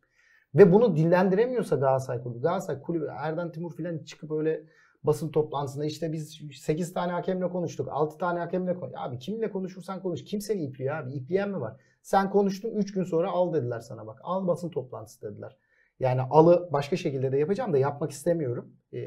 Ve 0.55 0.73
bunu 0.73 0.95
dillendiremiyorsa 0.95 1.75
Galatasaray 1.75 2.23
Kulübü. 2.23 2.41
Galatasaray 2.41 2.81
Kulübü 2.81 3.07
Erden 3.17 3.51
Timur 3.51 3.75
filan 3.75 3.97
çıkıp 3.97 4.31
öyle 4.31 4.63
basın 5.03 5.29
toplantısında 5.29 5.85
işte 5.85 6.11
biz 6.11 6.41
8 6.55 6.93
tane 6.93 7.11
hakemle 7.11 7.49
konuştuk. 7.49 7.87
6 7.91 8.17
tane 8.17 8.39
hakemle 8.39 8.73
konuştuk. 8.73 8.99
Abi 9.01 9.19
kimle 9.19 9.51
konuşursan 9.51 10.01
konuş. 10.01 10.23
Kim 10.23 10.41
seni 10.41 10.63
ipliyor 10.63 10.95
abi? 10.95 11.13
İpleyen 11.13 11.49
mi 11.49 11.61
var? 11.61 11.77
Sen 12.01 12.29
konuştun 12.29 12.71
3 12.71 12.93
gün 12.93 13.03
sonra 13.03 13.31
al 13.31 13.53
dediler 13.53 13.79
sana 13.79 14.07
bak. 14.07 14.19
Al 14.23 14.47
basın 14.47 14.69
toplantısı 14.69 15.21
dediler. 15.21 15.57
Yani 16.01 16.21
alı 16.21 16.69
başka 16.73 16.95
şekilde 16.97 17.31
de 17.31 17.37
yapacağım 17.37 17.73
da 17.73 17.77
yapmak 17.77 18.11
istemiyorum. 18.11 18.73
Ee, 18.93 18.99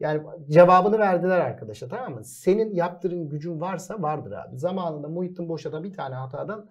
Yani 0.00 0.22
cevabını 0.50 0.98
verdiler 0.98 1.40
arkadaşa 1.40 1.88
tamam 1.88 2.14
mı? 2.14 2.24
Senin 2.24 2.74
yaptırın 2.74 3.28
gücün 3.28 3.60
varsa 3.60 4.02
vardır 4.02 4.32
abi. 4.32 4.58
Zamanında 4.58 5.08
Muhittin 5.08 5.48
Boşa'da 5.48 5.82
bir 5.84 5.92
tane 5.92 6.14
hatadan 6.14 6.70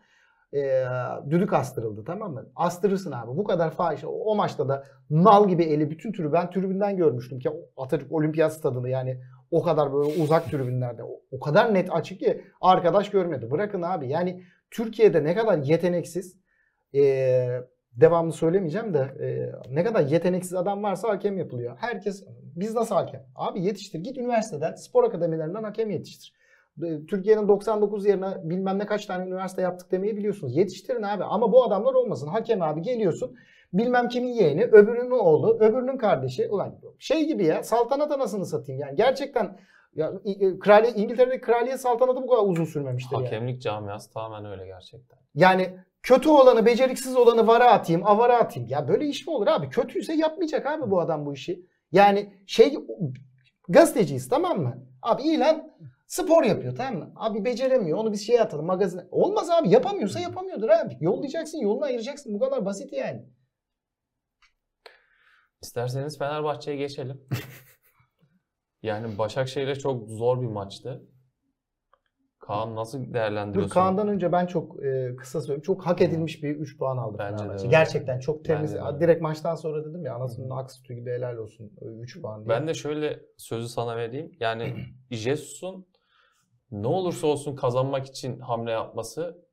e, 0.54 0.84
düdük 1.30 1.54
astırıldı 1.54 2.04
tamam 2.06 2.34
mı? 2.34 2.46
Astırırsın 2.56 3.12
abi. 3.12 3.38
Bu 3.38 3.44
kadar 3.44 3.72
fahiş. 3.72 4.02
O, 4.08 4.36
maçta 4.36 4.70
da 4.70 4.84
nal 5.10 5.48
gibi 5.48 5.64
eli 5.64 5.90
bütün 5.90 6.12
tribün. 6.12 6.34
Ben 6.34 6.50
tribünden 6.50 6.98
görmüştüm 6.98 7.40
ki 7.40 7.50
Atatürk 7.78 8.12
Olimpiyat 8.12 8.54
Stadı'nı 8.54 8.90
yani 8.90 9.22
o 9.52 9.64
kadar 9.64 9.94
böyle 9.94 10.24
uzak 10.24 10.46
tribünlerde 10.46 11.04
o, 11.04 11.22
o 11.32 11.40
kadar 11.40 11.74
net 11.74 11.92
açık 11.94 12.20
ki 12.20 12.42
arkadaş 12.62 13.10
görmedi. 13.10 13.52
Bırakın 13.52 13.82
abi 13.82 14.10
yani 14.10 14.44
Türkiye'de 14.72 15.24
ne 15.24 15.36
kadar 15.36 15.58
yeteneksiz 15.58 16.38
e, 16.96 17.02
devamlı 17.96 18.34
söylemeyeceğim 18.34 18.94
de 18.94 19.00
e, 19.00 19.52
ne 19.76 19.84
kadar 19.84 20.02
yeteneksiz 20.02 20.54
adam 20.54 20.84
varsa 20.84 21.10
hakem 21.10 21.38
yapılıyor. 21.38 21.78
Herkes 21.80 22.24
biz 22.56 22.76
nasıl 22.76 22.96
hakem? 22.96 23.26
Abi 23.36 23.62
yetiştir 23.62 24.00
git 24.00 24.18
üniversiteden 24.18 24.76
spor 24.76 25.04
akademilerinden 25.04 25.64
hakem 25.64 25.90
yetiştir. 25.90 26.34
E, 26.84 27.06
Türkiye'nin 27.06 27.48
99 27.48 28.06
yerine 28.06 28.28
bilmem 28.44 28.80
ne 28.80 28.86
kaç 28.86 29.06
tane 29.06 29.28
üniversite 29.28 29.62
yaptık 29.62 29.92
demeyi 29.92 30.18
biliyorsunuz. 30.18 30.56
Yetiştirin 30.56 31.04
abi 31.04 31.24
ama 31.24 31.52
bu 31.52 31.64
adamlar 31.64 31.94
olmasın. 31.94 32.28
Hakem 32.28 32.62
abi 32.62 32.82
geliyorsun 32.82 33.36
bilmem 33.74 34.08
kimin 34.10 34.34
yeğeni, 34.34 34.64
öbürünün 34.66 35.12
oğlu, 35.12 35.58
öbürünün 35.60 35.98
kardeşi. 35.98 36.48
Ulan 36.50 36.76
şey 37.00 37.28
gibi 37.28 37.46
ya 37.46 37.64
saltanat 37.64 38.12
anasını 38.12 38.46
satayım 38.46 38.82
yani. 38.82 38.96
Gerçekten 38.96 39.58
ya 39.96 40.14
İ- 40.24 40.60
kraliye 40.60 40.94
İngiltere'de 40.94 41.42
kraliye 41.42 41.78
saltanatı 41.78 42.24
bu 42.24 42.28
kadar 42.28 42.44
uzun 42.44 42.66
sürmemiştir 42.66 43.16
yani. 43.16 43.24
Hakemlik 43.24 43.62
camiası 43.62 44.14
tamamen 44.14 44.52
öyle 44.52 44.66
gerçekten. 44.66 45.20
Yani 45.36 45.78
kötü 46.04 46.30
olanı, 46.30 46.66
beceriksiz 46.66 47.16
olanı 47.16 47.48
vara 47.48 47.72
atayım, 47.72 48.06
avara 48.06 48.38
atayım. 48.38 48.70
Ya 48.70 48.88
böyle 48.88 49.08
iş 49.08 49.28
mi 49.28 49.34
olur 49.34 49.48
abi? 49.48 49.70
Kötüyse 49.70 50.14
yapmayacak 50.14 50.66
abi 50.66 50.92
bu 50.92 51.02
adam 51.02 51.26
bu 51.26 51.34
işi. 51.34 51.66
Yani 51.92 52.34
şey 52.48 52.78
gazeteciyiz 53.70 54.30
tamam 54.30 54.60
mı? 54.62 54.86
Abi 55.02 55.24
ilan 55.24 55.72
spor 56.08 56.44
yapıyor 56.44 56.76
tamam 56.76 56.96
mı? 56.96 57.14
Abi 57.16 57.46
beceremiyor. 57.46 57.98
Onu 57.98 58.12
biz 58.12 58.28
şey 58.28 58.42
atalım 58.42 58.66
magazine. 58.66 59.02
Olmaz 59.12 59.50
abi. 59.50 59.70
Yapamıyorsa 59.70 60.20
yapamıyordur 60.20 60.70
abi. 60.70 60.98
Yollayacaksın, 61.00 61.58
yolunu 61.58 61.84
ayıracaksın. 61.86 62.34
Bu 62.34 62.40
kadar 62.40 62.66
basit 62.66 62.94
yani. 62.94 63.26
İsterseniz 65.62 66.18
Fenerbahçe'ye 66.18 66.78
geçelim. 66.78 67.22
yani 68.84 69.18
Başakşehir'e 69.18 69.76
çok 69.76 70.10
zor 70.10 70.42
bir 70.42 70.48
maçtı. 70.48 71.02
Kaan 72.40 72.76
nasıl 72.76 73.06
Dur 73.06 73.14
değerlendiriyorsun? 73.14 73.74
Kaan'dan 73.74 74.08
önce 74.08 74.32
ben 74.32 74.46
çok 74.46 74.84
e, 74.86 75.16
kısa 75.16 75.42
söyleyeyim. 75.42 75.62
Çok 75.62 75.86
hak 75.86 76.02
edilmiş 76.02 76.44
bir 76.44 76.56
3 76.56 76.78
puan 76.78 76.98
aldı 76.98 77.16
Bence 77.20 77.38
Fenerbahçe. 77.44 77.68
Gerçekten 77.68 78.20
çok 78.20 78.46
temiz. 78.46 78.76
Bence 78.76 78.96
de. 78.96 79.00
Direkt 79.00 79.22
maçtan 79.22 79.56
sonra 79.56 79.86
dedim 79.86 80.06
ya 80.06 80.16
anasının 80.16 80.50
aks 80.50 80.76
sütü 80.78 80.94
gibi 80.94 81.12
helal 81.12 81.38
olsun 81.38 81.72
3 81.82 82.22
puan 82.22 82.46
diye. 82.46 82.50
Ben 82.56 82.68
de 82.68 82.74
şöyle 82.74 83.20
sözü 83.38 83.68
sana 83.68 83.98
vereyim. 83.98 84.32
Yani 84.40 84.74
Jesus'un 85.12 85.88
ne 86.72 86.88
olursa 86.88 87.28
olsun 87.28 87.56
kazanmak 87.56 88.06
için 88.06 88.40
hamle 88.40 88.72
yapması 88.72 89.46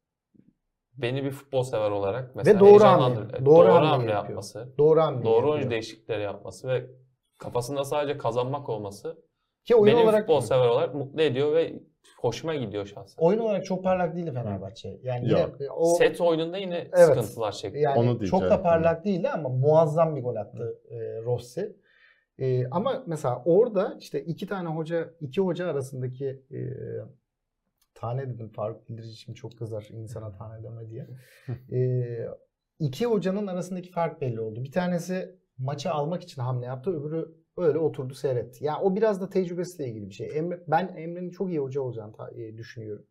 beni 0.97 1.25
bir 1.25 1.31
futbol 1.31 1.63
sever 1.63 1.91
olarak 1.91 2.37
mesela 2.37 2.61
doğru 2.61 2.69
heyecanlandır- 2.69 3.33
hamle. 3.33 3.47
Doğru 3.47 3.67
Doğru, 3.67 3.73
hamle 3.73 3.87
hamle 3.87 4.11
yapması. 4.11 4.75
Doğru 4.79 5.01
hamle 5.01 5.25
Doğru 5.25 5.51
oyuncu 5.51 5.71
değişiklikleri 5.71 6.23
yapması 6.23 6.69
ve 6.69 6.91
kafasında 7.39 7.85
sadece 7.85 8.19
kazanmak 8.19 8.69
olması 8.69 9.17
Ki 9.65 9.75
oyun 9.77 9.87
beni 9.87 9.99
bir 10.03 10.05
olarak 10.05 10.21
futbol 10.21 10.41
sever 10.41 10.69
olarak 10.69 10.95
mutlu 10.95 11.23
ediyor 11.23 11.55
ve 11.55 11.83
hoşuma 12.21 12.55
gidiyor 12.55 12.87
şahsen. 12.87 13.23
oyun 13.25 13.39
olarak 13.39 13.65
çok 13.65 13.85
parlak 13.85 14.17
değildi 14.17 14.33
Fenerbahçe. 14.33 15.01
Yani 15.03 15.31
Yok. 15.31 15.57
yine 15.61 15.71
o 15.71 15.85
Set 15.85 16.21
oyununda 16.21 16.59
yine 16.59 16.77
Evet. 16.77 16.99
sıkıntılar 17.07 17.53
çekti. 17.53 17.79
yani 17.79 17.99
Onu 17.99 18.11
çok 18.11 18.21
diyeceğim. 18.21 18.51
da 18.51 18.63
parlak 18.63 19.05
değildi 19.05 19.29
ama 19.31 19.49
muazzam 19.49 20.17
bir 20.17 20.23
gol 20.23 20.37
attı 20.37 20.79
e, 20.91 20.97
Rossi. 21.23 21.77
E, 22.39 22.67
ama 22.71 23.03
mesela 23.07 23.43
orada 23.45 23.97
işte 24.01 24.25
iki 24.25 24.47
tane 24.47 24.69
hoca, 24.69 25.11
iki 25.21 25.41
hoca 25.41 25.67
arasındaki 25.69 26.27
e, 26.51 26.59
tane 27.95 28.29
dedim 28.29 28.49
Faruk 28.49 28.89
Bildirici 28.89 29.17
şimdi 29.17 29.37
çok 29.39 29.59
kızar 29.59 29.89
insana 29.91 30.33
tane 30.33 30.63
deme 30.63 30.89
diye. 30.91 31.07
E, 31.73 32.09
iki 32.79 33.07
hocanın 33.07 33.47
arasındaki 33.47 33.91
fark 33.91 34.21
belli 34.21 34.41
oldu. 34.41 34.65
Bir 34.65 34.73
tanesi 34.73 35.39
maçı 35.59 35.91
almak 35.91 36.23
için 36.23 36.43
hamle 36.43 36.67
yaptı, 36.67 36.91
öbürü 37.01 37.35
öyle 37.57 37.79
oturdu 37.79 38.15
seyretti. 38.15 38.65
Ya 38.65 38.81
o 38.81 38.97
biraz 38.97 39.21
da 39.21 39.29
tecrübesiyle 39.31 39.91
ilgili 39.91 40.09
bir 40.09 40.15
şey. 40.15 40.39
Emre, 40.39 40.61
ben 40.69 40.89
Emre'nin 40.97 41.31
çok 41.31 41.49
iyi 41.51 41.59
hoca 41.59 41.81
olacağını 41.81 42.13
e, 42.35 42.57
düşünüyorum. 42.57 43.05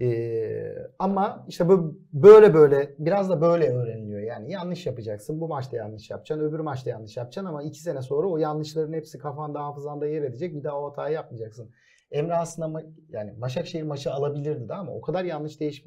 Ee, 0.00 0.74
ama 0.98 1.44
işte 1.48 1.68
böyle 2.12 2.54
böyle 2.54 2.94
biraz 2.98 3.30
da 3.30 3.40
böyle 3.40 3.68
öğreniliyor. 3.68 4.20
Yani 4.20 4.52
yanlış 4.52 4.86
yapacaksın. 4.86 5.40
Bu 5.40 5.48
maçta 5.48 5.76
yanlış 5.76 6.10
yapacaksın. 6.10 6.44
Öbür 6.44 6.60
maçta 6.60 6.90
yanlış 6.90 7.16
yapacaksın 7.16 7.48
ama 7.48 7.62
iki 7.62 7.80
sene 7.80 8.02
sonra 8.02 8.26
o 8.28 8.38
yanlışların 8.38 8.92
hepsi 8.92 9.18
kafanda 9.18 9.64
hafızanda 9.64 10.06
yer 10.06 10.22
edecek. 10.22 10.54
Bir 10.54 10.64
daha 10.64 10.80
o 10.80 10.90
hatayı 10.90 11.14
yapmayacaksın. 11.14 11.70
Emre 12.10 12.34
aslında 12.34 12.68
ma- 12.80 12.92
yani 13.08 13.40
Başakşehir 13.40 13.82
maçı 13.82 14.12
alabilirdi 14.12 14.68
de 14.68 14.74
ama 14.74 14.92
o 14.92 15.00
kadar 15.00 15.24
yanlış 15.24 15.60
değişik 15.60 15.86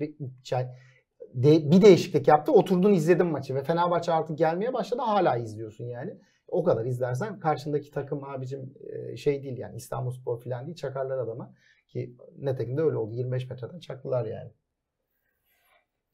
de- 1.44 1.72
bir 1.72 1.82
değişiklik 1.82 2.28
yaptı. 2.28 2.52
Oturdun 2.52 2.94
izledin 2.94 3.28
maçı 3.28 3.56
ve 3.56 3.64
Fenerbahçe 3.64 4.12
artık 4.12 4.38
gelmeye 4.38 4.74
başladı. 4.74 5.02
Hala 5.06 5.38
izliyorsun 5.38 5.86
yani. 5.86 6.18
O 6.48 6.64
kadar 6.64 6.86
izlersen 6.86 7.40
karşındaki 7.40 7.92
takım 7.92 8.24
abicim 8.24 8.74
e, 8.90 9.18
şey 9.18 9.44
değil 9.44 9.58
yani 9.58 9.76
İstanbulspor 9.76 10.44
falan 10.44 10.66
değil 10.66 10.76
çakarlar 10.76 11.18
adama. 11.18 11.54
Ki 11.88 12.16
netekim 12.38 12.78
de 12.78 12.82
öyle 12.82 12.98
oldu. 12.98 13.14
25 13.14 13.50
metreden 13.50 13.80
çaktılar 13.80 14.26
yani. 14.26 14.52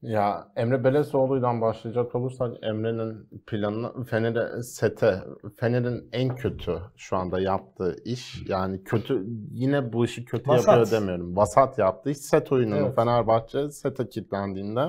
Ya 0.02 0.48
Emre 0.56 0.84
Belezoğlu'yla 0.84 1.60
başlayacak 1.60 2.14
olursak 2.14 2.52
Emre'nin 2.62 3.28
planını 3.46 4.04
Fener'e 4.04 4.62
sete 4.62 5.18
Fener'in 5.56 6.08
en 6.12 6.34
kötü 6.34 6.78
şu 6.96 7.16
anda 7.16 7.40
yaptığı 7.40 7.96
iş 8.04 8.42
yani 8.48 8.84
kötü 8.84 9.24
yine 9.50 9.92
bu 9.92 10.04
işi 10.04 10.24
kötü 10.24 10.50
Vasat. 10.50 10.66
yapıyor 10.68 11.00
demiyorum. 11.00 11.36
Vasat 11.36 11.78
yaptığı 11.78 12.10
iş 12.10 12.18
set 12.18 12.52
oyununu 12.52 12.86
Evet. 12.86 12.96
Fenerbahçe 12.96 13.70
sete 13.70 14.08
kilitlendiğinde 14.08 14.80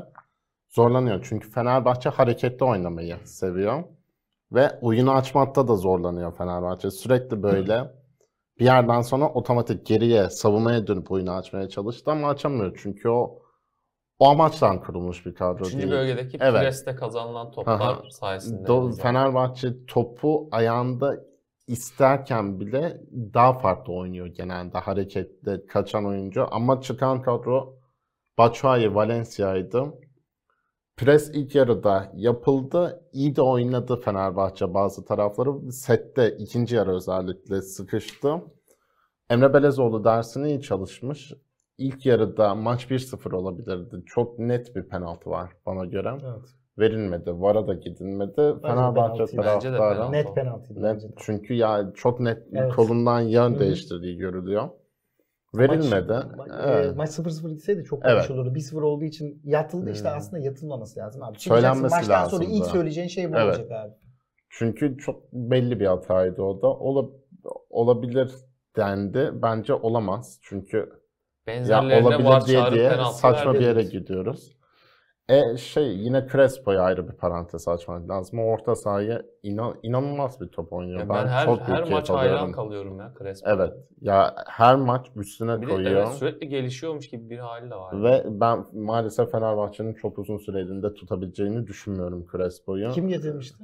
zorlanıyor. 0.75 1.25
Çünkü 1.29 1.51
Fenerbahçe 1.51 2.09
hareketli 2.09 2.63
oynamayı 2.65 3.17
seviyor 3.23 3.83
ve 4.51 4.79
oyunu 4.81 5.11
açmakta 5.11 5.67
da 5.67 5.75
zorlanıyor 5.75 6.37
Fenerbahçe. 6.37 6.91
Sürekli 6.91 7.43
böyle 7.43 7.91
bir 8.59 8.65
yerden 8.65 9.01
sonra 9.01 9.29
otomatik 9.29 9.85
geriye 9.85 10.29
savunmaya 10.29 10.87
dönüp 10.87 11.11
oyunu 11.11 11.31
açmaya 11.31 11.69
çalıştı 11.69 12.11
ama 12.11 12.29
açamıyor. 12.29 12.79
Çünkü 12.83 13.09
o 13.09 13.39
o 14.19 14.29
amaçtan 14.29 14.81
kurulmuş 14.81 15.25
bir 15.25 15.35
kadro 15.35 15.65
Üçüncü 15.65 15.77
değil. 15.77 15.91
bölgedeki 15.91 16.37
Evet. 16.41 16.61
preste 16.61 16.95
kazanılan 16.95 17.51
toplar 17.51 17.79
Aha. 17.79 18.01
sayesinde. 18.11 18.67
Do-. 18.67 19.01
Fenerbahçe 19.01 19.85
topu 19.85 20.49
ayağında 20.51 21.15
isterken 21.67 22.59
bile 22.59 23.01
daha 23.33 23.59
farklı 23.59 23.93
oynuyor 23.93 24.27
genelde 24.27 24.77
hareketli 24.77 25.67
kaçan 25.67 26.05
oyuncu 26.05 26.47
ama 26.51 26.81
çıkan 26.81 27.21
kadro 27.21 27.75
Batshuayi, 28.37 28.95
Valencia'ydı. 28.95 29.93
Pres 30.97 31.29
ilk 31.33 31.55
yarıda 31.55 32.11
yapıldı. 32.15 33.03
İyi 33.13 33.35
de 33.35 33.41
oynadı 33.41 33.95
Fenerbahçe 34.05 34.73
bazı 34.73 35.05
tarafları. 35.05 35.71
Sette 35.71 36.37
ikinci 36.37 36.75
yarı 36.75 36.95
özellikle 36.95 37.61
sıkıştı. 37.61 38.41
Emre 39.29 39.53
Belezoğlu 39.53 40.03
dersini 40.03 40.47
iyi 40.49 40.61
çalışmış. 40.61 41.33
İlk 41.77 42.05
yarıda 42.05 42.55
maç 42.55 42.85
1-0 42.91 43.35
olabilirdi. 43.35 44.03
Çok 44.05 44.39
net 44.39 44.75
bir 44.75 44.83
penaltı 44.83 45.29
var 45.29 45.51
bana 45.65 45.85
göre. 45.85 46.17
Evet. 46.23 46.49
Verilmedi. 46.79 47.31
VAR'a 47.41 47.67
da 47.67 47.73
gidilmedi. 47.73 48.53
Fenerbahçe 48.61 49.25
penaltı. 49.25 49.37
Bence 49.37 49.73
de 49.73 49.77
taraftarı 49.77 49.95
penaltı. 49.97 50.11
Net 50.11 50.35
penaltıydı 50.35 50.83
net, 50.83 50.93
bence 50.93 51.07
de. 51.09 51.13
çünkü 51.17 51.53
ya 51.53 51.91
çok 51.95 52.19
net 52.19 52.43
Evet. 52.53 52.73
kolundan 52.75 53.21
yön 53.21 53.51
Hı 53.51 53.55
hı. 53.55 53.59
değiştirdiği 53.59 54.17
görülüyor. 54.17 54.69
Verilmedi. 55.55 56.13
Maç, 56.37 56.51
Evet. 56.65 56.85
e, 56.85 56.91
maç 56.91 57.09
0-0 57.09 57.49
gitseydi 57.49 57.83
çok 57.83 57.99
Evet. 58.03 58.13
konuşulurdu. 58.27 58.55
1-0 58.55 58.81
olduğu 58.81 59.03
için 59.05 59.41
yatıldı. 59.43 59.91
İşte 59.91 60.09
Hmm. 60.09 60.17
aslında 60.17 60.39
yatılmaması 60.43 60.99
lazım 60.99 61.23
abi. 61.23 61.37
Çıkacaksın 61.37 61.69
Söylenmesi 61.73 61.95
maçtan 61.95 62.27
sonra 62.29 62.43
lazımdı. 62.43 62.57
ilk 62.57 62.65
söyleyeceğin 62.65 63.07
şey 63.07 63.31
bu 63.33 63.37
Evet. 63.37 63.59
olacak 63.59 63.71
abi. 63.71 63.93
Çünkü 64.49 64.97
çok 64.97 65.33
belli 65.33 65.79
bir 65.79 65.85
hataydı 65.85 66.41
o 66.41 66.61
da. 66.61 66.67
Ola- 66.67 67.09
olabilir 67.69 68.31
dendi. 68.77 69.31
Bence 69.33 69.73
olamaz. 69.73 70.39
Çünkü 70.41 70.77
ya 70.77 70.85
Benzerlerine 71.47 72.07
olabilir 72.07 72.29
var 72.29 72.45
diye 72.45 72.71
diye 72.71 72.91
saçma 73.13 73.53
bir 73.53 73.59
yere 73.61 73.83
gidiyoruz. 73.83 74.57
E 75.29 75.57
şey 75.57 75.97
yine 75.97 76.27
Crespo'ya 76.31 76.81
ayrı 76.81 77.07
bir 77.07 77.13
parantez 77.13 77.67
açmak 77.67 78.09
lazım. 78.09 78.39
O 78.39 78.43
orta 78.43 78.75
sahaya 78.75 79.21
inan, 79.43 79.75
inanılmaz 79.83 80.41
bir 80.41 80.47
top 80.47 80.73
oynuyor. 80.73 80.99
Ya 80.99 81.09
ben, 81.09 81.27
her, 81.27 81.45
çok 81.45 81.61
her 81.61 81.89
maç 81.89 82.09
hayran 82.09 82.33
alıyorum. 82.33 82.51
kalıyorum 82.51 82.99
ya 82.99 83.13
Crespo. 83.19 83.49
Evet. 83.49 83.73
Ya 84.01 84.35
her 84.47 84.75
maç 84.75 85.07
üstüne 85.15 85.61
Bir 85.61 85.67
de 85.67 85.71
koyuyor. 85.71 85.91
evet, 85.91 86.13
sürekli 86.13 86.49
gelişiyormuş 86.49 87.09
gibi 87.09 87.29
bir 87.29 87.37
hali 87.37 87.71
de 87.71 87.75
var. 87.75 88.03
Ve 88.03 88.23
ben 88.27 88.65
maalesef 88.73 89.31
Fenerbahçe'nin 89.31 89.93
çok 89.93 90.19
uzun 90.19 90.37
süre 90.37 90.59
elinde 90.59 90.93
tutabileceğini 90.93 91.67
düşünmüyorum 91.67 92.25
Crespo'yu. 92.31 92.91
Kim 92.91 93.07
getirmişti? 93.07 93.63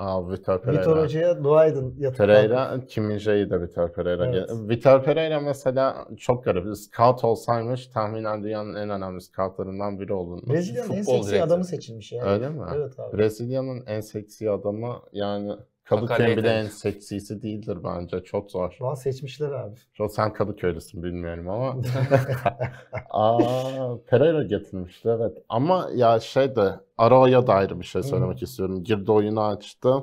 Aa, 0.00 0.30
Vitor 0.30 0.62
Pereira. 0.62 0.80
Vitor 0.80 1.02
Hoca'ya 1.02 1.44
dua 1.44 1.66
edin. 1.66 1.94
yatıp 1.98 2.18
Pereira, 2.18 2.80
Kim 2.88 3.04
Min-jae'yi 3.04 3.50
de 3.50 3.60
Vitor 3.62 3.92
Pereira. 3.92 4.26
Evet. 4.26 4.50
Vitor 4.68 5.02
Pereira 5.02 5.40
mesela 5.40 6.06
çok 6.18 6.44
garip. 6.44 6.76
Scout 6.76 7.24
olsaymış 7.24 7.86
tahminen 7.86 8.42
dünyanın 8.42 8.74
en 8.74 8.90
önemli 8.90 9.20
scoutlarından 9.20 10.00
biri 10.00 10.12
olurmuş. 10.12 10.48
Brezilya'nın 10.54 10.92
en 10.92 11.02
seksi 11.02 11.22
direktörü. 11.22 11.40
adamı 11.40 11.64
seçilmiş 11.64 12.12
ya. 12.12 12.24
Öyle 12.24 12.48
mi? 12.48 12.62
Evet 12.76 13.00
abi. 13.00 13.18
Brezilya'nın 13.18 13.82
en 13.86 14.00
seksi 14.00 14.50
adamı 14.50 14.96
yani 15.12 15.52
Kadıköy'ün 15.90 16.36
bile 16.36 16.48
Hakale'de. 16.48 16.60
en 16.60 16.66
seksisi 16.68 17.42
değildir 17.42 17.78
bence. 17.84 18.24
Çok 18.24 18.50
zor. 18.50 18.76
Valla 18.80 18.96
seçmişler 18.96 19.50
abi. 19.50 19.74
Çok 19.94 20.12
sen 20.12 20.32
Kadıköylüsün 20.32 21.02
bilmiyorum 21.02 21.48
ama. 21.48 21.76
Aa, 23.10 23.96
Pereira 24.06 24.42
getirmişti 24.42 25.08
evet. 25.08 25.38
Ama 25.48 25.88
ya 25.94 26.20
şey 26.20 26.56
de 26.56 26.80
Arao'ya 26.98 27.46
dair 27.46 27.80
bir 27.80 27.84
şey 27.84 28.02
söylemek 28.02 28.42
istiyorum. 28.42 28.84
Girdi 28.84 29.12
oyunu 29.12 29.42
açtı. 29.44 29.94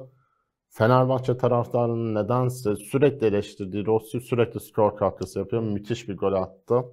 Fenerbahçe 0.70 1.38
taraftarının 1.38 2.16
nedense 2.24 2.76
sürekli 2.76 3.28
eleştirdiği 3.28 3.86
Rossi 3.86 4.22
sürekli 4.22 4.60
skor 4.60 4.98
katkısı 4.98 5.40
yapıyor. 5.40 5.62
Müthiş 5.62 6.10
bir 6.10 6.18
gol 6.18 6.34
attı. 6.34 6.84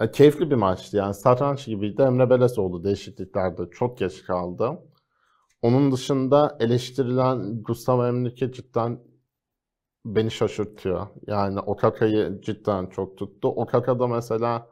E, 0.00 0.10
keyifli 0.10 0.50
bir 0.50 0.54
maçtı 0.56 0.96
yani. 0.96 1.14
Satranç 1.14 1.66
gibiydi. 1.66 2.02
Emre 2.02 2.30
Belezoğlu 2.30 2.84
değişikliklerde 2.84 3.62
çok 3.70 3.98
geç 3.98 4.22
kaldı. 4.24 4.78
Onun 5.64 5.92
dışında 5.92 6.56
eleştirilen 6.60 7.62
Gustavo 7.62 8.04
Henrique 8.04 8.52
cidden 8.52 9.00
beni 10.04 10.30
şaşırtıyor. 10.30 11.06
Yani 11.26 11.60
Okaka'yı 11.60 12.40
cidden 12.42 12.86
çok 12.86 13.18
tuttu. 13.18 13.48
Okaka 13.48 13.98
da 13.98 14.06
mesela 14.06 14.68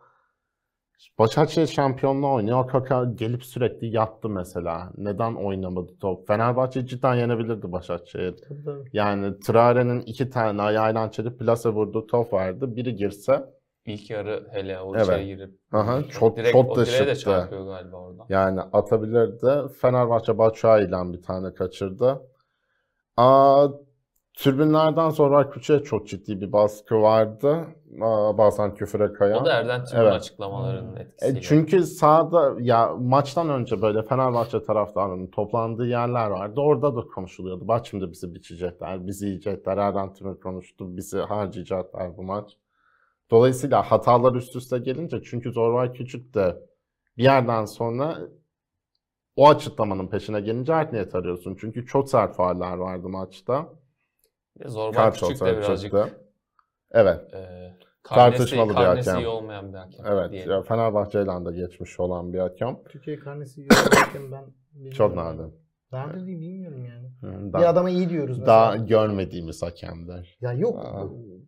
Başakşehir 1.18 1.66
şampiyonluğu 1.66 2.32
oynuyor. 2.32 2.64
Okaka 2.64 3.04
gelip 3.04 3.44
sürekli 3.44 3.96
yattı 3.96 4.28
mesela. 4.28 4.92
Neden 4.96 5.34
oynamadı 5.34 5.98
top? 6.00 6.26
Fenerbahçe 6.26 6.86
cidden 6.86 7.14
yenebilirdi 7.14 7.72
Başakşehir. 7.72 8.34
Yani 8.92 9.40
Traore'nin 9.40 10.00
iki 10.00 10.30
tane 10.30 10.62
ayağıyla 10.62 11.10
çelip 11.10 11.38
plase 11.38 11.68
vurduğu 11.68 12.06
top 12.06 12.32
vardı. 12.32 12.76
Biri 12.76 12.96
girse 12.96 13.44
İlk 13.86 14.10
yarı 14.10 14.48
hele 14.52 14.80
o 14.80 14.94
Evet. 14.96 15.04
içeri 15.06 15.26
girip. 15.26 15.58
Aha, 15.72 16.02
çok- 16.02 16.36
direkt, 16.36 16.52
çok 16.52 16.70
o 16.70 16.76
da 16.76 16.86
direğe 16.86 17.06
de 17.06 17.14
şıktı. 17.14 17.30
çarpıyor 17.30 17.64
galiba 17.66 17.96
orada. 17.96 18.26
yani 18.28 18.60
atabilirdi. 18.60 19.72
Fenerbahçe 19.80 20.32
ile 20.32 21.12
bir 21.12 21.22
tane 21.22 21.54
kaçırdı. 21.54 22.22
Aa, 23.16 23.68
tribünlerden 24.34 25.10
sonra 25.10 25.50
Küçük'e 25.50 25.82
çok 25.84 26.06
ciddi 26.08 26.40
bir 26.40 26.52
baskı 26.52 27.02
vardı. 27.02 27.66
Aa, 28.00 28.38
bazen 28.38 28.74
küfüre 28.74 29.12
kayan. 29.12 29.42
O 29.42 29.44
da 29.44 29.52
Erden 29.52 29.84
Timur'un 29.84 30.04
Evet. 30.06 30.14
açıklamalarının 30.14 30.90
Hmm. 30.92 31.00
etkisiyle. 31.00 31.38
E, 31.38 31.42
çünkü 31.42 31.82
sahada 31.82 32.54
ya 32.60 32.94
maçtan 33.00 33.48
önce 33.50 33.82
böyle 33.82 34.02
Fenerbahçe 34.02 34.62
taraftarının 34.62 35.26
toplandığı 35.26 35.86
yerler 35.86 36.30
vardı. 36.30 36.60
Orada 36.60 36.96
da 36.96 37.00
konuşuluyordu. 37.00 37.68
Bak 37.68 37.86
şimdi 37.86 38.10
bizi 38.12 38.34
biçecekler, 38.34 39.06
bizi 39.06 39.26
yiyecekler. 39.26 39.76
Erden 39.76 40.12
Timur 40.12 40.40
konuştu, 40.40 40.96
bizi 40.96 41.18
harcayacaklar 41.18 42.16
bu 42.16 42.22
maç. 42.22 42.56
Dolayısıyla 43.30 43.82
hatalar 43.82 44.34
üst 44.34 44.56
üste 44.56 44.78
gelince 44.78 45.22
çünkü 45.22 45.52
Zorbay 45.52 45.92
Küçük 45.92 46.34
de 46.34 46.56
bir 47.16 47.22
yerden 47.22 47.64
sonra 47.64 48.18
o 49.36 49.48
açıklamanın 49.48 50.06
peşine 50.06 50.40
gelince 50.40 50.74
art 50.74 50.92
niyet 50.92 51.14
arıyorsun. 51.14 51.56
Çünkü 51.60 51.86
çok 51.86 52.10
sert 52.10 52.36
fauller 52.36 52.76
vardı 52.76 53.08
maçta. 53.08 53.68
Bir 54.60 54.68
Zorbay 54.68 54.94
Kart 54.94 55.20
Küçük 55.20 55.40
de 55.40 55.56
birazcık 55.56 55.92
çıktı. 55.92 56.18
Evet. 56.90 57.34
e, 57.34 57.72
karnesi, 58.02 58.38
Tartışmalı 58.38 58.70
bir 58.70 58.74
karnesi 58.74 59.10
hakem. 59.10 59.24
iyi 59.24 59.28
olmayan 59.28 59.72
bir 59.72 59.78
hakem. 59.78 60.06
Evet. 60.06 60.32
diyelim. 60.32 60.62
Fenerbahçe 60.62 61.22
ile 61.22 61.44
de 61.44 61.56
geçmiş 61.56 62.00
olan 62.00 62.32
bir 62.32 62.38
hakem. 62.38 62.78
Türkiye 62.88 63.18
karnesi 63.18 63.60
yiyorken 63.60 64.32
ben 64.32 64.44
bilmiyorum. 64.72 64.96
Çok 64.96 65.14
nadir. 65.16 65.61
Nadir 65.92 66.26
değil 66.26 66.40
bilmiyorum 66.40 66.84
yani. 66.84 67.08
Hı, 67.20 67.52
Bir 67.58 67.68
adama 67.68 67.90
iyi 67.90 68.08
diyoruz 68.08 68.38
mesela. 68.38 68.56
daha 68.56 68.76
görmediğimiz 68.76 69.62
hakemler. 69.62 70.36
Ya 70.40 70.52
yok. 70.52 70.78
Aa. 70.84 71.04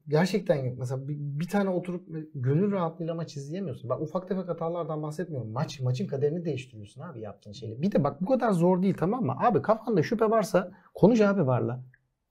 Gerçekten 0.08 0.54
yok. 0.64 0.74
Mesela 0.78 1.08
bir, 1.08 1.16
bir 1.18 1.48
tane 1.48 1.70
oturup 1.70 2.08
gönül 2.34 2.72
rahatlığıyla 2.72 3.14
maç 3.14 3.36
izleyemiyorsun. 3.36 3.90
Bak 3.90 4.00
ufak 4.02 4.28
tefek 4.28 4.48
hatalardan 4.48 5.02
bahsetmiyorum. 5.02 5.50
Maç 5.50 5.80
maçın 5.80 6.06
kaderini 6.06 6.44
değiştiriyorsun 6.44 7.00
abi 7.00 7.20
yaptığın 7.20 7.52
şeyle. 7.52 7.82
Bir 7.82 7.92
de 7.92 8.04
bak 8.04 8.20
bu 8.22 8.26
kadar 8.26 8.50
zor 8.52 8.82
değil 8.82 8.94
tamam 8.98 9.24
mı? 9.24 9.34
Abi 9.40 9.62
kafanda 9.62 10.02
şüphe 10.02 10.30
varsa 10.30 10.70
konuş 10.94 11.20
abi 11.20 11.46
varla. 11.46 11.80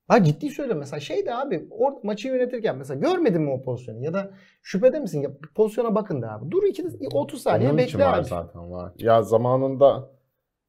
Bak 0.08 0.26
ciddi 0.26 0.50
söyle 0.50 0.74
mesela 0.74 1.00
şey 1.00 1.26
de 1.26 1.34
abi 1.34 1.66
orada 1.70 2.00
maçı 2.02 2.28
yönetirken 2.28 2.76
mesela 2.78 3.00
görmedin 3.00 3.42
mi 3.42 3.50
o 3.50 3.62
pozisyonu 3.62 4.04
ya 4.04 4.14
da 4.14 4.30
şüphede 4.62 5.00
misin 5.00 5.20
ya 5.20 5.30
pozisyona 5.54 5.94
bakın 5.94 6.22
da 6.22 6.32
abi. 6.32 6.50
Dur 6.50 6.62
iki, 6.62 6.84
30 7.14 7.40
saniye 7.42 7.70
Onun 7.70 7.78
için 7.78 7.98
bekle 7.98 8.10
var 8.10 8.18
abi. 8.18 8.24
zaten 8.24 8.70
var. 8.70 8.92
Ya 8.98 9.22
zamanında 9.22 10.10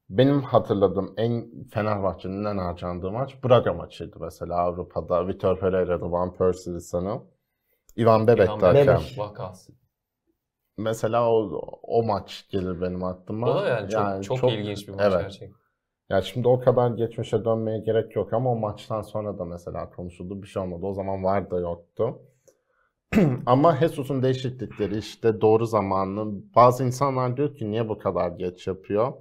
benim 0.08 0.42
hatırladığım 0.42 1.14
en 1.16 1.64
Fenerbahçe'nin 1.70 2.44
en 2.44 2.58
harcandığı 2.58 3.10
maç 3.10 3.44
Braga 3.44 3.72
maçıydı 3.72 4.16
mesela 4.20 4.56
Avrupa'da. 4.56 5.28
Vitor 5.28 5.58
Pereira'da 5.58 6.12
Van 6.12 6.34
Persie'li 6.34 6.80
sana. 6.80 7.22
Ivan 7.98 8.26
Bebek 8.26 8.46
İlhan 8.46 8.60
de 8.60 8.74
Bebek. 8.74 8.88
hakem. 8.88 9.18
Vakası. 9.18 9.72
Mesela 10.78 11.30
o, 11.30 11.60
o 11.82 12.02
maç 12.02 12.46
gelir 12.50 12.80
benim 12.80 13.04
aklıma. 13.04 13.50
O 13.50 13.54
da 13.54 13.88
yani 13.90 14.22
çok, 14.22 14.38
çok, 14.38 14.52
ilginç 14.52 14.88
bir 14.88 14.92
maç 14.92 15.02
evet. 15.04 15.20
gerçekten. 15.20 15.66
Ya 16.10 16.22
şimdi 16.22 16.48
o 16.48 16.60
kadar 16.60 16.90
geçmişe 16.90 17.44
dönmeye 17.44 17.78
gerek 17.78 18.16
yok 18.16 18.32
ama 18.32 18.52
o 18.52 18.56
maçtan 18.56 19.02
sonra 19.02 19.38
da 19.38 19.44
mesela 19.44 19.90
konuşuldu 19.90 20.42
bir 20.42 20.46
şey 20.46 20.62
olmadı. 20.62 20.86
O 20.86 20.92
zaman 20.92 21.24
var 21.24 21.50
da 21.50 21.60
yoktu. 21.60 22.18
ama 23.46 23.76
Jesus'un 23.76 24.22
değişiklikleri 24.22 24.98
işte 24.98 25.40
doğru 25.40 25.66
zamanlı. 25.66 26.42
Bazı 26.54 26.84
insanlar 26.84 27.36
diyor 27.36 27.54
ki 27.54 27.70
niye 27.70 27.88
bu 27.88 27.98
kadar 27.98 28.30
geç 28.30 28.66
yapıyor? 28.66 29.12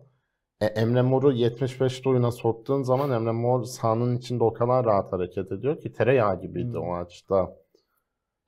E, 0.61 0.65
Emre 0.65 1.01
Mor'u 1.01 1.31
75'te 1.33 2.09
oyuna 2.09 2.31
soktuğun 2.31 2.83
zaman 2.83 3.11
Emre 3.11 3.31
Mor 3.31 3.63
sahanın 3.63 4.17
içinde 4.17 4.43
o 4.43 4.53
kadar 4.53 4.85
rahat 4.85 5.13
hareket 5.13 5.51
ediyor 5.51 5.81
ki 5.81 5.93
tereyağı 5.93 6.41
gibiydi 6.41 6.73
Hmm. 6.73 6.81
o 6.81 6.85
maçta. 6.85 7.55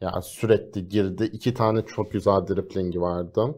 Ya 0.02 0.22
sürekli 0.22 0.88
girdi. 0.90 1.24
İki 1.34 1.54
tane 1.54 1.86
çok 1.86 2.12
güzel 2.12 2.48
driplingi 2.48 3.02
vardı. 3.02 3.56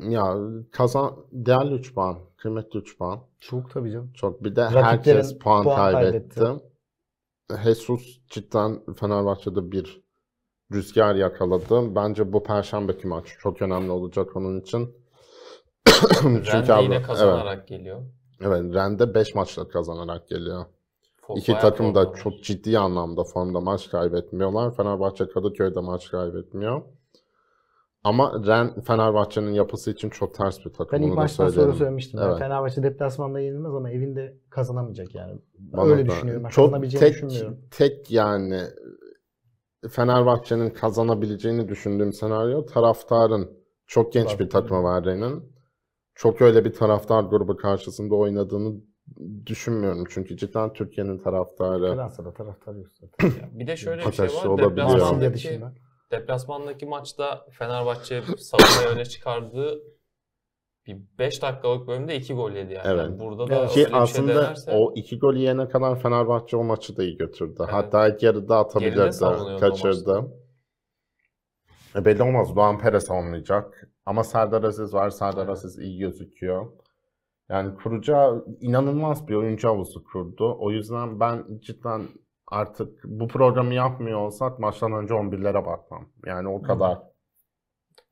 Ya 0.00 0.36
kazan 0.72 1.16
değerli 1.32 1.74
3 1.74 1.94
puan, 1.94 2.18
kıymetli 2.36 2.78
3 2.78 2.98
puan. 2.98 3.20
Çok 3.40 3.70
tabii 3.70 3.92
canım. 3.92 4.12
Çok 4.14 4.44
bir 4.44 4.56
de 4.56 4.72
Rakiplerin 4.72 4.82
herkes 4.82 5.38
puan, 5.38 5.64
puan 5.64 5.76
kaybetti. 5.76 6.28
kaybetti. 6.34 6.64
Jesus 7.64 8.20
cidden 8.30 8.94
Fenerbahçe'de 8.94 9.72
bir 9.72 10.02
rüzgar 10.72 11.14
yakaladı. 11.14 11.94
Bence 11.96 12.32
bu 12.32 12.42
perşembeki 12.42 13.06
maç 13.08 13.26
çok 13.40 13.62
önemli 13.62 13.90
olacak 13.90 14.36
onun 14.36 14.60
için. 14.60 14.96
Rende 16.24 16.72
Avru- 16.72 16.82
yine 16.82 16.94
evet, 16.94 17.06
kazanarak 17.06 17.68
geliyor. 17.68 18.00
evet, 18.40 18.74
Rende 18.74 19.14
5 19.14 19.34
maçla 19.34 19.68
kazanarak 19.68 20.28
geliyor. 20.28 20.64
Fo- 21.22 21.38
İki 21.38 21.52
takım 21.58 21.94
da 21.94 22.12
çok 22.12 22.42
ciddi 22.42 22.78
anlamda 22.78 23.24
formda 23.24 23.60
maç 23.60 23.90
kaybetmiyorlar. 23.90 24.74
Fenerbahçe 24.76 25.28
Kadıköy'de 25.28 25.80
maç 25.80 26.10
kaybetmiyor. 26.10 26.82
Ama 28.04 28.46
Ren 28.46 28.80
Fenerbahçe'nin 28.80 29.52
yapısı 29.52 29.90
için 29.90 30.10
çok 30.10 30.34
ters 30.34 30.64
bir 30.64 30.70
takım. 30.72 30.98
Ben 30.98 31.02
ilk 31.06 31.10
da 31.12 31.14
maçtan 31.14 31.48
sonra 31.48 31.72
söylemiştim. 31.72 32.20
Evet. 32.22 32.38
Fenerbahçe 32.38 32.82
deplasmanda 32.82 33.40
yenilmez 33.40 33.74
ama 33.74 33.90
evinde 33.90 34.36
kazanamayacak 34.50 35.14
yani. 35.14 35.32
Bana 35.58 35.84
Öyle 35.90 36.02
da- 36.06 36.10
düşünüyorum. 36.10 36.44
Ben 36.44 36.48
Çok 36.48 36.64
kazanabileceğini 36.64 37.04
tek, 37.06 37.14
düşünmüyorum. 37.14 37.58
tek 37.70 38.10
yani 38.10 38.60
Fenerbahçe'nin 39.88 40.70
kazanabileceğini 40.70 41.68
düşündüğüm 41.68 42.12
senaryo 42.12 42.66
taraftarın 42.66 43.50
çok 43.86 44.12
genç 44.12 44.24
bir 44.32 44.36
Taraftar. 44.50 44.60
takımı 44.60 44.82
var 44.82 45.04
Ren'in. 45.04 45.55
Çok 46.16 46.40
öyle 46.42 46.64
bir 46.64 46.72
taraftar 46.72 47.22
grubu 47.22 47.56
karşısında 47.56 48.14
oynadığını 48.14 48.80
düşünmüyorum. 49.46 50.04
Çünkü 50.10 50.36
cidden 50.36 50.72
Türkiye'nin 50.72 51.18
taraftarı. 51.18 51.94
Fransa'da 51.94 52.32
taraftar 52.34 52.74
yok 52.74 52.86
zaten. 53.00 53.30
Bir 53.58 53.66
de 53.66 53.76
şöyle 53.76 54.06
bir 54.06 54.12
şey 54.12 54.26
var. 54.26 54.58
Deplasmandaki, 54.58 55.60
deplasmandaki 56.10 56.86
maçta 56.86 57.46
Fenerbahçe 57.50 58.22
savunmayı 58.38 58.96
öne 58.96 59.04
çıkardığı 59.04 59.82
bir 60.86 60.96
5 61.18 61.42
dakikalık 61.42 61.88
bölümde 61.88 62.16
2 62.16 62.34
gol 62.34 62.50
yedi 62.50 62.72
yani. 62.72 62.86
Evet. 62.86 63.04
Yani 63.04 63.20
burada 63.20 63.48
da 63.50 63.54
Evet. 63.54 63.70
Ki 63.70 63.80
bir 63.80 63.84
şey 63.84 63.94
aslında 64.00 64.34
denerse 64.34 64.72
o 64.72 64.92
iki 64.94 65.18
gol 65.18 65.34
yiyene 65.34 65.68
kadar 65.68 66.00
Fenerbahçe 66.00 66.56
o 66.56 66.64
maçı 66.64 66.96
da 66.96 67.02
iyi 67.02 67.16
götürdü. 67.16 67.56
Evet. 67.58 67.72
Hatta 67.72 68.08
ilk 68.08 68.22
yarıda 68.22 68.58
atabilirdi. 68.58 69.60
Kaçırdı. 69.60 70.32
E 71.96 72.04
belli 72.04 72.22
olmaz. 72.22 72.56
Doğan 72.56 72.78
Pere 72.78 73.00
savunmayacak. 73.00 73.88
Ama 74.06 74.24
Serdar 74.24 74.62
Aziz 74.62 74.94
var. 74.94 75.10
Serdar. 75.10 75.48
Aziz 75.48 75.78
iyi 75.78 75.98
gözüküyor. 75.98 76.72
Yani 77.48 77.74
kuracağı 77.74 78.44
inanılmaz 78.60 79.28
bir 79.28 79.34
oyuncu 79.34 79.68
havuzu 79.68 80.04
kurdu. 80.04 80.56
O 80.60 80.70
yüzden 80.70 81.20
ben 81.20 81.44
cidden 81.60 82.02
artık 82.46 83.04
bu 83.04 83.28
programı 83.28 83.74
yapmıyor 83.74 84.18
olsak 84.20 84.58
maçtan 84.58 84.92
önce 84.92 85.14
11'lere 85.14 85.66
bakmam. 85.66 86.08
Yani 86.26 86.48
o 86.48 86.62
kadar. 86.62 86.98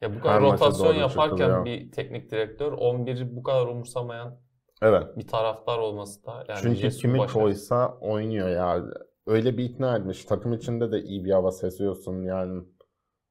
Ya 0.00 0.10
bu 0.10 0.14
Her 0.14 0.22
kadar 0.22 0.38
maça 0.40 0.66
rotasyon 0.66 0.94
yaparken 0.94 1.36
çıkılıyor. 1.36 1.64
bir 1.64 1.92
teknik 1.92 2.30
direktör 2.30 2.72
11'i 2.72 3.36
bu 3.36 3.42
kadar 3.42 3.66
umursamayan 3.66 4.40
Evet. 4.82 5.16
bir 5.16 5.26
taraftar 5.26 5.78
olması 5.78 6.26
da 6.26 6.44
yani 6.48 6.58
Çünkü 6.62 6.76
Jesus'un 6.80 7.00
kimi 7.00 7.26
koysa 7.26 7.98
oynuyor 8.00 8.48
ya. 8.48 8.84
Öyle 9.26 9.56
bir 9.58 9.64
ikna 9.64 9.96
etmiş. 9.96 10.24
Takım 10.24 10.52
içinde 10.52 10.92
de 10.92 11.02
iyi 11.02 11.24
bir 11.24 11.30
hava 11.30 11.52
seziyorsun 11.52 12.22
yani. 12.22 12.62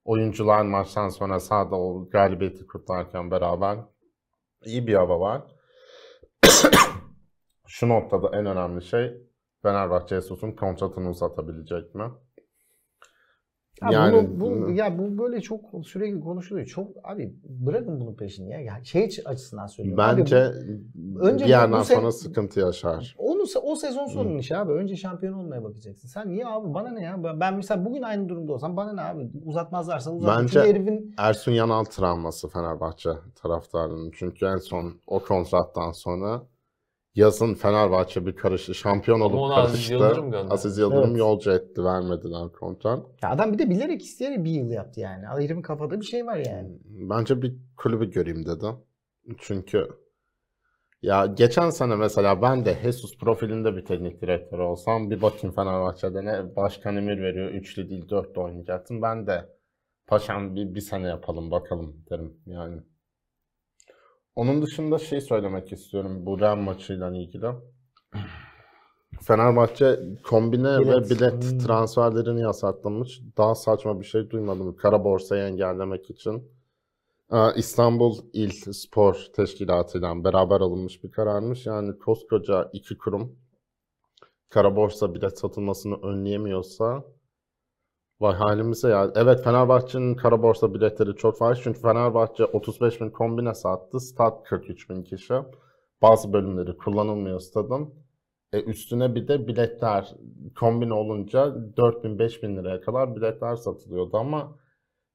Oyuncular 0.04 0.62
maçtan 0.62 1.08
sonra 1.08 1.40
sahada 1.40 1.76
o 1.76 2.08
galibiyeti 2.10 2.66
kutlarken 2.66 3.30
beraber 3.30 3.78
iyi 4.64 4.86
bir 4.86 4.94
hava 4.94 5.20
var. 5.20 5.42
Şu 7.66 7.88
noktada 7.88 8.38
en 8.38 8.46
önemli 8.46 8.82
şey 8.82 9.12
Fenerbahçe 9.62 10.14
Jesus'un 10.14 10.52
kontratını 10.52 11.10
uzatabilecek 11.10 11.94
mi? 11.94 12.10
Ya 13.82 13.90
Yani- 13.92 14.40
bunu, 14.40 14.66
bu, 14.66 14.70
ya 14.70 14.98
bu 14.98 15.18
böyle 15.18 15.40
çok 15.40 15.60
sürekli 15.82 16.20
konuşuluyor. 16.20 16.66
Çok 16.66 16.88
abi 17.04 17.34
bırakın 17.44 18.00
bunun 18.00 18.14
peşini 18.14 18.50
ya. 18.50 18.60
ya 18.60 18.84
şey 18.84 19.10
açısından 19.24 19.66
söylüyorum. 19.66 20.04
Abi 20.04 20.20
Bence 20.20 20.36
önce 21.20 21.44
bir 21.44 21.48
bu- 21.48 21.50
yerden 21.50 21.80
bu 21.80 21.84
sonra 21.84 22.12
sıkıntı 22.12 22.60
yaşar. 22.60 23.14
Onu 23.18 23.42
o 23.62 23.76
sezon 23.76 24.06
sonunun 24.06 24.38
işi 24.38 24.56
abi. 24.56 24.72
Önce 24.72 24.96
şampiyon 24.96 25.34
olmaya 25.34 25.64
bakacaksın. 25.64 26.08
Sen 26.08 26.28
niye 26.28 26.46
abi 26.46 26.74
bana 26.74 26.88
ne 26.90 27.02
ya? 27.02 27.40
Ben- 27.40 27.54
mesela 27.56 27.84
bugün 27.84 28.02
aynı 28.02 28.28
durumda 28.28 28.52
olsam 28.52 28.76
bana 28.76 28.92
ne 28.92 29.00
abi? 29.00 29.30
Uzatmazlarsa 29.44 30.10
uzatmaz. 30.10 30.38
Bence- 30.42 30.52
Çünkü 30.52 30.68
herifin 30.68 31.14
Ersun 31.18 31.52
Yanal 31.52 31.84
travması 31.84 32.48
Fenerbahçe 32.48 33.10
taraftarının. 33.42 34.10
Çünkü 34.14 34.46
en 34.46 34.56
son 34.56 34.92
o 35.06 35.18
kontrattan 35.18 35.92
sonra 35.92 36.42
yazın 37.14 37.54
Fenerbahçe 37.54 38.26
bir 38.26 38.36
karıştı. 38.36 38.74
Şampiyon 38.74 39.16
Ama 39.20 39.26
olup 39.26 39.38
onu 39.38 39.54
Aziz 39.54 39.72
karıştı. 39.72 39.92
Yıldırım 39.94 40.30
gönderdi. 40.30 40.52
Aziz 40.54 40.78
Yıldırım 40.78 41.08
Evet. 41.08 41.18
yolcu 41.18 41.50
etti. 41.50 41.84
Vermediler 41.84 42.48
kontrat. 42.60 43.06
ya 43.22 43.30
adam 43.30 43.52
bir 43.52 43.58
de 43.58 43.70
bilerek 43.70 44.02
isteyerek 44.02 44.44
bir 44.44 44.50
yıl 44.50 44.70
yaptı 44.70 45.00
yani. 45.00 45.26
Herifin 45.26 45.62
kafada 45.62 46.00
bir 46.00 46.04
şey 46.06 46.26
var 46.26 46.36
yani. 46.36 46.68
Bence 46.84 47.42
bir 47.42 47.56
kulübü 47.76 48.10
göreyim 48.10 48.46
dedi. 48.46 48.66
Çünkü 49.38 49.88
ya 51.02 51.26
geçen 51.26 51.70
sene 51.70 51.96
mesela 51.96 52.42
ben 52.42 52.64
de 52.64 52.78
Jesus 52.82 53.18
profilinde 53.18 53.76
bir 53.76 53.84
teknik 53.84 54.22
direktör 54.22 54.58
olsam 54.58 55.10
bir 55.10 55.22
bakayım 55.22 55.54
Fenerbahçe'de 55.54 56.24
ne 56.24 56.56
başkan 56.56 56.96
emir 56.96 57.22
veriyor. 57.22 57.50
Üçlü 57.50 57.90
değil 57.90 58.08
dörtlü 58.08 58.40
oynayacaksın. 58.40 59.02
Ben 59.02 59.26
de 59.26 59.48
paşam 60.06 60.56
bir, 60.56 60.74
bir 60.74 60.80
sene 60.80 61.08
yapalım 61.08 61.50
bakalım 61.50 62.04
derim 62.10 62.36
yani. 62.46 62.82
Onun 64.36 64.62
dışında 64.62 64.98
şey 64.98 65.20
söylemek 65.20 65.72
istiyorum 65.72 66.26
bu 66.26 66.40
Real 66.40 66.56
maçıyla 66.56 67.16
ilgili. 67.16 67.46
Fenerbahçe 69.22 70.00
kombine 70.24 70.78
Bilet. 70.80 71.10
ve 71.10 71.16
bilet 71.16 71.50
Hmm. 71.52 71.58
transferlerini 71.58 72.40
yasaklamış. 72.40 73.20
Daha 73.36 73.54
saçma 73.54 74.00
bir 74.00 74.04
şey 74.04 74.30
duymadım. 74.30 74.76
Kara 74.76 75.04
borsayı 75.04 75.42
engellemek 75.44 76.10
için. 76.10 76.52
Ee, 77.32 77.54
İstanbul 77.56 78.16
İl 78.32 78.50
Spor 78.72 79.26
Teşkilatı 79.36 80.02
beraber 80.02 80.60
alınmış 80.60 81.04
bir 81.04 81.10
kararmış. 81.10 81.66
Yani 81.66 81.98
koskoca 81.98 82.70
iki 82.72 82.98
kurum 82.98 83.36
kara 84.48 84.76
borsa 84.76 85.14
bilet 85.14 85.38
satılmasını 85.38 85.96
önleyemiyorsa 86.02 87.04
vay 88.20 88.34
halimize 88.34 88.88
ya. 88.88 89.12
Evet 89.16 89.44
Fenerbahçe'nin 89.44 90.14
kara 90.14 90.42
borsa 90.42 90.74
biletleri 90.74 91.16
çok 91.16 91.38
fazla. 91.38 91.62
Çünkü 91.62 91.80
Fenerbahçe 91.80 92.44
35 92.44 93.00
bin 93.00 93.10
kombine 93.10 93.54
sattı. 93.54 94.00
Stat 94.00 94.44
43 94.44 94.90
bin 94.90 95.02
kişi. 95.02 95.34
Bazı 96.02 96.32
bölümleri 96.32 96.76
kullanılmıyor 96.76 97.40
stadın. 97.40 97.94
E 98.52 98.62
üstüne 98.62 99.14
bir 99.14 99.28
de 99.28 99.48
biletler 99.48 100.14
kombine 100.60 100.94
olunca 100.94 101.54
4 101.76 102.04
bin 102.04 102.18
5 102.18 102.42
bin 102.42 102.56
liraya 102.56 102.80
kadar 102.80 103.16
biletler 103.16 103.56
satılıyordu 103.56 104.16
ama 104.16 104.58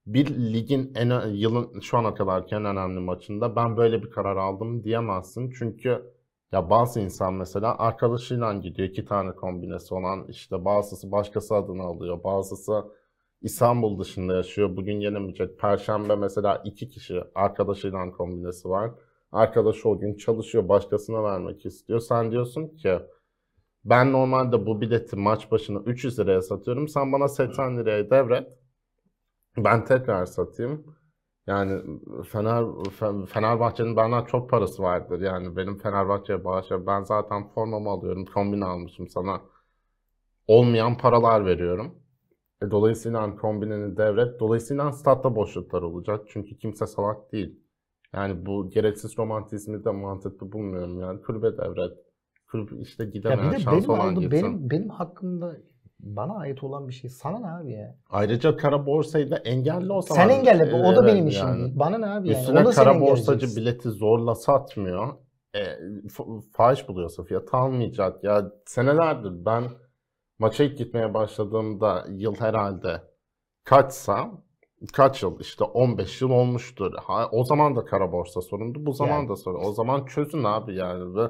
bir 0.06 0.54
ligin 0.54 0.92
en 0.96 1.28
yılın 1.30 1.80
şu 1.80 1.98
ana 1.98 2.14
kadarki 2.14 2.56
en 2.56 2.66
önemli 2.66 3.00
maçında 3.00 3.56
ben 3.56 3.78
böyle 3.78 4.04
bir 4.04 4.10
karar 4.10 4.38
aldım 4.38 4.84
diyemezsin. 4.84 5.52
Çünkü 5.60 6.14
ya 6.52 6.70
bazı 6.70 7.00
insan 7.00 7.34
mesela 7.34 7.78
arkadaşıyla 7.78 8.54
gidiyor 8.54 8.90
iki 8.90 9.06
tane 9.06 9.32
kombinesi 9.32 9.94
olan 9.94 10.26
işte 10.28 10.66
bazısı 10.66 11.12
başkası 11.12 11.56
adını 11.56 11.84
alıyor 11.84 12.24
bazısı 12.24 12.84
İstanbul 13.42 14.00
dışında 14.00 14.34
yaşıyor 14.36 14.78
bugün 14.78 15.00
gelemeyecek. 15.00 15.60
Perşembe 15.60 16.16
mesela 16.16 16.62
iki 16.66 16.90
kişi 16.90 17.24
arkadaşıyla 17.36 18.12
kombinesi 18.12 18.70
var. 18.70 18.92
Arkadaşı 19.32 19.90
o 19.90 20.00
gün 20.00 20.18
çalışıyor 20.18 20.70
başkasına 20.70 21.24
vermek 21.24 21.66
istiyor. 21.66 22.00
Sen 22.00 22.32
diyorsun 22.32 22.68
ki 22.68 23.00
ben 23.86 24.12
normalde 24.14 24.66
bu 24.66 24.82
bileti 24.82 25.16
maç 25.16 25.52
başına 25.52 25.80
300 25.80 26.20
liraya 26.20 26.42
satıyorum. 26.42 26.88
Sen 26.88 27.12
bana 27.14 27.28
80 27.28 27.78
liraya 27.78 28.10
devret. 28.10 28.48
Ben 29.58 29.86
tekrar 29.86 30.26
satayım. 30.26 30.99
Yani 31.50 31.82
Fener 32.32 32.64
Fe- 33.00 33.26
Fenerbahçe'nin 33.26 33.96
benden 33.98 34.26
çok 34.26 34.50
parası 34.50 34.84
vardır. 34.84 35.22
Yani 35.22 35.56
benim 35.58 35.78
Fenerbahçe'ye 35.78 36.46
bağışa 36.46 36.86
ben 36.88 37.04
zaten 37.04 37.50
formamı 37.50 37.90
alıyorum. 37.90 38.26
Kombine 38.26 38.66
almışım 38.66 39.08
sana. 39.10 39.42
Olmayan 40.48 40.98
paralar 40.98 41.46
veriyorum. 41.46 41.96
E, 42.64 42.72
dolayısıyla 42.72 43.22
hani 43.22 43.36
kombineni 43.38 43.98
devret. 43.98 44.40
Dolayısıyla 44.40 44.92
statta 44.94 45.36
boşluklar 45.36 45.82
olacak. 45.82 46.26
Çünkü 46.30 46.58
kimse 46.58 46.88
salak 46.88 47.32
değil. 47.32 47.60
Yani 48.14 48.46
bu 48.46 48.70
gereksiz 48.72 49.18
romantizmi 49.18 49.86
de 49.86 49.92
mantıklı 49.92 50.52
bulmuyorum 50.52 51.00
yani. 51.02 51.22
Kulübe 51.22 51.58
devret. 51.58 51.98
Kulüp 52.48 52.82
işte 52.82 53.06
Ya 53.28 53.38
gidemeyen 53.38 53.52
bir 53.52 53.52
de 53.52 53.60
şans 53.60 53.90
benim, 53.90 53.92
olan 53.92 54.00
aldım, 54.00 54.20
gitsin. 54.20 54.30
benim, 54.32 54.70
benim 54.70 54.90
hakkımda 54.90 55.58
bana 56.00 56.38
ait 56.38 56.64
olan 56.64 56.88
bir 56.88 56.94
şey. 56.94 57.10
Sana 57.10 57.40
ne 57.40 57.48
abi 57.48 57.72
ya? 57.72 57.96
Ayrıca 58.10 58.58
kara 58.58 58.86
borsayı 58.86 59.32
da 59.32 59.38
engelli 59.38 59.94
o 59.94 60.02
zaman. 60.02 60.22
Sen 60.22 60.30
engelle. 60.30 60.76
O 60.76 60.96
da 60.96 61.06
benim 61.06 61.28
işim 61.28 61.48
yani. 61.48 61.80
Bana 61.80 61.98
ne 61.98 62.06
abi 62.06 62.30
yani? 62.30 62.40
Üstüne 62.40 62.66
da 62.66 62.74
sen 62.74 62.84
kara 62.84 63.02
borsacı 63.02 63.56
bileti 63.56 63.90
zorla 63.90 64.36
satmıyor. 64.36 65.14
E, 65.56 65.62
fahiş 66.54 66.88
buluyorsa 66.88 67.24
fiyat 67.24 67.54
almayacak. 67.54 68.24
Ya 68.24 68.52
senelerdir 68.66 69.46
ben 69.46 69.64
maça 70.40 70.64
ilk 70.64 70.78
gitmeye 70.78 71.14
başladığımda 71.14 72.06
yıl 72.10 72.36
herhalde 72.36 73.02
kaçsa 73.64 74.32
kaç 74.94 75.24
yıl 75.24 75.40
işte 75.40 75.64
15 75.64 76.22
yıl 76.22 76.30
olmuştur. 76.30 76.94
Ha, 76.98 77.30
o 77.32 77.44
zaman 77.44 77.76
da 77.76 77.86
kara 77.86 78.12
borsa 78.12 78.42
sorundu. 78.42 78.86
Bu 78.86 78.94
zaman 78.94 79.20
Yani. 79.20 79.30
da 79.30 79.36
sorun. 79.36 79.64
O 79.64 79.72
zaman 79.72 80.06
çözün 80.06 80.44
abi 80.44 80.76
yani 80.76 81.16
ve 81.16 81.30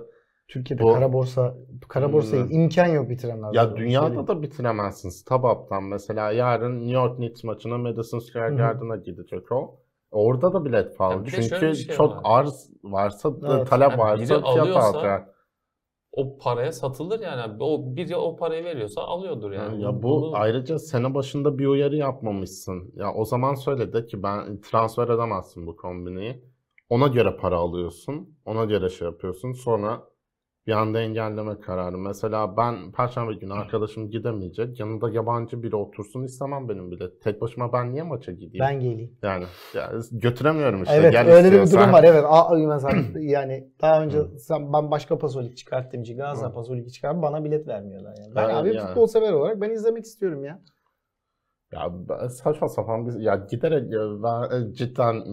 Türkiye'de 0.49 0.83
Bu- 0.83 0.93
kara 0.93 1.13
borsa 1.13 1.55
kara 1.87 2.13
borsayı 2.13 2.43
Hmm. 2.43 2.51
imkan 2.51 2.85
yok 2.87 3.09
bitiremez. 3.09 3.55
Ya 3.55 3.75
dünyada 3.75 4.27
da 4.27 4.41
bitiremezsin. 4.41 5.09
Stabap'tan 5.09 5.83
mesela 5.83 6.31
yarın 6.31 6.75
New 6.79 6.91
York 6.93 7.15
Knicks 7.17 7.43
maçına 7.43 7.77
Madison 7.77 8.19
Square. 8.19 8.55
Garden'a 8.55 8.95
gidecek 8.95 9.51
o. 9.51 9.75
Orada 10.11 10.53
da 10.53 10.65
bilet 10.65 10.97
pahalı. 10.97 11.13
Ya 11.15 11.25
bir 11.25 11.31
de 11.31 11.41
şöyle 11.41 11.49
Çünkü 11.49 11.67
bir 11.67 11.75
şey 11.75 11.95
çok 11.95 12.11
var. 12.15 12.21
arz 12.23 12.69
varsa, 12.83 13.33
Evet. 13.49 13.67
talep 13.69 13.89
Yani 13.91 13.99
varsa 13.99 14.25
fiyat 14.25 14.43
alıyorsa 14.43 14.79
alacak. 14.81 15.35
O 16.11 16.37
paraya 16.37 16.71
satılır 16.71 17.19
yani. 17.19 17.53
O 17.59 17.95
biri 17.95 18.15
o 18.15 18.35
parayı 18.35 18.63
veriyorsa 18.63 19.01
alıyordur 19.01 19.51
yani. 19.51 19.81
Ya 19.83 19.93
bu 19.97 20.03
Bunu- 20.03 20.31
ayrıca 20.35 20.79
sene 20.79 21.13
başında 21.13 21.57
bir 21.57 21.65
uyarı 21.67 21.95
yapmamışsın. 21.95 22.91
Ya 22.95 23.13
o 23.13 23.25
zaman 23.25 23.53
söyle 23.53 23.93
de 23.93 24.05
ki 24.05 24.23
ben 24.23 24.61
transfer 24.61 25.07
edemezsin 25.07 25.67
bu 25.67 25.75
kombineyi. 25.77 26.43
Ona 26.89 27.07
göre 27.07 27.37
para 27.37 27.57
alıyorsun. 27.57 28.37
Ona 28.45 28.65
göre 28.65 28.89
şey 28.89 29.07
yapıyorsun. 29.07 29.51
Sonra 29.51 30.03
bir 30.69 30.73
anda 30.73 31.01
engelleme 31.01 31.59
kararı. 31.59 31.97
Mesela 31.97 32.57
ben 32.57 32.91
Perşembe 32.91 33.33
günü 33.33 33.53
arkadaşım 33.53 34.09
gidemeyecek. 34.09 34.79
Yanında 34.79 35.09
yabancı 35.09 35.63
biri 35.63 35.75
otursun 35.75 36.23
istemem 36.23 36.69
benim 36.69 36.91
bile. 36.91 37.19
Tek 37.19 37.41
başıma 37.41 37.73
ben 37.73 37.91
niye 37.91 38.03
maça 38.03 38.31
gideyim? 38.31 38.59
Ben 38.59 38.79
geleyim. 38.79 39.17
Yani 39.23 39.45
ya, 39.73 39.91
götüremiyorum 40.11 40.83
işte. 40.83 40.95
evet 40.95 41.11
Gel 41.11 41.31
öyle 41.31 41.51
bir 41.51 41.71
durum 41.71 41.93
var. 41.93 42.03
Evet. 42.03 42.25
A, 42.27 42.55
mesela 42.55 42.97
yani 43.19 43.67
daha 43.81 44.03
önce 44.03 44.17
sen 44.37 44.73
ben 44.73 44.91
başka 44.91 45.17
pasolik 45.17 45.57
çıkarttım 45.57 46.03
Hı. 46.03 46.53
pasolik 46.53 46.93
çıkarttım 46.93 47.21
bana 47.21 47.43
bilet 47.43 47.67
vermiyorlar 47.67 48.15
yani. 48.19 48.35
Ben 48.35 48.43
Evet, 48.43 48.55
abi 48.55 48.75
yani. 48.75 48.87
futbol 48.87 49.07
sever 49.07 49.33
olarak 49.33 49.61
ben 49.61 49.69
izlemek 49.69 50.05
istiyorum 50.05 50.43
ya. 50.43 50.59
Ya 51.71 51.91
saçma 52.29 52.69
sapan 52.69 53.07
bir 53.07 53.19
ya 53.19 53.35
giderek 53.35 53.91
ya 53.91 53.99
ben 54.23 54.71
cidden 54.71 55.23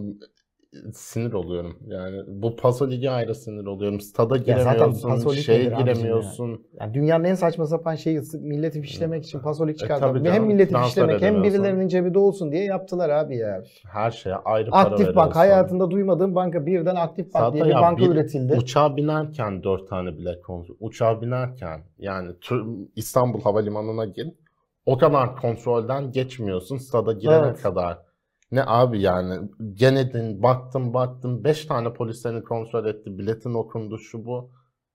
sinir 0.94 1.32
oluyorum. 1.32 1.76
Yani 1.86 2.22
bu 2.26 2.56
Paso 2.56 2.90
Ligi 2.90 3.10
ayrı 3.10 3.34
sinir 3.34 3.66
oluyorum. 3.66 4.00
Stada 4.00 4.36
giremiyorsun, 4.36 5.08
Paso 5.08 5.32
Lig 5.32 5.38
şeye 5.38 5.58
abicim 5.58 5.78
ya? 5.78 5.84
giremiyorsun. 5.84 6.66
Yani 6.80 6.94
dünyanın 6.94 7.24
en 7.24 7.34
saçma 7.34 7.66
sapan 7.66 7.94
şeyi 7.94 8.20
milleti 8.40 8.80
fişlemek 8.82 9.24
için 9.24 9.38
pasolik 9.40 9.74
E, 9.76 9.78
çıkartmak. 9.78 10.14
tabii 10.14 10.30
hem 10.30 10.44
milleti 10.46 10.74
fişlemek 10.74 11.22
hem 11.22 11.42
birilerinin 11.42 11.88
cebinde 11.88 12.18
olsun 12.18 12.52
diye 12.52 12.64
yaptılar 12.64 13.10
abi 13.10 13.36
ya. 13.36 13.62
Her 13.92 14.10
şeye 14.10 14.34
ayrı 14.36 14.70
para 14.70 14.80
Aktif 14.80 14.98
veriyorsun. 14.98 15.16
Bank 15.16 15.36
hayatında 15.36 15.90
duymadığım 15.90 16.34
banka 16.34 16.66
birden 16.66 16.96
Aktif 16.96 17.34
Bank 17.34 17.44
Zaten 17.44 17.52
diye 17.54 17.76
bir 17.76 17.82
banka 17.82 18.02
bir 18.02 18.10
üretildi. 18.10 18.52
Uçağa 18.56 18.96
binerken 18.96 19.62
dört 19.62 19.88
tane 19.88 20.18
bilet 20.18 20.42
kontrol. 20.42 20.74
Uçağa 20.80 21.22
binerken 21.22 21.80
yani 21.98 22.30
İstanbul 22.96 23.40
Havalimanı'na 23.40 24.04
gir. 24.04 24.28
O 24.86 24.98
kadar 24.98 25.36
kontrolden 25.36 26.12
geçmiyorsun 26.12 26.76
stada 26.76 27.12
girene 27.12 27.46
Evet. 27.46 27.62
kadar. 27.62 27.98
Ne 28.52 28.64
abi 28.66 29.00
yani 29.00 29.50
genedin 29.74 30.42
baktım 30.42 30.94
baktım 30.94 31.44
5 31.44 31.66
tane 31.66 31.92
polis 31.92 32.22
seni 32.22 32.44
kontrol 32.44 32.86
etti 32.86 33.18
biletin 33.18 33.54
okundu 33.54 33.98
şu 33.98 34.24
bu. 34.24 34.50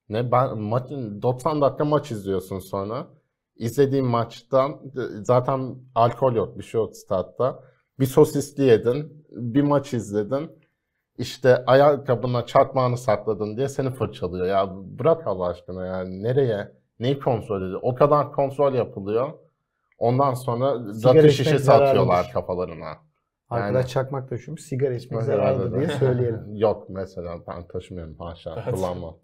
Ne 0.10 0.32
ben 0.32 0.58
maçın 0.60 1.22
90 1.22 1.62
dakika 1.62 1.86
maç 1.86 2.12
izliyorsun 2.12 2.60
sonra. 2.60 3.08
İzlediğin 3.56 4.06
maçtan 4.06 4.82
zaten 5.24 5.76
alkol 5.96 6.34
yok 6.36 6.58
bir 6.58 6.64
şey 6.64 6.82
yok 6.82 6.96
statta. 6.96 7.64
Bir 8.00 8.06
sosisli 8.06 8.64
yedin, 8.64 9.26
bir 9.32 9.62
maç 9.62 9.94
izledin. 9.94 10.52
İşte 11.18 11.66
ayakkabına 11.66 12.46
çarpmağını 12.46 12.98
sakladın 12.98 13.58
diye 13.58 13.70
seni 13.70 13.92
fırçalıyor. 13.92 14.46
Ya 14.48 14.70
bırak 14.74 15.28
Allah 15.28 15.48
aşkına 15.48 15.86
yani 15.86 16.24
nereye? 16.24 16.72
Neyi 17.00 17.20
kontrol 17.20 17.62
ediyor? 17.62 17.80
O 17.84 17.96
kadar 17.96 18.32
kontrol 18.32 18.74
yapılıyor. 18.74 19.32
Ondan 19.98 20.34
sonra 20.34 20.74
rakı 20.80 21.30
şişesi 21.30 21.72
atıyorlar 21.72 22.32
kafalarına. 22.34 23.11
Arkadaş 23.52 23.84
Yani- 23.84 23.88
çakmak 23.92 24.30
taşımış 24.30 24.62
sigara 24.62 24.94
içmek 24.94 25.24
evet. 25.30 25.74
diye 25.74 25.88
söyleyelim. 26.00 26.56
Yok 26.56 26.90
mesela 26.90 27.38
ben 27.48 27.68
taşımıyorum 27.68 28.16
haşa 28.20 28.72
kullanmam. 28.72 29.18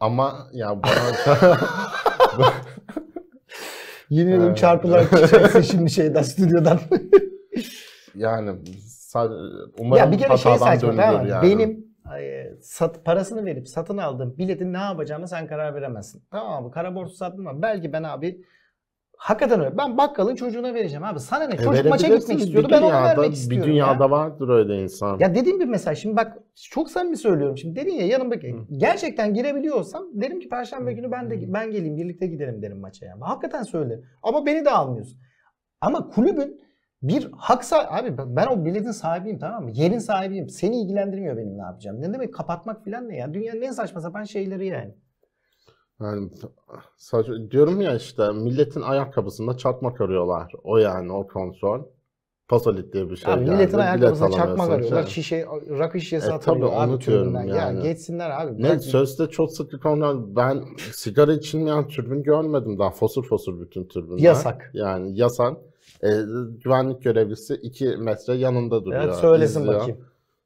Ama 0.00 0.48
ya 0.52 0.82
bana 0.82 1.56
Yemin 4.10 4.32
ederim 4.32 4.46
Evet. 4.46 4.56
çarpılar 4.56 5.02
çıkacaksın 5.02 5.60
şimdi 5.60 5.90
şeyden 5.90 6.22
stüdyodan. 6.22 6.80
Yani 8.14 8.50
umarım 9.78 10.04
ya 10.04 10.12
bir 10.12 10.18
kere 10.18 10.36
şey 10.36 10.58
saçma 10.58 10.96
tamam 10.96 11.26
yani. 11.26 11.42
Benim 11.42 11.86
sat, 12.60 13.04
parasını 13.04 13.44
verip 13.44 13.68
satın 13.68 13.98
aldığım 13.98 14.38
biletin 14.38 14.72
ne 14.72 14.78
yapacağımı 14.78 15.28
sen 15.28 15.46
karar 15.46 15.74
veremezsin. 15.74 16.22
Tamam 16.30 16.64
abi 16.64 16.72
kara 16.72 16.94
borsa 16.94 17.14
sattım 17.14 17.46
ama 17.46 17.62
belki 17.62 17.92
ben 17.92 18.02
abi 18.02 18.44
hakikaten 19.22 19.60
öyle. 19.60 19.78
Ben 19.78 19.98
bakkalın 19.98 20.34
çocuğuna 20.34 20.74
vereceğim 20.74 21.04
abi. 21.04 21.20
Sana 21.20 21.44
ne? 21.44 21.54
E, 21.54 21.58
Çocuk 21.58 21.86
maça 21.86 22.08
gitmek 22.08 22.40
istiyordu. 22.40 22.68
Ben 22.70 22.82
ona 22.82 23.02
vermek 23.02 23.32
istiyorum. 23.32 23.66
Bir 23.68 23.72
dünyada 23.72 24.04
ya. 24.04 24.10
vardır 24.10 24.48
öyle 24.48 24.82
insan. 24.82 25.18
Ya 25.18 25.34
dediğim 25.34 25.60
bir 25.60 25.64
mesaj. 25.64 25.98
Şimdi 25.98 26.16
bak 26.16 26.38
çok 26.70 26.90
samimi 26.90 27.16
söylüyorum. 27.16 27.58
Şimdi 27.58 27.76
dedin 27.80 27.92
ya 27.92 28.06
yanımdaki 28.06 28.52
Hı. 28.52 28.56
gerçekten 28.76 29.34
girebiliyorsam 29.34 30.04
derim 30.14 30.40
ki 30.40 30.48
perşembe 30.48 30.92
günü 30.92 31.10
ben 31.12 31.30
de 31.30 31.52
ben 31.52 31.70
geleyim 31.70 31.96
birlikte 31.96 32.26
gidelim 32.26 32.62
derim 32.62 32.78
maça 32.78 33.06
ya. 33.06 33.16
Hakikaten 33.20 33.62
söyle. 33.62 34.00
Ama 34.22 34.46
beni 34.46 34.64
de 34.64 34.70
almıyorsun. 34.70 35.18
Ama 35.80 36.08
kulübün 36.08 36.60
bir 37.02 37.30
hak 37.36 37.64
sahibi. 37.64 37.88
Abi 37.90 38.18
ben- 38.18 38.36
ben 38.36 38.46
o 38.46 38.64
biletin 38.64 38.90
sahibiyim 38.90 39.38
tamam 39.38 39.64
mı? 39.64 39.70
Yerin 39.74 39.98
sahibiyim. 39.98 40.48
Seni 40.48 40.80
ilgilendirmiyor 40.82 41.36
benim 41.36 41.58
ne 41.58 41.62
yapacağım. 41.62 42.00
Ne 42.00 42.12
demek 42.12 42.34
kapatmak 42.34 42.84
falan 42.84 43.08
ne 43.08 43.16
ya? 43.16 43.34
Dünyanın 43.34 43.62
en 43.62 43.70
saçma 43.72 44.00
sapan 44.00 44.24
şeyleri 44.24 44.66
yani. 44.66 44.94
Yani 46.00 46.30
saç- 46.96 47.50
diyorum 47.50 47.80
ya 47.80 47.94
işte 47.96 48.32
milletin 48.32 48.80
ayakkabısında 48.80 49.56
çakmak 49.56 50.00
arıyorlar. 50.00 50.52
O 50.64 50.78
yani 50.78 51.12
o 51.12 51.26
kontrol. 51.26 51.82
Pasolit 52.48 52.92
diye 52.92 53.10
bir 53.10 53.16
şey 53.16 53.32
Abi 53.34 53.40
geldi. 53.44 53.54
milletin 53.54 53.78
ayakkabısına 53.78 54.30
çakmak 54.30 54.70
arıyorlar. 54.70 55.02
Şey. 55.06 55.22
Şişe, 55.22 55.46
rakı 55.78 56.00
şişesi 56.00 56.30
E, 56.30 56.32
atılıyor 56.32 56.68
tabii 56.70 56.76
abi 56.80 56.90
onu 56.92 57.00
diyorum 57.00 57.24
tribünden. 57.24 57.44
Ya 57.44 57.56
yani. 57.56 57.82
geçsinler 57.82 58.30
abi. 58.30 58.62
Ne 58.62 58.68
Bırak- 58.68 58.82
sözde 58.82 59.26
çok 59.26 59.52
sıklık 59.52 59.86
onlar. 59.86 60.36
Ben 60.36 60.64
sigara 60.92 61.32
içilmeyen 61.32 61.88
türbün 61.88 62.22
görmedim 62.22 62.78
daha. 62.78 62.90
Fosur 62.90 63.24
fosur 63.24 63.60
bütün 63.60 63.84
türbünler. 63.84 64.18
Yasak. 64.22 64.70
Yani 64.74 65.18
yasak. 65.18 65.56
E, 66.02 66.08
güvenlik 66.64 67.02
görevlisi 67.02 67.54
2 67.54 67.86
metre 67.96 68.34
yanında 68.34 68.84
duruyor. 68.84 69.02
Evet 69.04 69.14
söylesin 69.14 69.60
izliyor. 69.60 69.80
bakayım. 69.80 70.00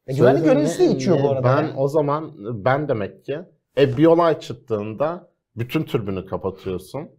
E, 0.06 0.14
güvenlik 0.14 0.44
görevlisi 0.44 0.78
de 0.78 0.88
ne- 0.88 0.92
içiyor 0.96 1.18
bu 1.18 1.22
ne- 1.22 1.28
arada. 1.28 1.44
Ben 1.56 1.62
ya. 1.62 1.74
o 1.76 1.88
zaman 1.88 2.30
ben 2.64 2.88
demek 2.88 3.24
ki 3.24 3.38
e, 3.78 3.96
bir 3.96 4.06
olay 4.06 4.40
çıktığında 4.40 5.28
bütün 5.56 5.82
türbünü 5.82 6.26
kapatıyorsun. 6.26 7.10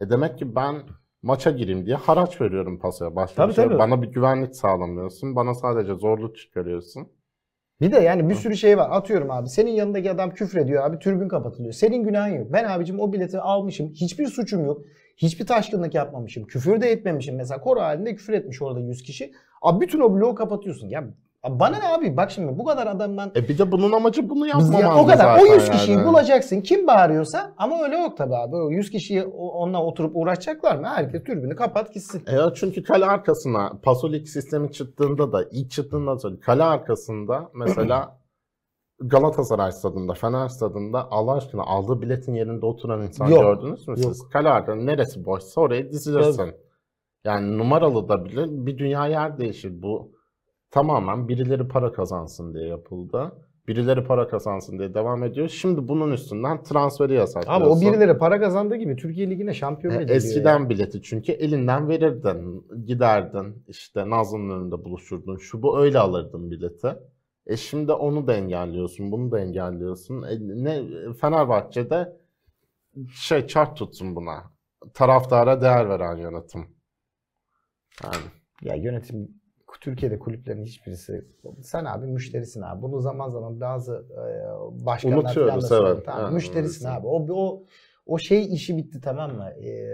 E 0.00 0.10
demek 0.10 0.38
ki 0.38 0.54
ben 0.56 0.82
maça 1.22 1.50
gireyim 1.50 1.86
diye 1.86 1.96
haraç 1.96 2.40
veriyorum 2.40 2.78
pasaya. 2.78 3.16
Başka 3.16 3.36
Tabii, 3.42 3.54
şey 3.54 3.64
tabii. 3.64 3.78
Bana 3.78 4.02
bir 4.02 4.08
güvenlik 4.08 4.56
sağlamıyorsun. 4.56 5.36
Bana 5.36 5.54
sadece 5.54 5.94
zorluk 5.94 6.36
çıkarıyorsun. 6.36 7.08
Bir 7.80 7.92
de 7.92 7.98
yani 7.98 8.28
bir 8.28 8.34
sürü 8.34 8.56
şey 8.56 8.78
var. 8.78 8.88
Atıyorum 8.90 9.30
abi. 9.30 9.48
Senin 9.48 9.70
yanındaki 9.70 10.10
adam 10.10 10.30
küfrediyor 10.30 10.84
abi. 10.84 10.98
Tribün 10.98 11.28
kapatılıyor. 11.28 11.72
Senin 11.72 12.04
günahın 12.04 12.34
yok. 12.34 12.52
Ben 12.52 12.64
abicim 12.64 13.00
o 13.00 13.12
bileti 13.12 13.40
almışım. 13.40 13.92
Hiçbir 13.92 14.26
suçum 14.26 14.64
yok. 14.64 14.82
Hiçbir 15.16 15.46
taşkınlık 15.46 15.94
yapmamışım. 15.94 16.46
Küfür 16.46 16.80
de 16.80 16.90
etmemişim. 16.90 17.36
Mesela 17.36 17.60
koro 17.60 17.80
halinde 17.80 18.16
küfür 18.16 18.32
etmiş 18.32 18.62
orada 18.62 18.80
100 18.80 19.02
kişi. 19.02 19.32
Abi 19.62 19.80
bütün 19.80 20.00
o 20.00 20.14
bloğu 20.14 20.34
kapatıyorsun. 20.34 20.88
Ya 20.88 21.04
bana 21.44 21.78
ne 21.78 21.88
abi? 21.88 22.16
Bak 22.16 22.30
şimdi 22.30 22.58
bu 22.58 22.64
kadar 22.64 22.86
adamdan 22.86 23.32
E 23.36 23.48
bir 23.48 23.58
de 23.58 23.72
bunun 23.72 23.92
amacı 23.92 24.28
bunu 24.30 24.44
Biz 24.44 24.48
yapmamandı 24.48 24.80
ya 24.80 24.96
o 24.96 25.06
kadar. 25.06 25.40
O 25.40 25.54
100 25.54 25.70
kişiyi 25.70 25.92
yani. 25.92 26.06
bulacaksın. 26.06 26.60
Kim 26.60 26.86
bağırıyorsa 26.86 27.54
ama 27.56 27.82
öyle 27.82 27.96
yok 27.96 28.16
tabii 28.16 28.36
abi. 28.36 28.56
O 28.56 28.70
100 28.70 28.90
kişiyi 28.90 29.24
onunla 29.24 29.84
oturup 29.84 30.16
uğraşacaklar 30.16 30.76
mı? 30.76 30.86
Herkes 30.86 31.24
tribünü 31.24 31.56
kapat 31.56 31.94
gitsin. 31.94 32.22
E 32.26 32.54
çünkü 32.54 32.82
kale 32.82 33.06
arkasına 33.06 33.72
Pasolik 33.82 34.28
sistemi 34.28 34.72
çıktığında 34.72 35.32
da 35.32 35.44
ilk 35.52 35.70
çıktığında 35.70 36.18
sonra 36.18 36.40
kale 36.40 36.62
arkasında 36.62 37.50
mesela 37.54 38.18
Galatasaray 39.00 39.72
stadında, 39.72 40.14
Fener 40.14 40.48
stadında 40.48 41.08
Allah 41.10 41.32
aşkına 41.32 41.62
aldığı 41.62 42.02
biletin 42.02 42.34
yerinde 42.34 42.66
oturan 42.66 43.02
insan 43.02 43.26
Yok, 43.26 43.40
gördünüz 43.42 43.88
mü 43.88 43.96
siz? 43.96 44.28
Kale 44.28 44.48
arkasında 44.48 44.84
neresi 44.84 45.24
boşsa 45.24 45.60
oraya 45.60 45.90
dizilirsin. 45.92 46.54
Yani 47.24 47.58
numaralı 47.58 48.08
da 48.08 48.24
bile 48.24 48.66
bir 48.66 48.78
dünya 48.78 49.06
yer 49.06 49.38
değişir. 49.38 49.82
Bu 49.82 50.17
tamamen 50.70 51.28
birileri 51.28 51.68
para 51.68 51.92
kazansın 51.92 52.54
diye 52.54 52.66
yapıldı. 52.66 53.32
Birileri 53.68 54.04
para 54.04 54.28
kazansın 54.28 54.78
diye 54.78 54.94
devam 54.94 55.24
ediyor. 55.24 55.48
Şimdi 55.48 55.88
bunun 55.88 56.12
üstünden 56.12 56.62
transferi 56.62 57.14
yasaklıyorsun. 57.14 57.66
o 57.76 57.80
birileri 57.80 58.18
para 58.18 58.40
kazandığı 58.40 58.76
gibi 58.76 58.96
Türkiye 58.96 59.30
Ligi'ne 59.30 59.54
şampiyon 59.54 59.94
ediliyor. 59.94 60.16
Eskiden 60.16 60.60
ya. 60.60 60.68
bileti 60.68 61.02
çünkü 61.02 61.32
elinden 61.32 61.88
verirdin, 61.88 62.66
giderdin, 62.86 63.64
işte 63.68 64.10
Nazlı'nın 64.10 64.60
önünde 64.60 64.84
buluşurdun, 64.84 65.36
şu 65.36 65.62
bu 65.62 65.80
öyle 65.80 65.98
alırdın 65.98 66.50
bileti. 66.50 66.96
E 67.46 67.56
şimdi 67.56 67.92
onu 67.92 68.26
da 68.26 68.34
engelliyorsun, 68.34 69.12
bunu 69.12 69.30
da 69.30 69.40
engelliyorsun. 69.40 70.22
E, 70.22 70.38
ne 70.40 70.82
Fenerbahçe'de 71.20 72.16
şey 73.12 73.46
çarp 73.46 73.76
tutsun 73.76 74.16
buna. 74.16 74.52
Taraftara 74.94 75.60
değer 75.60 75.88
veren 75.88 76.16
yönetim. 76.16 76.66
Yani 78.04 78.24
Ya 78.62 78.74
yönetim 78.74 79.40
Türkiye'de 79.80 80.18
kulüplerin 80.18 80.64
hiçbirisi 80.64 81.24
sen 81.62 81.84
abi 81.84 82.06
müşterisin 82.06 82.62
abi. 82.62 82.82
Bunu 82.82 83.00
zaman 83.00 83.28
zaman 83.28 83.60
bazı 83.60 84.04
e, 84.12 84.84
başkanlar 84.86 85.16
falan 85.16 85.24
da 85.24 85.28
Unutuyoruz, 85.28 85.68
söylüyor. 85.68 85.94
evet. 85.96 86.06
Tamam, 86.06 86.34
müşterisin 86.34 86.86
evet. 86.86 86.98
abi. 86.98 87.06
O 87.06 87.26
o 87.32 87.64
o 88.06 88.18
şey 88.18 88.54
işi 88.54 88.76
bitti 88.76 89.00
tamam 89.00 89.34
mı? 89.36 89.50
E, 89.50 89.90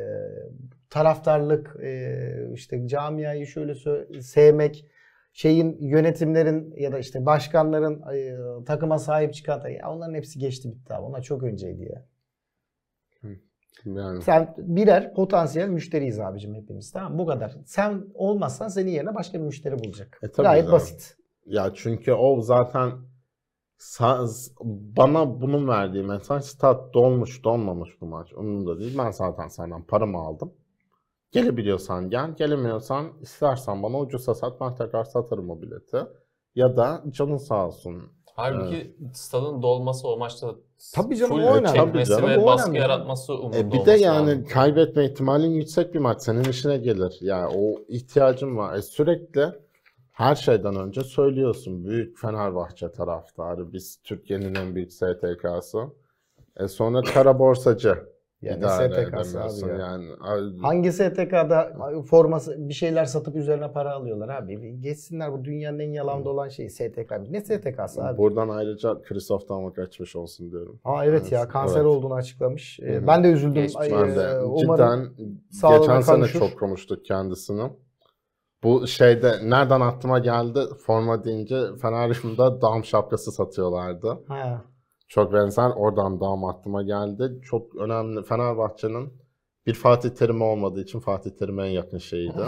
taraftarlık 0.90 1.76
e, 1.82 2.50
işte 2.54 2.88
camiayı 2.88 3.46
şöyle 3.46 3.74
sevmek 4.22 4.86
şeyin 5.32 5.78
yönetimlerin 5.80 6.74
ya 6.76 6.92
da 6.92 6.98
işte 6.98 7.26
başkanların 7.26 8.02
e, 8.14 8.36
takıma 8.64 8.98
sahip 8.98 9.34
çıkan 9.34 9.68
ya 9.68 9.90
onların 9.90 10.14
hepsi 10.14 10.38
geçti 10.38 10.72
bitti 10.72 10.94
abi. 10.94 11.02
Onlar 11.02 11.22
çok 11.22 11.42
önceydi 11.42 11.82
ya. 11.82 12.06
Yani 13.84 14.22
Sen 14.22 14.54
birer 14.58 15.14
potansiyel 15.14 15.68
müşteriyiz 15.68 16.20
abicim 16.20 16.54
hepimiz 16.54 16.92
tamam 16.92 17.12
mı? 17.12 17.18
Bu 17.18 17.26
kadar. 17.26 17.56
Sen 17.66 18.04
olmazsan 18.14 18.68
senin 18.68 18.90
yerine 18.90 19.14
başka 19.14 19.38
bir 19.38 19.44
müşteri 19.44 19.78
bulacak. 19.78 20.18
E, 20.22 20.30
tabii 20.30 20.44
Gayet 20.46 20.62
canım. 20.64 20.72
basit. 20.74 21.16
ya 21.46 21.70
çünkü 21.74 22.12
o 22.12 22.40
zaten 22.40 22.92
sa- 23.78 24.54
bana 24.96 25.40
bunun 25.40 25.68
verdiği 25.68 26.02
mesaj 26.04 26.44
stat 26.44 26.94
dolmuş 26.94 27.44
dolmamış 27.44 28.00
bu 28.00 28.06
maç 28.06 28.32
umurumda 28.32 28.78
değil. 28.80 28.98
Ben 28.98 29.10
zaten 29.10 29.48
senden 29.48 29.82
paramı 29.82 30.18
aldım. 30.18 30.52
Gelebiliyorsan 31.32 32.10
gel, 32.10 32.30
gelemiyorsan 32.36 33.12
istersen 33.20 33.82
bana 33.82 33.98
ucuza 33.98 34.34
sat 34.34 34.60
ben 34.60 34.74
tekrar 34.74 35.04
satarım 35.04 35.50
o 35.50 35.62
bileti. 35.62 35.96
Ya 36.54 36.76
da 36.76 37.04
canın 37.10 37.36
sağ 37.36 37.66
olsun. 37.66 38.02
Halbuki 38.36 38.96
stadın 39.12 39.62
dolması 39.62 40.08
o 40.08 40.16
maçta 40.18 40.54
Tabii 40.94 41.16
canım, 41.16 41.32
full 41.32 41.42
o 41.42 41.54
önemli. 41.54 41.76
Tabii 41.78 41.98
ve 41.98 42.04
canım, 42.04 42.42
o 42.42 42.46
baskı 42.46 42.70
önemli. 42.70 42.80
yaratması 42.82 43.34
umurunda 43.34 43.58
E 43.58 43.72
bir 43.72 43.86
de 43.86 43.90
yani 43.92 44.26
lazım. 44.30 44.46
kaybetme 44.52 45.04
ihtimalin 45.04 45.50
yüksek 45.50 45.94
bir 45.94 45.98
maç. 45.98 46.22
Senin 46.22 46.44
işine 46.44 46.76
gelir. 46.76 47.18
Yani 47.20 47.52
o 47.56 47.82
ihtiyacın 47.88 48.56
var. 48.56 48.76
E 48.76 48.82
sürekli 48.82 49.46
her 50.12 50.34
şeyden 50.34 50.76
önce 50.76 51.00
söylüyorsun. 51.00 51.84
Büyük 51.84 52.18
Fenerbahçe 52.18 52.92
taraftarı. 52.92 53.72
Biz 53.72 53.98
Türkiye'nin 54.04 54.54
en 54.54 54.74
büyük 54.74 54.92
STK'sı. 54.92 55.78
E 56.56 56.68
sonra 56.68 57.00
kara 57.02 57.38
borsacı. 57.38 57.98
Yani 58.44 58.58
İdare 58.58 59.04
STK'sı 59.06 59.42
abi 59.42 59.70
ya. 59.70 59.76
yani. 59.78 60.06
Hangi 60.62 60.92
STK'da 60.92 61.72
forması 62.06 62.68
bir 62.68 62.74
şeyler 62.74 63.04
satıp 63.04 63.36
üzerine 63.36 63.72
para 63.72 63.92
alıyorlar 63.92 64.28
abi? 64.28 64.80
Geçsinler 64.80 65.32
bu 65.32 65.44
dünyanın 65.44 65.78
en 65.78 65.92
yalan 65.92 66.24
dolan 66.24 66.48
şeyi 66.48 66.70
STK. 66.70 67.12
Ne 67.30 67.40
STK'sı 67.40 68.04
abi? 68.04 68.18
Buradan 68.18 68.48
ayrıca 68.48 69.02
Christoph 69.02 69.48
Damak 69.48 69.76
geçmiş 69.76 70.16
olsun 70.16 70.50
diyorum. 70.50 70.80
Aa 70.84 71.04
evet 71.04 71.32
ya 71.32 71.48
kanser 71.48 71.76
Evet. 71.80 71.86
olduğunu 71.86 72.14
açıklamış. 72.14 72.80
Ee, 72.80 72.94
Hı 72.94 72.98
hı. 72.98 73.06
Ben 73.06 73.24
de 73.24 73.28
üzüldüm. 73.32 73.62
Geçmiş 73.62 73.90
Ben 73.90 74.08
e, 74.08 74.16
de 74.16 74.40
umarım 74.44 75.14
cidden 75.52 75.78
geçen 75.78 76.00
sene 76.00 76.16
kavuşur. 76.16 76.38
çok 76.38 76.58
konuştuk 76.58 77.04
kendisini. 77.04 77.70
Bu 78.62 78.86
şeyde 78.86 79.32
nereden 79.44 79.80
aklıma 79.80 80.18
geldi 80.18 80.60
forma 80.86 81.24
deyince 81.24 81.60
Feneryum'da 81.82 82.60
dam 82.62 82.84
şapkası 82.84 83.32
satıyorlardı. 83.32 84.18
Ha. 84.28 84.64
Çok 85.08 85.32
benzer 85.32 85.70
oradan 85.76 86.20
dam 86.20 86.44
aklıma 86.44 86.82
geldi. 86.82 87.40
Çok 87.42 87.76
önemli 87.76 88.22
Fenerbahçe'nin 88.22 89.12
bir 89.66 89.74
Fatih 89.74 90.10
Terim 90.10 90.42
olmadığı 90.42 90.80
için 90.82 91.00
Fatih 91.00 91.30
Terim'e 91.30 91.62
en 91.66 91.70
yakın 91.70 91.98
şeyiydi. 91.98 92.34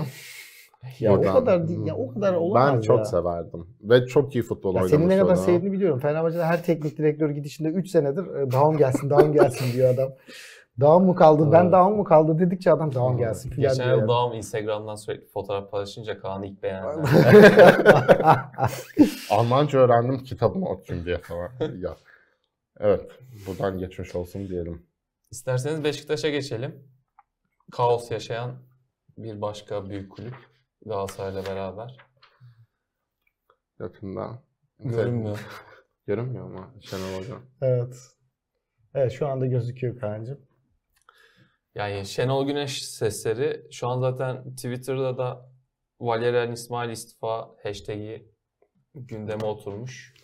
Ya 1.01 1.13
Oradan- 1.13 1.31
o 1.31 1.39
kadar 1.39 1.69
değil- 1.69 1.87
ya 1.87 1.97
o 1.97 2.15
kadar 2.15 2.35
olamaz 2.35 2.75
Ben 2.75 2.81
çok 2.81 2.99
ya. 2.99 3.05
severdim 3.05 3.67
ve 3.83 4.07
çok 4.07 4.35
iyi 4.35 4.43
futbol 4.43 4.69
Ya 4.75 4.83
oynamış. 4.83 4.91
senin 4.91 5.09
ne 5.09 5.19
kadar 5.19 5.35
sevdiğini 5.35 5.73
biliyorum. 5.73 5.99
Fenerbahçe'de 5.99 6.45
her 6.45 6.63
teknik 6.65 6.99
direktör 6.99 7.31
gidişinde 7.31 7.69
3 7.69 7.91
senedir 7.91 8.27
e, 8.27 8.51
devam 8.53 8.77
gelsin, 8.77 9.11
devam 9.11 9.33
gelsin 9.33 9.73
diyor 9.73 9.95
adam. 9.95 10.09
Devam 10.81 11.05
mı 11.05 11.15
kaldı? 11.15 11.53
Ben 11.53 11.63
Evet. 11.63 11.73
devam 11.73 11.97
mı 11.97 12.05
kaldı 12.05 12.39
dedikçe 12.39 12.73
adam 12.73 12.95
devam 12.95 13.19
gelsin 13.19 13.51
filan 13.51 13.71
Geçen 13.73 13.97
yıl. 13.97 14.09
Dağım 14.09 14.33
Instagram'dan 14.35 14.95
sürekli 14.95 15.27
fotoğraf 15.27 15.71
paylaşınca 15.71 16.19
Kaan 16.21 16.43
ilk 16.43 16.63
beğendi. 16.63 17.09
Almanca 19.31 19.79
öğrendim 19.79 20.19
kitabımı 20.19 20.69
okuyayım 20.69 21.07
diye 21.07 21.19
falan. 21.19 21.49
ya. 21.81 21.97
Evet, 22.81 23.11
buradan 23.47 23.79
geçmiş 23.79 24.15
olsun 24.15 24.49
diyelim. 24.49 24.87
İsterseniz 25.31 25.85
Beşiktaş'a 25.85 26.29
geçelim. 26.29 26.89
Kaos 27.73 28.11
yaşayan 28.11 28.63
bir 29.19 29.41
başka 29.41 29.89
büyük 29.89 30.13
kulüp 30.13 30.35
Galatasaray'la 30.87 31.47
beraber. 31.47 31.97
Yakında. 33.81 34.43
Görünmüyor. 34.79 35.47
Görünmüyor 36.07 36.47
mu 36.47 36.75
Şenol 36.81 37.21
Hocam? 37.21 37.43
evet. 37.63 37.97
Evet 38.95 39.13
şu 39.13 39.27
anda 39.29 39.47
gözüküyor 39.47 40.01
Kaan'cığım. 40.01 40.41
Yani 41.75 42.07
Şenol 42.07 42.47
Güneş 42.47 42.89
sesleri 42.89 43.67
şu 43.73 43.89
an 43.89 44.01
zaten 44.01 44.55
Twitter'da 44.55 45.19
da 45.19 45.51
Valerian 46.01 46.53
İsmail 46.53 46.91
istifa 46.91 47.51
hashtag'i 47.63 48.33
gündeme 48.95 49.45
oturmuş. 49.45 50.15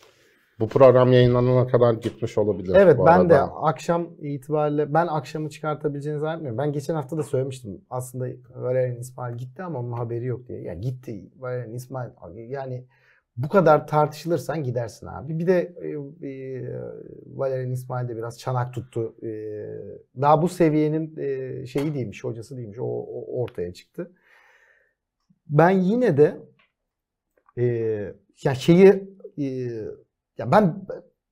Bu 0.60 0.68
program 0.68 1.12
yayınlanana 1.12 1.66
kadar 1.66 1.94
gitmiş 1.94 2.38
olabilir. 2.38 2.74
Evet 2.76 2.98
ben 3.06 3.30
de 3.30 3.40
arada. 3.40 3.54
akşam 3.54 4.08
itibariyle 4.20 4.94
ben 4.94 5.06
akşamı 5.06 5.50
çıkartabileceğini 5.50 6.20
zannetmiyorum. 6.20 6.58
Ben 6.58 6.72
geçen 6.72 6.94
hafta 6.94 7.18
da 7.18 7.22
söylemiştim. 7.22 7.80
Aslında 7.90 8.26
Valerian 8.54 9.00
İsmail 9.00 9.36
gitti 9.36 9.62
ama 9.62 9.78
onun 9.78 9.92
haberi 9.92 10.24
yok 10.24 10.48
diye. 10.48 10.62
Ya 10.62 10.74
gitti 10.74 11.30
Valerian 11.36 11.74
İsmail 11.74 12.10
yani 12.36 12.84
bu 13.36 13.48
kadar 13.48 13.86
tartışılırsan 13.86 14.64
gidersin 14.64 15.06
abi. 15.06 15.38
Bir 15.38 15.46
de 15.46 15.74
e, 15.82 15.88
e, 16.28 16.62
Valerian 17.26 17.70
İsmail 17.70 18.08
de 18.08 18.16
biraz 18.16 18.38
çanak 18.38 18.74
tuttu. 18.74 19.16
E, 19.22 19.30
daha 20.20 20.42
bu 20.42 20.48
seviyenin 20.48 21.16
e, 21.16 21.66
şeyi 21.66 21.94
değilmiş, 21.94 22.24
hocası 22.24 22.56
değilmiş. 22.56 22.78
O, 22.78 22.84
o 22.84 23.42
ortaya 23.42 23.72
çıktı. 23.72 24.12
Ben 25.46 25.70
yine 25.70 26.16
de 26.16 26.36
e, 27.58 27.64
ya 28.44 28.54
şeyi 28.54 29.04
e, 29.38 29.44
ya 30.38 30.52
ben 30.52 30.84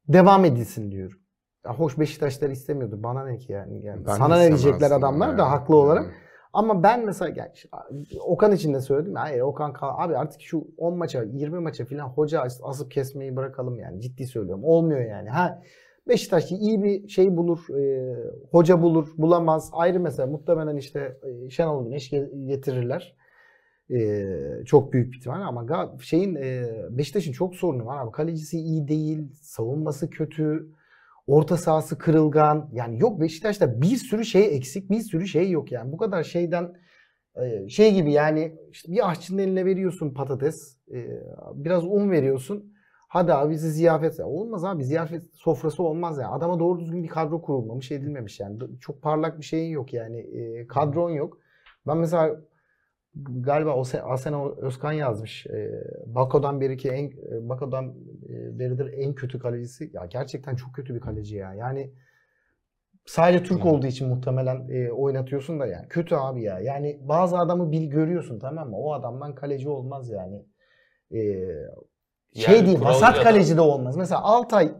devam 0.09 0.45
edilsin 0.45 0.91
diyorum. 0.91 1.19
Ya 1.65 1.75
hoş 1.75 1.99
Beşiktaşlar 1.99 2.51
istemiyordu. 2.51 3.03
Bana 3.03 3.25
ne 3.25 3.39
ki 3.39 3.53
yani? 3.53 3.85
yani 3.85 4.07
Ben 4.07 4.15
sana 4.15 4.39
ne 4.39 4.49
diyecekler 4.49 4.91
adamlar 4.91 5.39
da 5.39 5.43
yani. 5.43 5.49
haklı 5.51 5.77
olarak. 5.77 6.03
Yani. 6.05 6.15
Ama 6.53 6.83
ben 6.83 7.07
mesela 7.07 7.33
yani 7.37 7.51
Okan 8.21 8.53
için 8.53 8.75
de 8.75 8.81
söyledim. 8.81 9.15
Hayır 9.15 9.41
Okan 9.41 9.73
kal- 9.73 9.95
abi 9.99 10.17
artık 10.17 10.41
şu 10.41 10.65
10 10.77 10.97
maça 10.99 11.23
20 11.23 11.59
maça 11.61 11.85
falan 11.85 12.05
hoca 12.09 12.41
as- 12.41 12.61
asıp 12.63 12.91
kesmeyi 12.91 13.37
bırakalım 13.37 13.79
yani. 13.79 14.01
Ciddi 14.01 14.27
söylüyorum. 14.27 14.65
Olmuyor 14.65 15.01
yani. 15.01 15.29
Ha 15.29 15.63
Beşiktaş 16.09 16.53
iyi 16.53 16.83
bir 16.83 17.09
şey 17.09 17.37
bulur, 17.37 17.59
e, 17.79 18.15
hoca 18.51 18.83
bulur, 18.83 19.09
bulamaz. 19.19 19.71
Ayrı 19.73 20.01
mesela 20.01 20.27
muhtemelen 20.27 20.77
işte 20.77 21.19
e, 21.47 21.51
Şenol 21.51 21.85
Güneş 21.85 22.13
ge- 22.13 22.47
getirirler. 22.47 23.17
E, 23.91 24.25
çok 24.67 24.93
büyük 24.93 25.13
bir 25.13 25.19
ihtimal 25.19 25.43
ama 25.43 25.97
şeyin 26.01 26.35
e, 26.35 26.65
Beşiktaş'ın 26.91 27.33
çok 27.33 27.55
sorunu 27.55 27.87
var 27.87 28.05
abi. 28.05 28.13
Kalecisi 28.13 28.59
iyi 28.59 28.89
değil, 28.89 29.33
savunması 29.43 30.11
kötü, 30.11 30.69
orta 31.27 31.57
sahası 31.57 31.99
kırılgan. 31.99 32.71
Yani 32.73 33.01
yok 33.01 33.21
Beşiktaş'ta 33.21 33.83
bir 33.83 33.97
sürü 33.97 34.25
şey 34.25 34.57
eksik, 34.57 34.91
bir 34.91 35.01
sürü 35.01 35.27
şey 35.27 35.51
yok 35.51 35.73
yani. 35.73 35.93
Bu 35.93 35.97
kadar 35.97 36.23
şeyden 36.23 36.73
e, 37.43 37.69
şey 37.69 37.95
gibi 37.95 38.13
yani 38.13 38.57
işte 38.71 38.93
bir 38.93 39.11
aşçının 39.11 39.39
eline 39.39 39.65
veriyorsun 39.65 40.15
patates, 40.15 40.77
e, 40.93 41.07
biraz 41.55 41.85
un 41.85 42.11
veriyorsun. 42.11 42.73
Hadi 43.09 43.33
abi 43.35 43.53
bizi 43.53 43.71
ziyafet. 43.71 44.19
Ya 44.19 44.27
Olmaz 44.27 44.65
abi 44.65 44.85
ziyafet 44.85 45.23
sofrası 45.35 45.83
olmaz 45.83 46.19
ya. 46.19 46.31
Adama 46.31 46.59
doğru 46.59 46.81
düzgün 46.81 47.03
bir 47.03 47.09
kadro 47.09 47.43
kurulmamış, 47.43 47.91
edilmemiş 47.91 48.41
yani. 48.41 48.59
Çok 48.81 49.03
parlak 49.03 49.39
bir 49.39 49.45
şeyin 49.45 49.71
yok 49.71 49.93
yani. 49.93 50.19
E, 50.19 50.67
kadron 50.67 51.11
yok. 51.11 51.39
Ben 51.87 51.97
mesela 51.97 52.41
galiba 53.15 53.71
Ose- 53.77 54.03
Asena 54.03 54.49
Özkan 54.49 54.93
yazmış. 54.93 55.47
E, 55.47 55.85
Bako'dan 56.07 56.61
beri 56.61 56.77
ki 56.77 56.89
en 56.91 57.05
e, 57.07 57.49
Bako'dan 57.49 57.95
e, 58.29 58.59
beridir 58.59 58.93
en 58.93 59.15
kötü 59.15 59.39
kalecisi. 59.39 59.91
Ya 59.93 60.07
gerçekten 60.07 60.57
çok 60.57 60.75
kötü 60.75 60.95
bir 60.95 61.01
kaleci 61.01 61.37
ya. 61.37 61.55
Yani 61.55 61.91
sadece 63.07 63.43
Türk 63.43 63.67
olduğu 63.67 63.87
için 63.87 64.09
muhtemelen 64.09 64.69
e, 64.71 64.91
oynatıyorsun 64.93 65.61
da 65.61 65.67
yani. 65.67 65.89
Kötü 65.89 66.15
abi 66.15 66.43
ya. 66.43 66.59
Yani 66.61 67.01
bazı 67.09 67.39
adamı 67.39 67.73
bil 67.73 67.91
görüyorsun 67.91 68.39
tamam 68.39 68.71
mı? 68.71 68.77
O 68.77 68.93
adamdan 68.93 69.35
kaleci 69.35 69.69
olmaz 69.69 70.11
yani. 70.11 70.47
E, 71.13 71.19
şey 72.35 72.55
Yani 72.57 72.69
ya 72.75 72.81
da- 73.17 73.23
kaleci 73.23 73.57
de 73.57 73.61
olmaz. 73.61 73.97
Mesela 73.97 74.21
Altay 74.23 74.73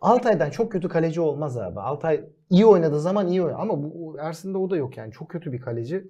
Altay'dan 0.00 0.50
çok 0.50 0.72
kötü 0.72 0.88
kaleci 0.88 1.20
olmaz 1.20 1.58
abi. 1.58 1.80
Altay 1.80 2.24
iyi 2.50 2.66
oynadığı 2.66 3.00
zaman 3.00 3.28
iyi 3.28 3.42
oynar. 3.42 3.60
Ama 3.60 3.82
bu 3.82 4.16
Ersin'de 4.20 4.58
o 4.58 4.70
da 4.70 4.76
yok 4.76 4.96
yani. 4.96 5.12
Çok 5.12 5.28
kötü 5.30 5.52
bir 5.52 5.60
kaleci. 5.60 6.04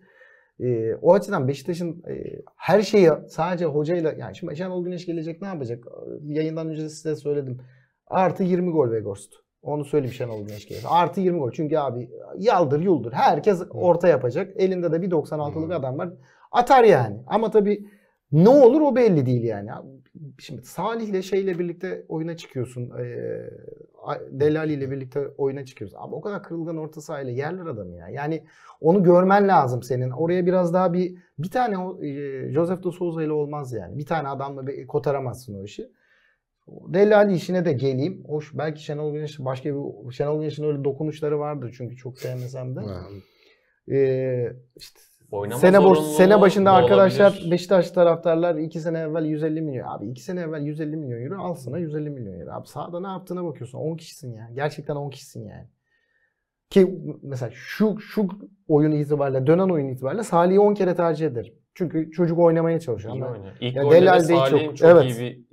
Ee, 0.60 0.94
o 0.94 1.12
açıdan 1.12 1.48
Beşiktaş'ın 1.48 2.02
e, 2.08 2.42
her 2.56 2.82
şeyi 2.82 3.10
sadece 3.28 3.64
hocayla 3.64 4.12
yani 4.12 4.36
şimdi 4.36 4.56
Şenol 4.56 4.84
Güneş 4.84 5.06
gelecek 5.06 5.42
ne 5.42 5.48
yapacak? 5.48 5.84
Yayından 6.22 6.68
önce 6.68 6.88
size 6.88 7.16
söyledim. 7.16 7.60
Artı 8.06 8.42
20 8.42 8.70
gol 8.70 8.86
Weghorst. 8.86 9.32
Onu 9.62 9.84
söyleyeyim 9.84 10.14
Şenol 10.14 10.46
Güneş 10.46 10.68
gelecek. 10.68 10.90
Artı 10.92 11.20
20 11.20 11.38
gol. 11.38 11.50
Çünkü 11.52 11.76
abi 11.76 12.10
yaldır 12.38 12.80
yuldur. 12.80 13.12
Herkes 13.12 13.62
orta 13.70 14.08
yapacak. 14.08 14.52
Elinde 14.56 14.92
de 14.92 15.02
bir 15.02 15.10
96'lık 15.10 15.70
Hı. 15.70 15.74
adam 15.74 15.98
var. 15.98 16.10
Atar 16.52 16.84
yani. 16.84 17.16
Ama 17.26 17.50
tabii 17.50 17.86
ne 18.32 18.48
olur 18.48 18.80
o 18.80 18.96
belli 18.96 19.26
değil 19.26 19.44
yani. 19.44 19.70
Şimdi 20.38 20.62
Salih'le 20.62 21.22
şeyle 21.22 21.58
birlikte 21.58 22.04
oyuna 22.08 22.36
çıkıyorsun. 22.36 22.90
Ee, 22.98 23.50
Delali 24.30 24.72
ile 24.72 24.90
birlikte 24.90 25.28
oyuna 25.38 25.64
çıkıyorsun. 25.64 25.98
Ama 25.98 26.16
o 26.16 26.20
kadar 26.20 26.42
kırılgan 26.42 26.76
orta 26.76 27.00
sahayla 27.00 27.32
yerler 27.32 27.66
adamı 27.66 27.96
ya. 27.96 28.08
Yani 28.08 28.44
onu 28.80 29.02
görmen 29.02 29.48
lazım 29.48 29.82
senin. 29.82 30.10
Oraya 30.10 30.46
biraz 30.46 30.74
daha 30.74 30.92
bir 30.92 31.18
bir 31.38 31.50
tane 31.50 31.78
o, 31.78 32.04
e, 32.04 32.52
Joseph 32.52 32.84
de 32.84 32.90
Souza 32.90 33.22
ile 33.22 33.32
olmaz 33.32 33.72
yani. 33.72 33.98
Bir 33.98 34.06
tane 34.06 34.28
adamla 34.28 34.66
bir 34.66 34.86
kotaramazsın 34.86 35.54
o 35.60 35.64
işi. 35.64 35.90
Delali 36.68 37.34
işine 37.34 37.64
de 37.64 37.72
geleyim. 37.72 38.24
Hoş 38.28 38.50
belki 38.54 38.84
Şenol 38.84 39.12
Güneş 39.12 39.38
başka 39.38 39.68
bir 39.74 40.12
Şenol 40.12 40.40
Güneş'in 40.40 40.64
öyle 40.64 40.84
dokunuşları 40.84 41.38
vardır 41.38 41.74
çünkü 41.78 41.96
çok 41.96 42.18
sevmesem 42.18 42.76
de. 42.76 42.80
Ee, 43.90 44.52
işte 44.76 45.00
Oynama 45.34 45.60
sene 45.60 45.84
boş 45.84 45.98
sene 45.98 46.40
başında 46.40 46.70
da 46.70 46.74
arkadaşlar 46.74 47.30
olabilir. 47.30 47.50
Beşiktaş 47.50 47.90
taraftarlar 47.90 48.54
2 48.54 48.80
sene 48.80 48.98
evvel 48.98 49.24
150 49.24 49.60
milyon. 49.60 49.88
Abi 49.88 50.08
2 50.08 50.22
sene 50.22 50.40
evvel 50.40 50.62
150 50.62 50.96
milyon 50.96 51.22
euro 51.22 51.42
al 51.42 51.54
sana 51.54 51.78
150 51.78 52.10
milyon 52.10 52.40
euro. 52.40 52.52
Abi 52.52 52.66
sahada 52.66 53.00
ne 53.00 53.06
yaptığına 53.06 53.44
bakıyorsun. 53.44 53.78
10 53.78 53.96
kişisin 53.96 54.32
ya. 54.34 54.50
Gerçekten 54.54 54.96
10 54.96 55.10
kişisin 55.10 55.44
yani. 55.44 55.68
Ki 56.70 56.98
mesela 57.22 57.50
şu 57.54 58.00
şu 58.00 58.28
oyun 58.68 58.92
itibariyle 58.92 59.46
dönen 59.46 59.68
oyun 59.68 59.88
itibariyle 59.88 60.22
Salih'i 60.22 60.60
10 60.60 60.74
kere 60.74 60.94
tercih 60.94 61.26
ederim. 61.26 61.54
Çünkü 61.74 62.10
çocuk 62.10 62.38
oynamaya 62.38 62.80
çalışıyor. 62.80 63.14
İyi 63.14 63.24
oynuyor. 63.24 63.52
İlk 63.60 63.74
golde 63.82 64.20
Salih'in 64.20 64.64
yok. 64.66 64.76
çok 64.76 64.90
Evet. 64.90 65.04
iyi 65.04 65.20
bir 65.20 65.44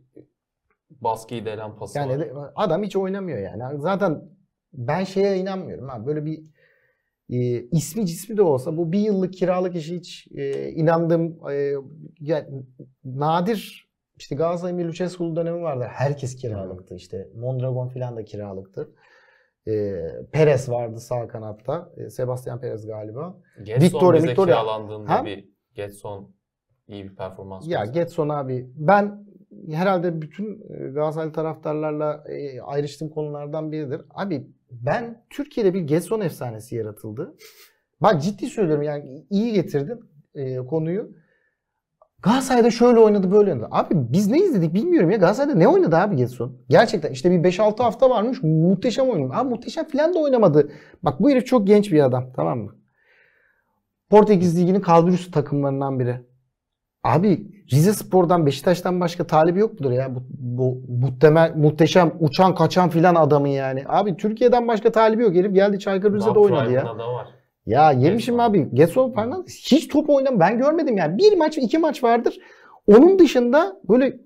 baskıyı 1.01 1.45
delen 1.45 1.75
pası 1.75 1.97
yani 1.97 2.36
var. 2.36 2.51
adam 2.55 2.84
hiç 2.84 2.95
oynamıyor 2.95 3.39
yani. 3.39 3.82
Zaten 3.82 4.21
ben 4.73 5.03
şeye 5.03 5.38
inanmıyorum. 5.38 5.89
Ha. 5.89 6.05
Böyle 6.05 6.25
bir 6.25 6.39
e, 7.32 7.38
ismi 7.71 8.05
cismi 8.05 8.38
de 8.38 8.41
olsa 8.41 8.77
bu 8.77 8.91
bir 8.91 8.99
yıllık 8.99 9.34
kiralık 9.34 9.75
işi 9.75 9.95
hiç 9.95 10.27
e, 10.36 10.69
inandığım 10.69 11.49
e, 11.51 11.73
yani 12.19 12.63
nadir 13.05 13.91
işte 14.17 14.36
Galatasaray'ın 14.36 14.79
bir 14.79 14.86
Lucescu 14.86 15.36
dönemi 15.36 15.61
vardı. 15.61 15.88
Herkes 15.89 16.36
kiralıktı 16.36 16.95
işte. 16.95 17.27
Mondragon 17.36 17.88
falan 17.88 18.15
da 18.17 18.23
kiralıktı. 18.25 18.91
E, 19.67 20.01
Perez 20.32 20.69
vardı 20.69 20.99
sağ 20.99 21.27
kanatta. 21.27 21.91
E, 21.97 22.09
Sebastian 22.09 22.61
Perez 22.61 22.88
galiba. 22.88 23.38
Getson 23.63 23.82
Victoria, 23.86 24.17
bize 24.17 24.27
Victoria. 24.27 24.55
kiralandığında 24.55 25.09
Ha? 25.09 25.25
bir 25.25 25.49
Getson 25.75 26.36
iyi 26.88 27.03
bir 27.03 27.15
performans 27.15 27.67
Ya 27.67 27.79
gösterdi. 27.79 27.99
Getson 27.99 28.29
abi 28.29 28.71
ben 28.75 29.25
herhalde 29.71 30.21
bütün 30.21 30.61
e, 30.69 30.89
Galatasaray 30.89 31.32
taraftarlarla 31.32 32.23
e, 32.27 32.61
ayrıştığım 32.61 33.09
konulardan 33.09 33.71
biridir. 33.71 34.01
Abi 34.09 34.47
ben 34.72 35.24
Türkiye'de 35.30 35.74
bir 35.74 35.82
Getson 35.82 36.22
efsanesi 36.22 36.76
yaratıldı. 36.76 37.36
Bak 38.01 38.22
ciddi 38.22 38.47
söylüyorum 38.47 38.84
yani 38.84 39.26
iyi 39.30 39.53
getirdin 39.53 39.99
e, 40.36 40.57
konuyu. 40.57 41.11
Galatasaray'da 42.24 42.72
şöyle 42.72 42.99
oynadı 42.99 43.32
böyle 43.32 43.51
oynadı. 43.51 43.67
Abi 43.72 43.93
biz 43.95 44.28
ne 44.28 44.39
izledik 44.39 44.74
bilmiyorum 44.74 45.11
ya. 45.11 45.17
Galatasaray'da 45.17 45.57
ne 45.57 45.67
oynadı 45.67 45.95
abi 45.95 46.15
Getson? 46.15 46.57
Gerçekten 46.69 47.11
işte 47.11 47.32
bir 47.32 47.51
5-6 47.51 47.84
hafta 47.84 48.09
varmış 48.09 48.43
muhteşem 48.43 49.09
oynadı. 49.09 49.34
Abi 49.34 49.49
muhteşem 49.49 49.88
falan 49.88 50.13
da 50.13 50.19
oynamadı. 50.19 50.72
Bak 51.03 51.19
bu 51.19 51.30
herif 51.30 51.45
çok 51.45 51.67
genç 51.67 51.91
bir 51.91 52.03
adam 52.03 52.34
tamam 52.36 52.59
mı? 52.59 52.76
Portekiz 54.09 54.59
Ligi'nin 54.61 54.82
kadrosu 54.82 55.32
takımlarından 55.32 55.99
biri. 55.99 56.30
Abi 57.03 57.47
Rize 57.71 57.93
Spor'dan 57.93 58.45
Beşiktaş'tan 58.45 58.99
başka 58.99 59.27
talibi 59.27 59.59
yok 59.59 59.79
mudur 59.79 59.91
ya? 59.91 60.15
Bu, 60.15 60.23
bu 60.29 60.81
muhtemel, 61.01 61.53
muhteşem 61.55 62.11
uçan 62.19 62.55
kaçan 62.55 62.89
filan 62.89 63.15
adamın 63.15 63.47
yani. 63.47 63.83
Abi 63.87 64.17
Türkiye'den 64.17 64.67
başka 64.67 64.91
talibi 64.91 65.23
yok. 65.23 65.35
Herif 65.35 65.53
geldi 65.53 65.79
Çaykur 65.79 66.13
Rize'de 66.13 66.39
oynadı 66.39 66.71
ya. 66.71 66.85
var. 66.85 67.27
Ya 67.65 67.91
yemişim 67.91 68.39
abi. 68.39 68.69
Getson 68.73 69.11
Fernandes 69.11 69.71
hiç 69.71 69.87
top 69.87 70.09
oynam 70.09 70.39
ben 70.39 70.57
görmedim 70.57 70.97
yani. 70.97 71.17
Bir 71.17 71.37
maç 71.37 71.57
iki 71.57 71.77
maç 71.77 72.03
vardır. 72.03 72.39
Onun 72.87 73.19
dışında 73.19 73.79
böyle 73.89 74.19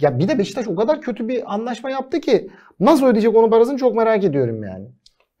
ya 0.00 0.18
bir 0.18 0.28
de 0.28 0.38
Beşiktaş 0.38 0.68
o 0.68 0.74
kadar 0.76 1.00
kötü 1.00 1.28
bir 1.28 1.54
anlaşma 1.54 1.90
yaptı 1.90 2.20
ki 2.20 2.50
nasıl 2.80 3.06
ödeyecek 3.06 3.36
onun 3.36 3.50
parasını 3.50 3.76
çok 3.76 3.94
merak 3.94 4.24
ediyorum 4.24 4.62
yani. 4.64 4.86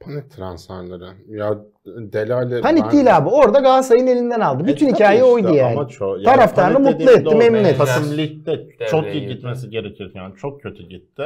Panik 0.00 0.30
transferleri. 0.30 1.04
Ya 1.28 1.58
Delali... 1.86 2.60
Panik 2.60 2.84
ben- 2.84 2.92
değil 2.92 3.16
abi. 3.16 3.28
Orada 3.28 3.58
Galatasaray'ın 3.58 4.06
elinden 4.06 4.40
aldı. 4.40 4.62
E, 4.62 4.66
Bütün 4.66 4.86
tabii 4.86 4.94
hikaye 4.94 5.18
işte, 5.18 5.30
oydu 5.30 5.54
yani. 5.54 5.78
amaç 5.78 6.02
o. 6.02 6.16
Yani 6.16 6.24
Taraftarını 6.24 6.80
mutlu 6.80 7.10
etti, 7.10 7.34
memnun 7.36 7.64
etti. 7.64 7.78
Takım 7.78 8.16
ligde 8.16 8.68
çok 8.90 9.04
iyi 9.04 9.20
girdi. 9.20 9.34
gitmesi 9.34 9.70
gerekirken 9.70 10.32
çok 10.32 10.62
kötü 10.62 10.82
gitti. 10.88 11.22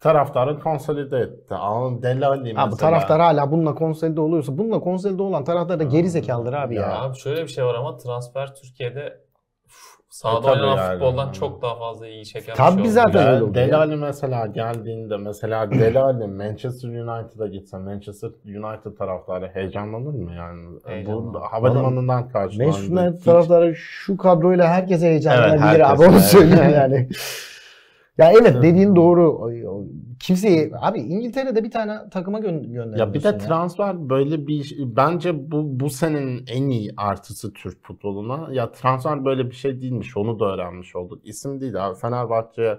Taraftarı 0.00 0.60
konsolide 0.60 1.18
etti. 1.18 1.54
Ama 1.54 2.02
Delali 2.02 2.42
mesela. 2.42 2.64
Abi 2.64 2.76
taraftar 2.76 3.20
hala 3.20 3.50
bununla 3.52 3.74
konsolide 3.74 4.20
oluyorsa 4.20 4.58
bununla 4.58 4.80
konsolide 4.80 5.22
olan 5.22 5.44
taraftar 5.44 5.78
da 5.78 5.84
geri 5.84 6.10
zekalıdır 6.10 6.52
abi 6.52 6.74
ya. 6.74 6.82
Ya 6.82 7.00
abi 7.02 7.16
şöyle 7.16 7.42
bir 7.42 7.48
şey 7.48 7.64
var 7.64 7.74
ama 7.74 7.96
transfer 7.96 8.54
Türkiye'de 8.54 9.20
uf, 10.18 10.22
Sahada 10.22 10.48
E, 10.48 10.50
oynanan 10.52 10.76
yani. 10.76 10.92
futboldan 10.92 11.32
çok 11.32 11.62
daha 11.62 11.78
fazla 11.78 12.08
iyi 12.08 12.24
çeken 12.26 12.54
Tabii 12.56 12.78
bir 12.78 12.82
şey 12.82 12.90
zaten 12.92 13.18
oldu. 13.20 13.28
öyle 13.28 13.36
Del- 13.36 13.42
oldu 13.42 13.54
Dele 13.54 13.70
ya. 13.72 13.78
Alli 13.80 13.96
mesela 13.96 14.46
geldiğinde 14.46 15.16
mesela 15.16 15.70
Dele 15.70 15.98
Alli 16.00 16.26
Manchester 16.26 16.88
United'a 16.88 17.46
gitse 17.46 17.78
Manchester 17.78 18.30
United 18.46 18.96
taraftarı 18.98 19.50
heyecanlanır 19.54 20.14
mı 20.14 20.32
yani? 20.34 20.78
Heyecanlanır. 20.86 21.34
Bu 21.34 21.40
havalimanından 21.40 22.28
karşılandı. 22.28 22.70
Manchester 22.70 22.96
United 22.96 23.18
Hiç- 23.18 23.24
taraftarı 23.24 23.74
şu 23.76 24.16
kadroyla 24.16 24.68
herkese 24.68 25.06
heyecanlanabilir 25.06 25.80
Evet, 25.80 25.86
abi 25.86 25.88
herkes, 25.88 26.06
onu 26.08 26.14
evet. 26.14 26.24
söyleyeyim 26.24 26.72
yani. 26.74 27.08
Ya 28.18 28.32
evet 28.32 28.62
dediğin 28.62 28.96
doğru. 28.96 29.50
Kimseyi 30.20 30.72
abi 30.80 30.98
İngiltere'de 30.98 31.64
bir 31.64 31.70
tane 31.70 32.10
takıma 32.10 32.38
gö 32.38 32.50
gönderiyorsun. 32.50 32.96
Ya 32.96 33.14
bir 33.14 33.22
de 33.22 33.38
transfer 33.38 34.10
böyle 34.10 34.46
bir 34.46 34.76
bence 34.78 35.50
bu 35.50 35.80
bu 35.80 35.90
senin 35.90 36.44
en 36.46 36.68
iyi 36.68 36.92
artısı 36.96 37.52
Türk 37.52 37.84
futboluna. 37.86 38.48
Ya 38.52 38.72
transfer 38.72 39.24
böyle 39.24 39.50
bir 39.50 39.54
şey 39.54 39.80
değilmiş. 39.80 40.16
Onu 40.16 40.40
da 40.40 40.44
öğrenmiş 40.44 40.96
olduk. 40.96 41.20
İsim 41.24 41.60
değil 41.60 41.86
abi. 41.86 41.98
Fenerbahçe'ye 41.98 42.78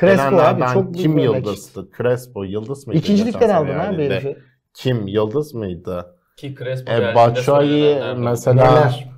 Crespo 0.00 0.22
abi 0.22 0.36
gelenlerden 0.36 0.72
çok 0.74 0.94
kim 0.94 1.18
yıldızdı? 1.18 1.88
Crespo 1.98 2.44
yıldız 2.44 2.86
mıydı? 2.86 2.98
İkinci 2.98 3.24
geçen 3.24 3.40
ligden 3.40 3.46
sene 3.46 3.56
aldın 3.56 3.94
abi 3.94 4.02
yani? 4.02 4.14
herifi. 4.14 4.38
Kim 4.74 5.06
yıldız 5.06 5.54
mıydı? 5.54 6.14
Ki 6.36 6.54
Crespo 6.58 6.92
E, 6.92 7.14
Batshuayi 7.14 8.00
mesela 8.16 8.70
Neler? 8.70 9.08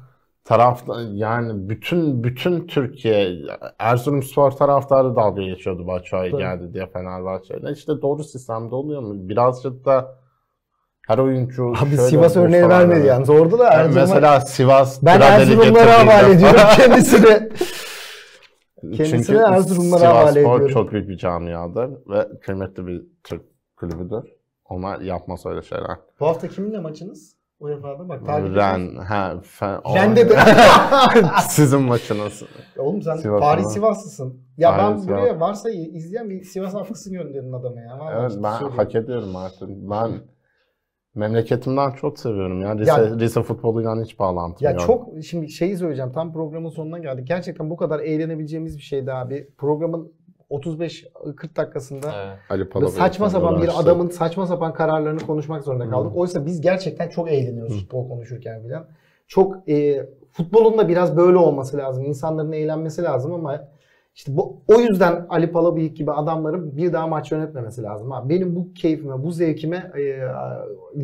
Tarafta 0.50 1.00
yani 1.12 1.68
bütün 1.68 2.24
bütün 2.24 2.66
Türkiye 2.66 3.36
Erzurumspor 3.78 4.50
taraftarı 4.50 5.16
dalga 5.16 5.42
geçiyordu 5.42 5.86
Batshuayi 5.86 6.32
geldi 6.32 6.74
diye 6.74 6.86
Fenerbahçe'de. 6.86 7.72
İşte 7.72 7.92
doğru 8.02 8.24
sistemde 8.24 8.74
oluyor 8.74 9.00
mu? 9.00 9.28
Birazcık 9.28 9.84
da 9.84 10.18
her 11.06 11.18
oyuncu 11.18 11.68
Abi 11.68 11.76
şöyle 11.96 11.96
Sivas 11.96 12.36
örneği 12.36 12.68
vermedi 12.68 13.06
yalnız. 13.06 13.30
Orada 13.30 13.58
da 13.58 13.64
Yani 13.64 13.74
Erzurum'a... 13.74 14.00
mesela 14.00 14.40
Sivas 14.40 15.02
ben 15.02 15.20
Erzurumlara 15.20 15.98
havale 15.98 16.34
ediyorum 16.34 16.60
kendisini. 16.76 17.26
kendisini 18.80 19.24
Çünkü 19.26 19.36
Erzurumlara 19.36 20.08
havale 20.08 20.40
ediyorum. 20.40 20.68
çok 20.68 20.92
büyük 20.92 21.08
bir 21.08 21.16
camiadır 21.16 21.90
ve 22.08 22.28
kıymetli 22.40 22.86
bir 22.86 23.02
Türk 23.24 23.42
kulübüdür. 23.76 24.24
Onlar 24.68 25.00
yapmaz 25.00 25.46
öyle 25.46 25.62
şeyler. 25.62 25.96
Bu 26.20 26.26
hafta 26.26 26.48
kiminle 26.48 26.78
maçınız? 26.78 27.39
UEFA'da 27.60 28.08
bak 28.08 28.26
takip 28.26 28.56
Ren, 28.56 28.96
ha, 28.96 29.40
fe, 29.42 29.66
o- 29.84 29.94
Ren'de 29.96 30.28
de. 30.28 30.36
Sizin 31.48 31.82
maçınız. 31.82 32.42
Ya 32.76 32.82
Oğlum 32.82 33.02
sen 33.02 33.16
Sivas'ta 33.16 33.46
Paris? 33.46 33.66
Sivaslısın. 33.66 34.40
Ya 34.58 34.70
Paris, 34.76 34.96
ben 34.96 34.96
Sivas. 35.06 35.18
buraya 35.20 35.40
varsa 35.40 35.70
izleyen 35.70 36.30
bir 36.30 36.42
Sivas 36.44 36.74
haftasını 36.74 37.14
gönderin 37.14 37.52
adama 37.52 37.80
ya. 37.80 37.98
Vallahi 37.98 38.20
Evet 38.20 38.32
ben 38.42 38.50
söylüyorum. 38.50 38.76
hak 38.76 38.94
ediyorum 38.94 39.36
artık. 39.36 39.68
Ben 39.68 40.10
memleketimden 41.14 41.90
çok 41.90 42.18
seviyorum 42.18 42.60
ya. 42.62 42.78
Rize, 42.78 42.90
Ya- 42.90 43.18
Rize 43.18 43.42
futboluyla 43.42 44.02
hiç 44.02 44.18
bağlantım 44.18 44.64
Ya 44.64 44.70
yok. 44.70 44.80
çok 44.80 45.08
şimdi 45.24 45.48
şeyi 45.50 45.76
söyleyeceğim. 45.76 46.12
Tam 46.12 46.32
programın 46.32 46.68
sonuna 46.68 46.98
geldik. 46.98 47.26
Gerçekten 47.26 47.70
bu 47.70 47.76
kadar 47.76 48.00
eğlenebileceğimiz 48.00 48.76
bir 48.76 48.82
şeydi 48.82 49.12
abi. 49.12 49.48
Programın 49.58 50.12
35-40 50.50 51.56
dakikasında 51.56 52.12
Evet. 52.16 52.38
Ali 52.74 52.90
saçma 52.90 53.30
sapan 53.30 53.62
bir 53.62 53.80
adamın 53.80 54.08
saçma 54.08 54.46
sapan 54.46 54.74
kararlarını 54.74 55.20
konuşmak 55.20 55.64
zorunda 55.64 55.90
kaldık. 55.90 56.12
Hı. 56.12 56.16
Oysa 56.16 56.46
biz 56.46 56.60
gerçekten 56.60 57.08
çok 57.08 57.30
eğleniyoruz 57.30 57.74
Hı. 57.74 57.78
futbol 57.78 58.08
konuşurken 58.08 58.62
falan. 58.62 58.86
Çok 59.26 59.68
e, 59.68 60.06
futbolun 60.32 60.78
da 60.78 60.88
biraz 60.88 61.16
böyle 61.16 61.36
olması 61.36 61.76
lazım. 61.76 62.04
İnsanların 62.04 62.52
eğlenmesi 62.52 63.02
lazım 63.02 63.34
ama 63.34 63.68
işte 64.14 64.36
bu 64.36 64.62
o 64.68 64.80
yüzden 64.80 65.26
Ali 65.28 65.52
Palabıyık 65.52 65.96
gibi 65.96 66.12
adamların 66.12 66.76
bir 66.76 66.92
daha 66.92 67.06
maç 67.06 67.32
yönetmemesi 67.32 67.82
lazım. 67.82 68.12
Abi. 68.12 68.28
Benim 68.28 68.56
bu 68.56 68.72
keyfime, 68.74 69.22
bu 69.22 69.32
zevkime 69.32 69.92
e, 69.98 70.00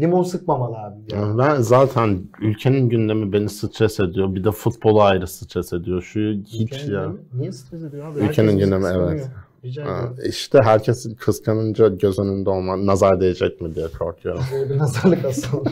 limon 0.01 0.23
sıkmamalı 0.23 0.77
abi. 0.77 1.01
ya. 1.13 1.21
Yani 1.21 1.39
ben 1.39 1.61
zaten 1.61 2.19
ülkenin 2.41 2.89
gündemi 2.89 3.33
beni 3.33 3.49
stres 3.49 4.01
ediyor. 4.01 4.35
Bir 4.35 4.45
de 4.45 4.51
futbolu 4.51 5.03
ayrı 5.03 5.27
stres 5.27 5.73
ediyor. 5.73 6.03
Şu 6.03 6.21
hiç 6.21 6.73
Ülkenin 6.73 6.93
ya. 6.93 7.05
gündemi 7.05 7.19
Niye 7.35 7.53
stres 7.53 7.83
ediyor 7.83 8.07
abi? 8.07 8.19
Ülkenin 8.19 8.49
Herkes 8.49 8.65
gündemi, 8.65 8.87
evet. 8.87 9.31
Rica 9.65 9.87
Ha. 9.87 10.13
İşte 10.29 10.61
herkes 10.63 11.17
kıskanınca 11.17 11.89
göz 11.89 12.19
önünde 12.19 12.51
olma, 12.51 12.87
nazar 12.87 13.21
değecek 13.21 13.61
mi 13.61 13.75
diye 13.75 13.87
korkuyorum. 13.99 14.43
Böyle 14.53 14.71
bir 14.75 14.79
nazarlık 14.79 15.25
aslında. 15.25 15.71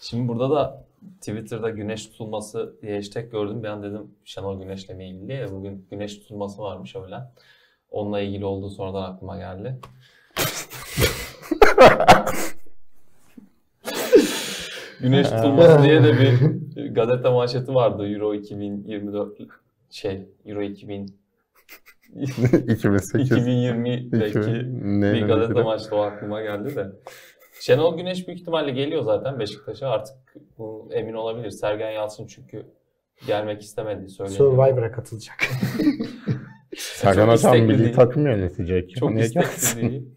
Şimdi 0.00 0.28
burada 0.28 0.50
da 0.50 0.84
Twitter'da 1.20 1.70
güneş 1.70 2.06
tutulması 2.06 2.74
diye 2.82 2.96
hashtag 2.96 3.30
gördüm. 3.30 3.62
Bir 3.62 3.68
an 3.68 3.82
dedim 3.82 4.10
Şenol 4.24 4.60
Güneş'le 4.60 4.88
mi 4.88 5.08
ilgili 5.08 5.28
diye. 5.28 5.50
Bugün 5.52 5.86
güneş 5.90 6.18
tutulması 6.18 6.62
varmış 6.62 6.96
öyle. 6.96 7.16
Onunla 7.90 8.20
ilgili 8.20 8.44
olduğu 8.44 8.70
sonradan 8.70 9.12
aklıma 9.12 9.36
geldi. 9.36 9.78
güneş 15.00 15.28
tutulması 15.28 15.82
diye 15.82 16.02
de 16.04 16.20
bir 16.20 16.40
gazete 16.94 17.28
manşeti 17.28 17.74
vardı. 17.74 18.08
Euro 18.08 18.34
2024 18.34 19.38
şey 19.90 20.28
Euro 20.46 20.62
2000 20.62 21.20
2008. 22.68 23.30
2020'deki 23.30 24.38
2000 24.38 25.00
neyle 25.00 25.14
bir 25.14 25.28
gazete 25.28 25.62
maçta 25.62 25.96
o 25.96 26.00
aklıma 26.00 26.42
geldi 26.42 26.76
de. 26.76 26.92
Şenol 27.60 27.96
Güneş 27.96 28.28
büyük 28.28 28.40
ihtimalle 28.40 28.70
geliyor 28.70 29.02
zaten 29.02 29.38
Beşiktaş'a. 29.38 29.88
Artık 29.88 30.14
bu 30.58 30.88
emin 30.92 31.12
olabilir. 31.14 31.50
Sergen 31.50 31.90
Yalçın 31.90 32.26
çünkü 32.26 32.66
gelmek 33.26 33.62
istemediği 33.62 34.08
söyleniyor. 34.08 34.38
Survivor'a 34.38 34.92
katılacak. 34.92 35.36
Sergen 36.76 37.28
istekli 37.30 37.62
milli 37.62 37.92
takım 37.92 38.26
yönetecek. 38.26 38.96
Çok 38.96 39.10
Niye 39.10 39.24
istekli 39.26 39.46
gelsin? 39.46 39.80
değil. 39.90 40.08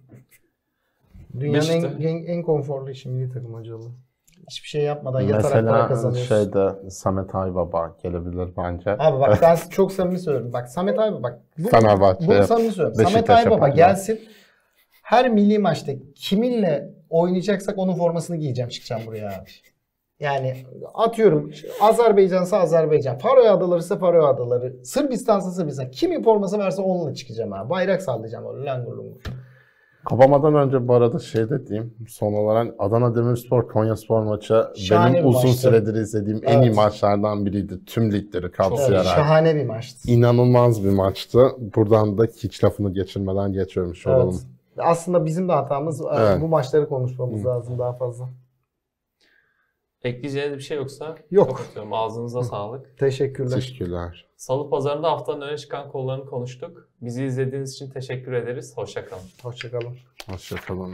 Dünyanın 1.39 1.67
en, 1.69 1.83
Beşiktaş- 1.83 2.05
en, 2.05 2.25
en 2.25 2.43
konforlu 2.43 2.89
işi 2.91 3.09
milli 3.09 3.29
takım 3.33 3.53
hocalığı. 3.53 3.91
Hiçbir 4.49 4.67
şey 4.67 4.81
yapmadan 4.81 5.21
yatarak 5.21 5.51
para 5.51 5.61
Mesela 5.61 5.87
kazanıyorsun. 5.87 6.35
şeyde 6.35 6.89
Samet 6.89 7.35
Aybaba 7.35 7.97
gelebilir 8.03 8.49
bence. 8.57 8.91
Abi 8.99 9.19
bak 9.19 9.39
ben 9.41 9.57
çok 9.69 9.91
samimi 9.91 10.19
söylüyorum. 10.19 10.53
Bak 10.53 10.69
Samet 10.69 10.99
Aybaba 10.99 11.23
bak. 11.23 11.39
Bu, 11.57 11.67
Fenerbahçe. 11.69 12.27
bunu 12.27 12.43
samimi 12.43 12.71
söylüyorum. 12.71 13.03
Samet 13.11 13.29
Aybaba 13.29 13.67
gelsin. 13.69 14.19
Her 15.03 15.29
milli 15.29 15.59
maçta 15.59 15.91
kiminle 16.15 16.89
oynayacaksak 17.09 17.77
onun 17.77 17.95
formasını 17.95 18.37
giyeceğim 18.37 18.69
çıkacağım 18.69 19.01
buraya 19.05 19.27
abi. 19.27 19.49
Yani 20.23 20.53
atıyorum 20.93 21.51
Azerbaycan'sa 21.81 22.57
Azerbaycan, 22.59 23.17
Faroe 23.17 23.49
Adaları 23.49 23.79
ise 23.79 23.97
Faroe 23.97 24.25
Adaları, 24.27 24.75
Sırbistan'sa 24.83 25.51
Sırbistan. 25.51 25.91
Kimin 25.91 26.23
forması 26.23 26.57
varsa 26.57 26.81
onunla 26.81 27.13
çıkacağım 27.13 27.53
abi. 27.53 27.69
Bayrak 27.69 28.01
sallayacağım 28.01 28.55
öyle 28.55 28.65
langur 28.65 28.93
lungur. 28.97 29.21
Kapamadan 30.09 30.55
önce 30.55 30.87
bu 30.87 30.93
arada 30.95 31.19
şey 31.19 31.49
de 31.49 31.67
diyeyim. 31.67 31.93
Son 32.07 32.33
olarak 32.33 32.73
Adana 32.79 33.15
Demirspor 33.15 33.67
Konyaspor 33.67 34.23
maçı 34.23 34.63
Şahane 34.75 35.13
benim 35.13 35.27
uzun 35.27 35.41
maçtı. 35.49 35.61
süredir 35.61 35.93
izlediğim 35.95 36.41
en 36.45 36.61
iyi 36.61 36.65
Evet. 36.67 36.75
maçlardan 36.75 37.45
biriydi. 37.45 37.85
Tüm 37.85 38.11
ligleri 38.11 38.43
Evet, 38.45 38.55
kapsayarak. 38.57 39.05
şahane 39.05 39.55
bir 39.55 39.65
maçtı. 39.65 40.11
İnanılmaz 40.11 40.83
bir 40.83 40.89
maçtı. 40.89 41.39
Buradan 41.75 42.17
da 42.17 42.23
hiç 42.23 42.63
lafını 42.63 42.93
geçirmeden 42.93 43.53
geçiyormuş 43.53 44.07
Evet. 44.07 44.17
olalım. 44.17 44.39
Aslında 44.77 45.25
bizim 45.25 45.49
de 45.49 45.53
hatamız 45.53 46.01
e, 46.01 46.05
Evet. 46.17 46.41
bu 46.41 46.47
maçları 46.47 46.89
konuşmamız 46.89 47.43
Hı. 47.43 47.47
lazım 47.47 47.79
daha 47.79 47.93
fazla. 47.93 48.29
Ekleyeceğiniz 50.03 50.57
bir 50.57 50.63
şey 50.63 50.77
yoksa 50.77 51.17
Yok. 51.31 51.47
kapatıyorum. 51.57 51.93
Ağzınıza 51.93 52.43
sağlık. 52.43 52.97
Teşekkürler. 52.97 53.55
Teşekkürler. 53.55 54.25
Salı 54.37 54.69
pazarında 54.69 55.11
haftanın 55.11 55.41
öne 55.41 55.57
çıkan 55.57 55.91
kollarını 55.91 56.25
konuştuk. 56.25 56.89
Bizi 57.01 57.25
izlediğiniz 57.25 57.73
için 57.73 57.89
teşekkür 57.89 58.33
ederiz. 58.33 58.77
Hoşçakalın. 58.77 59.23
Hoşçakalın. 59.43 59.97
Hoşçakalın. 60.29 60.93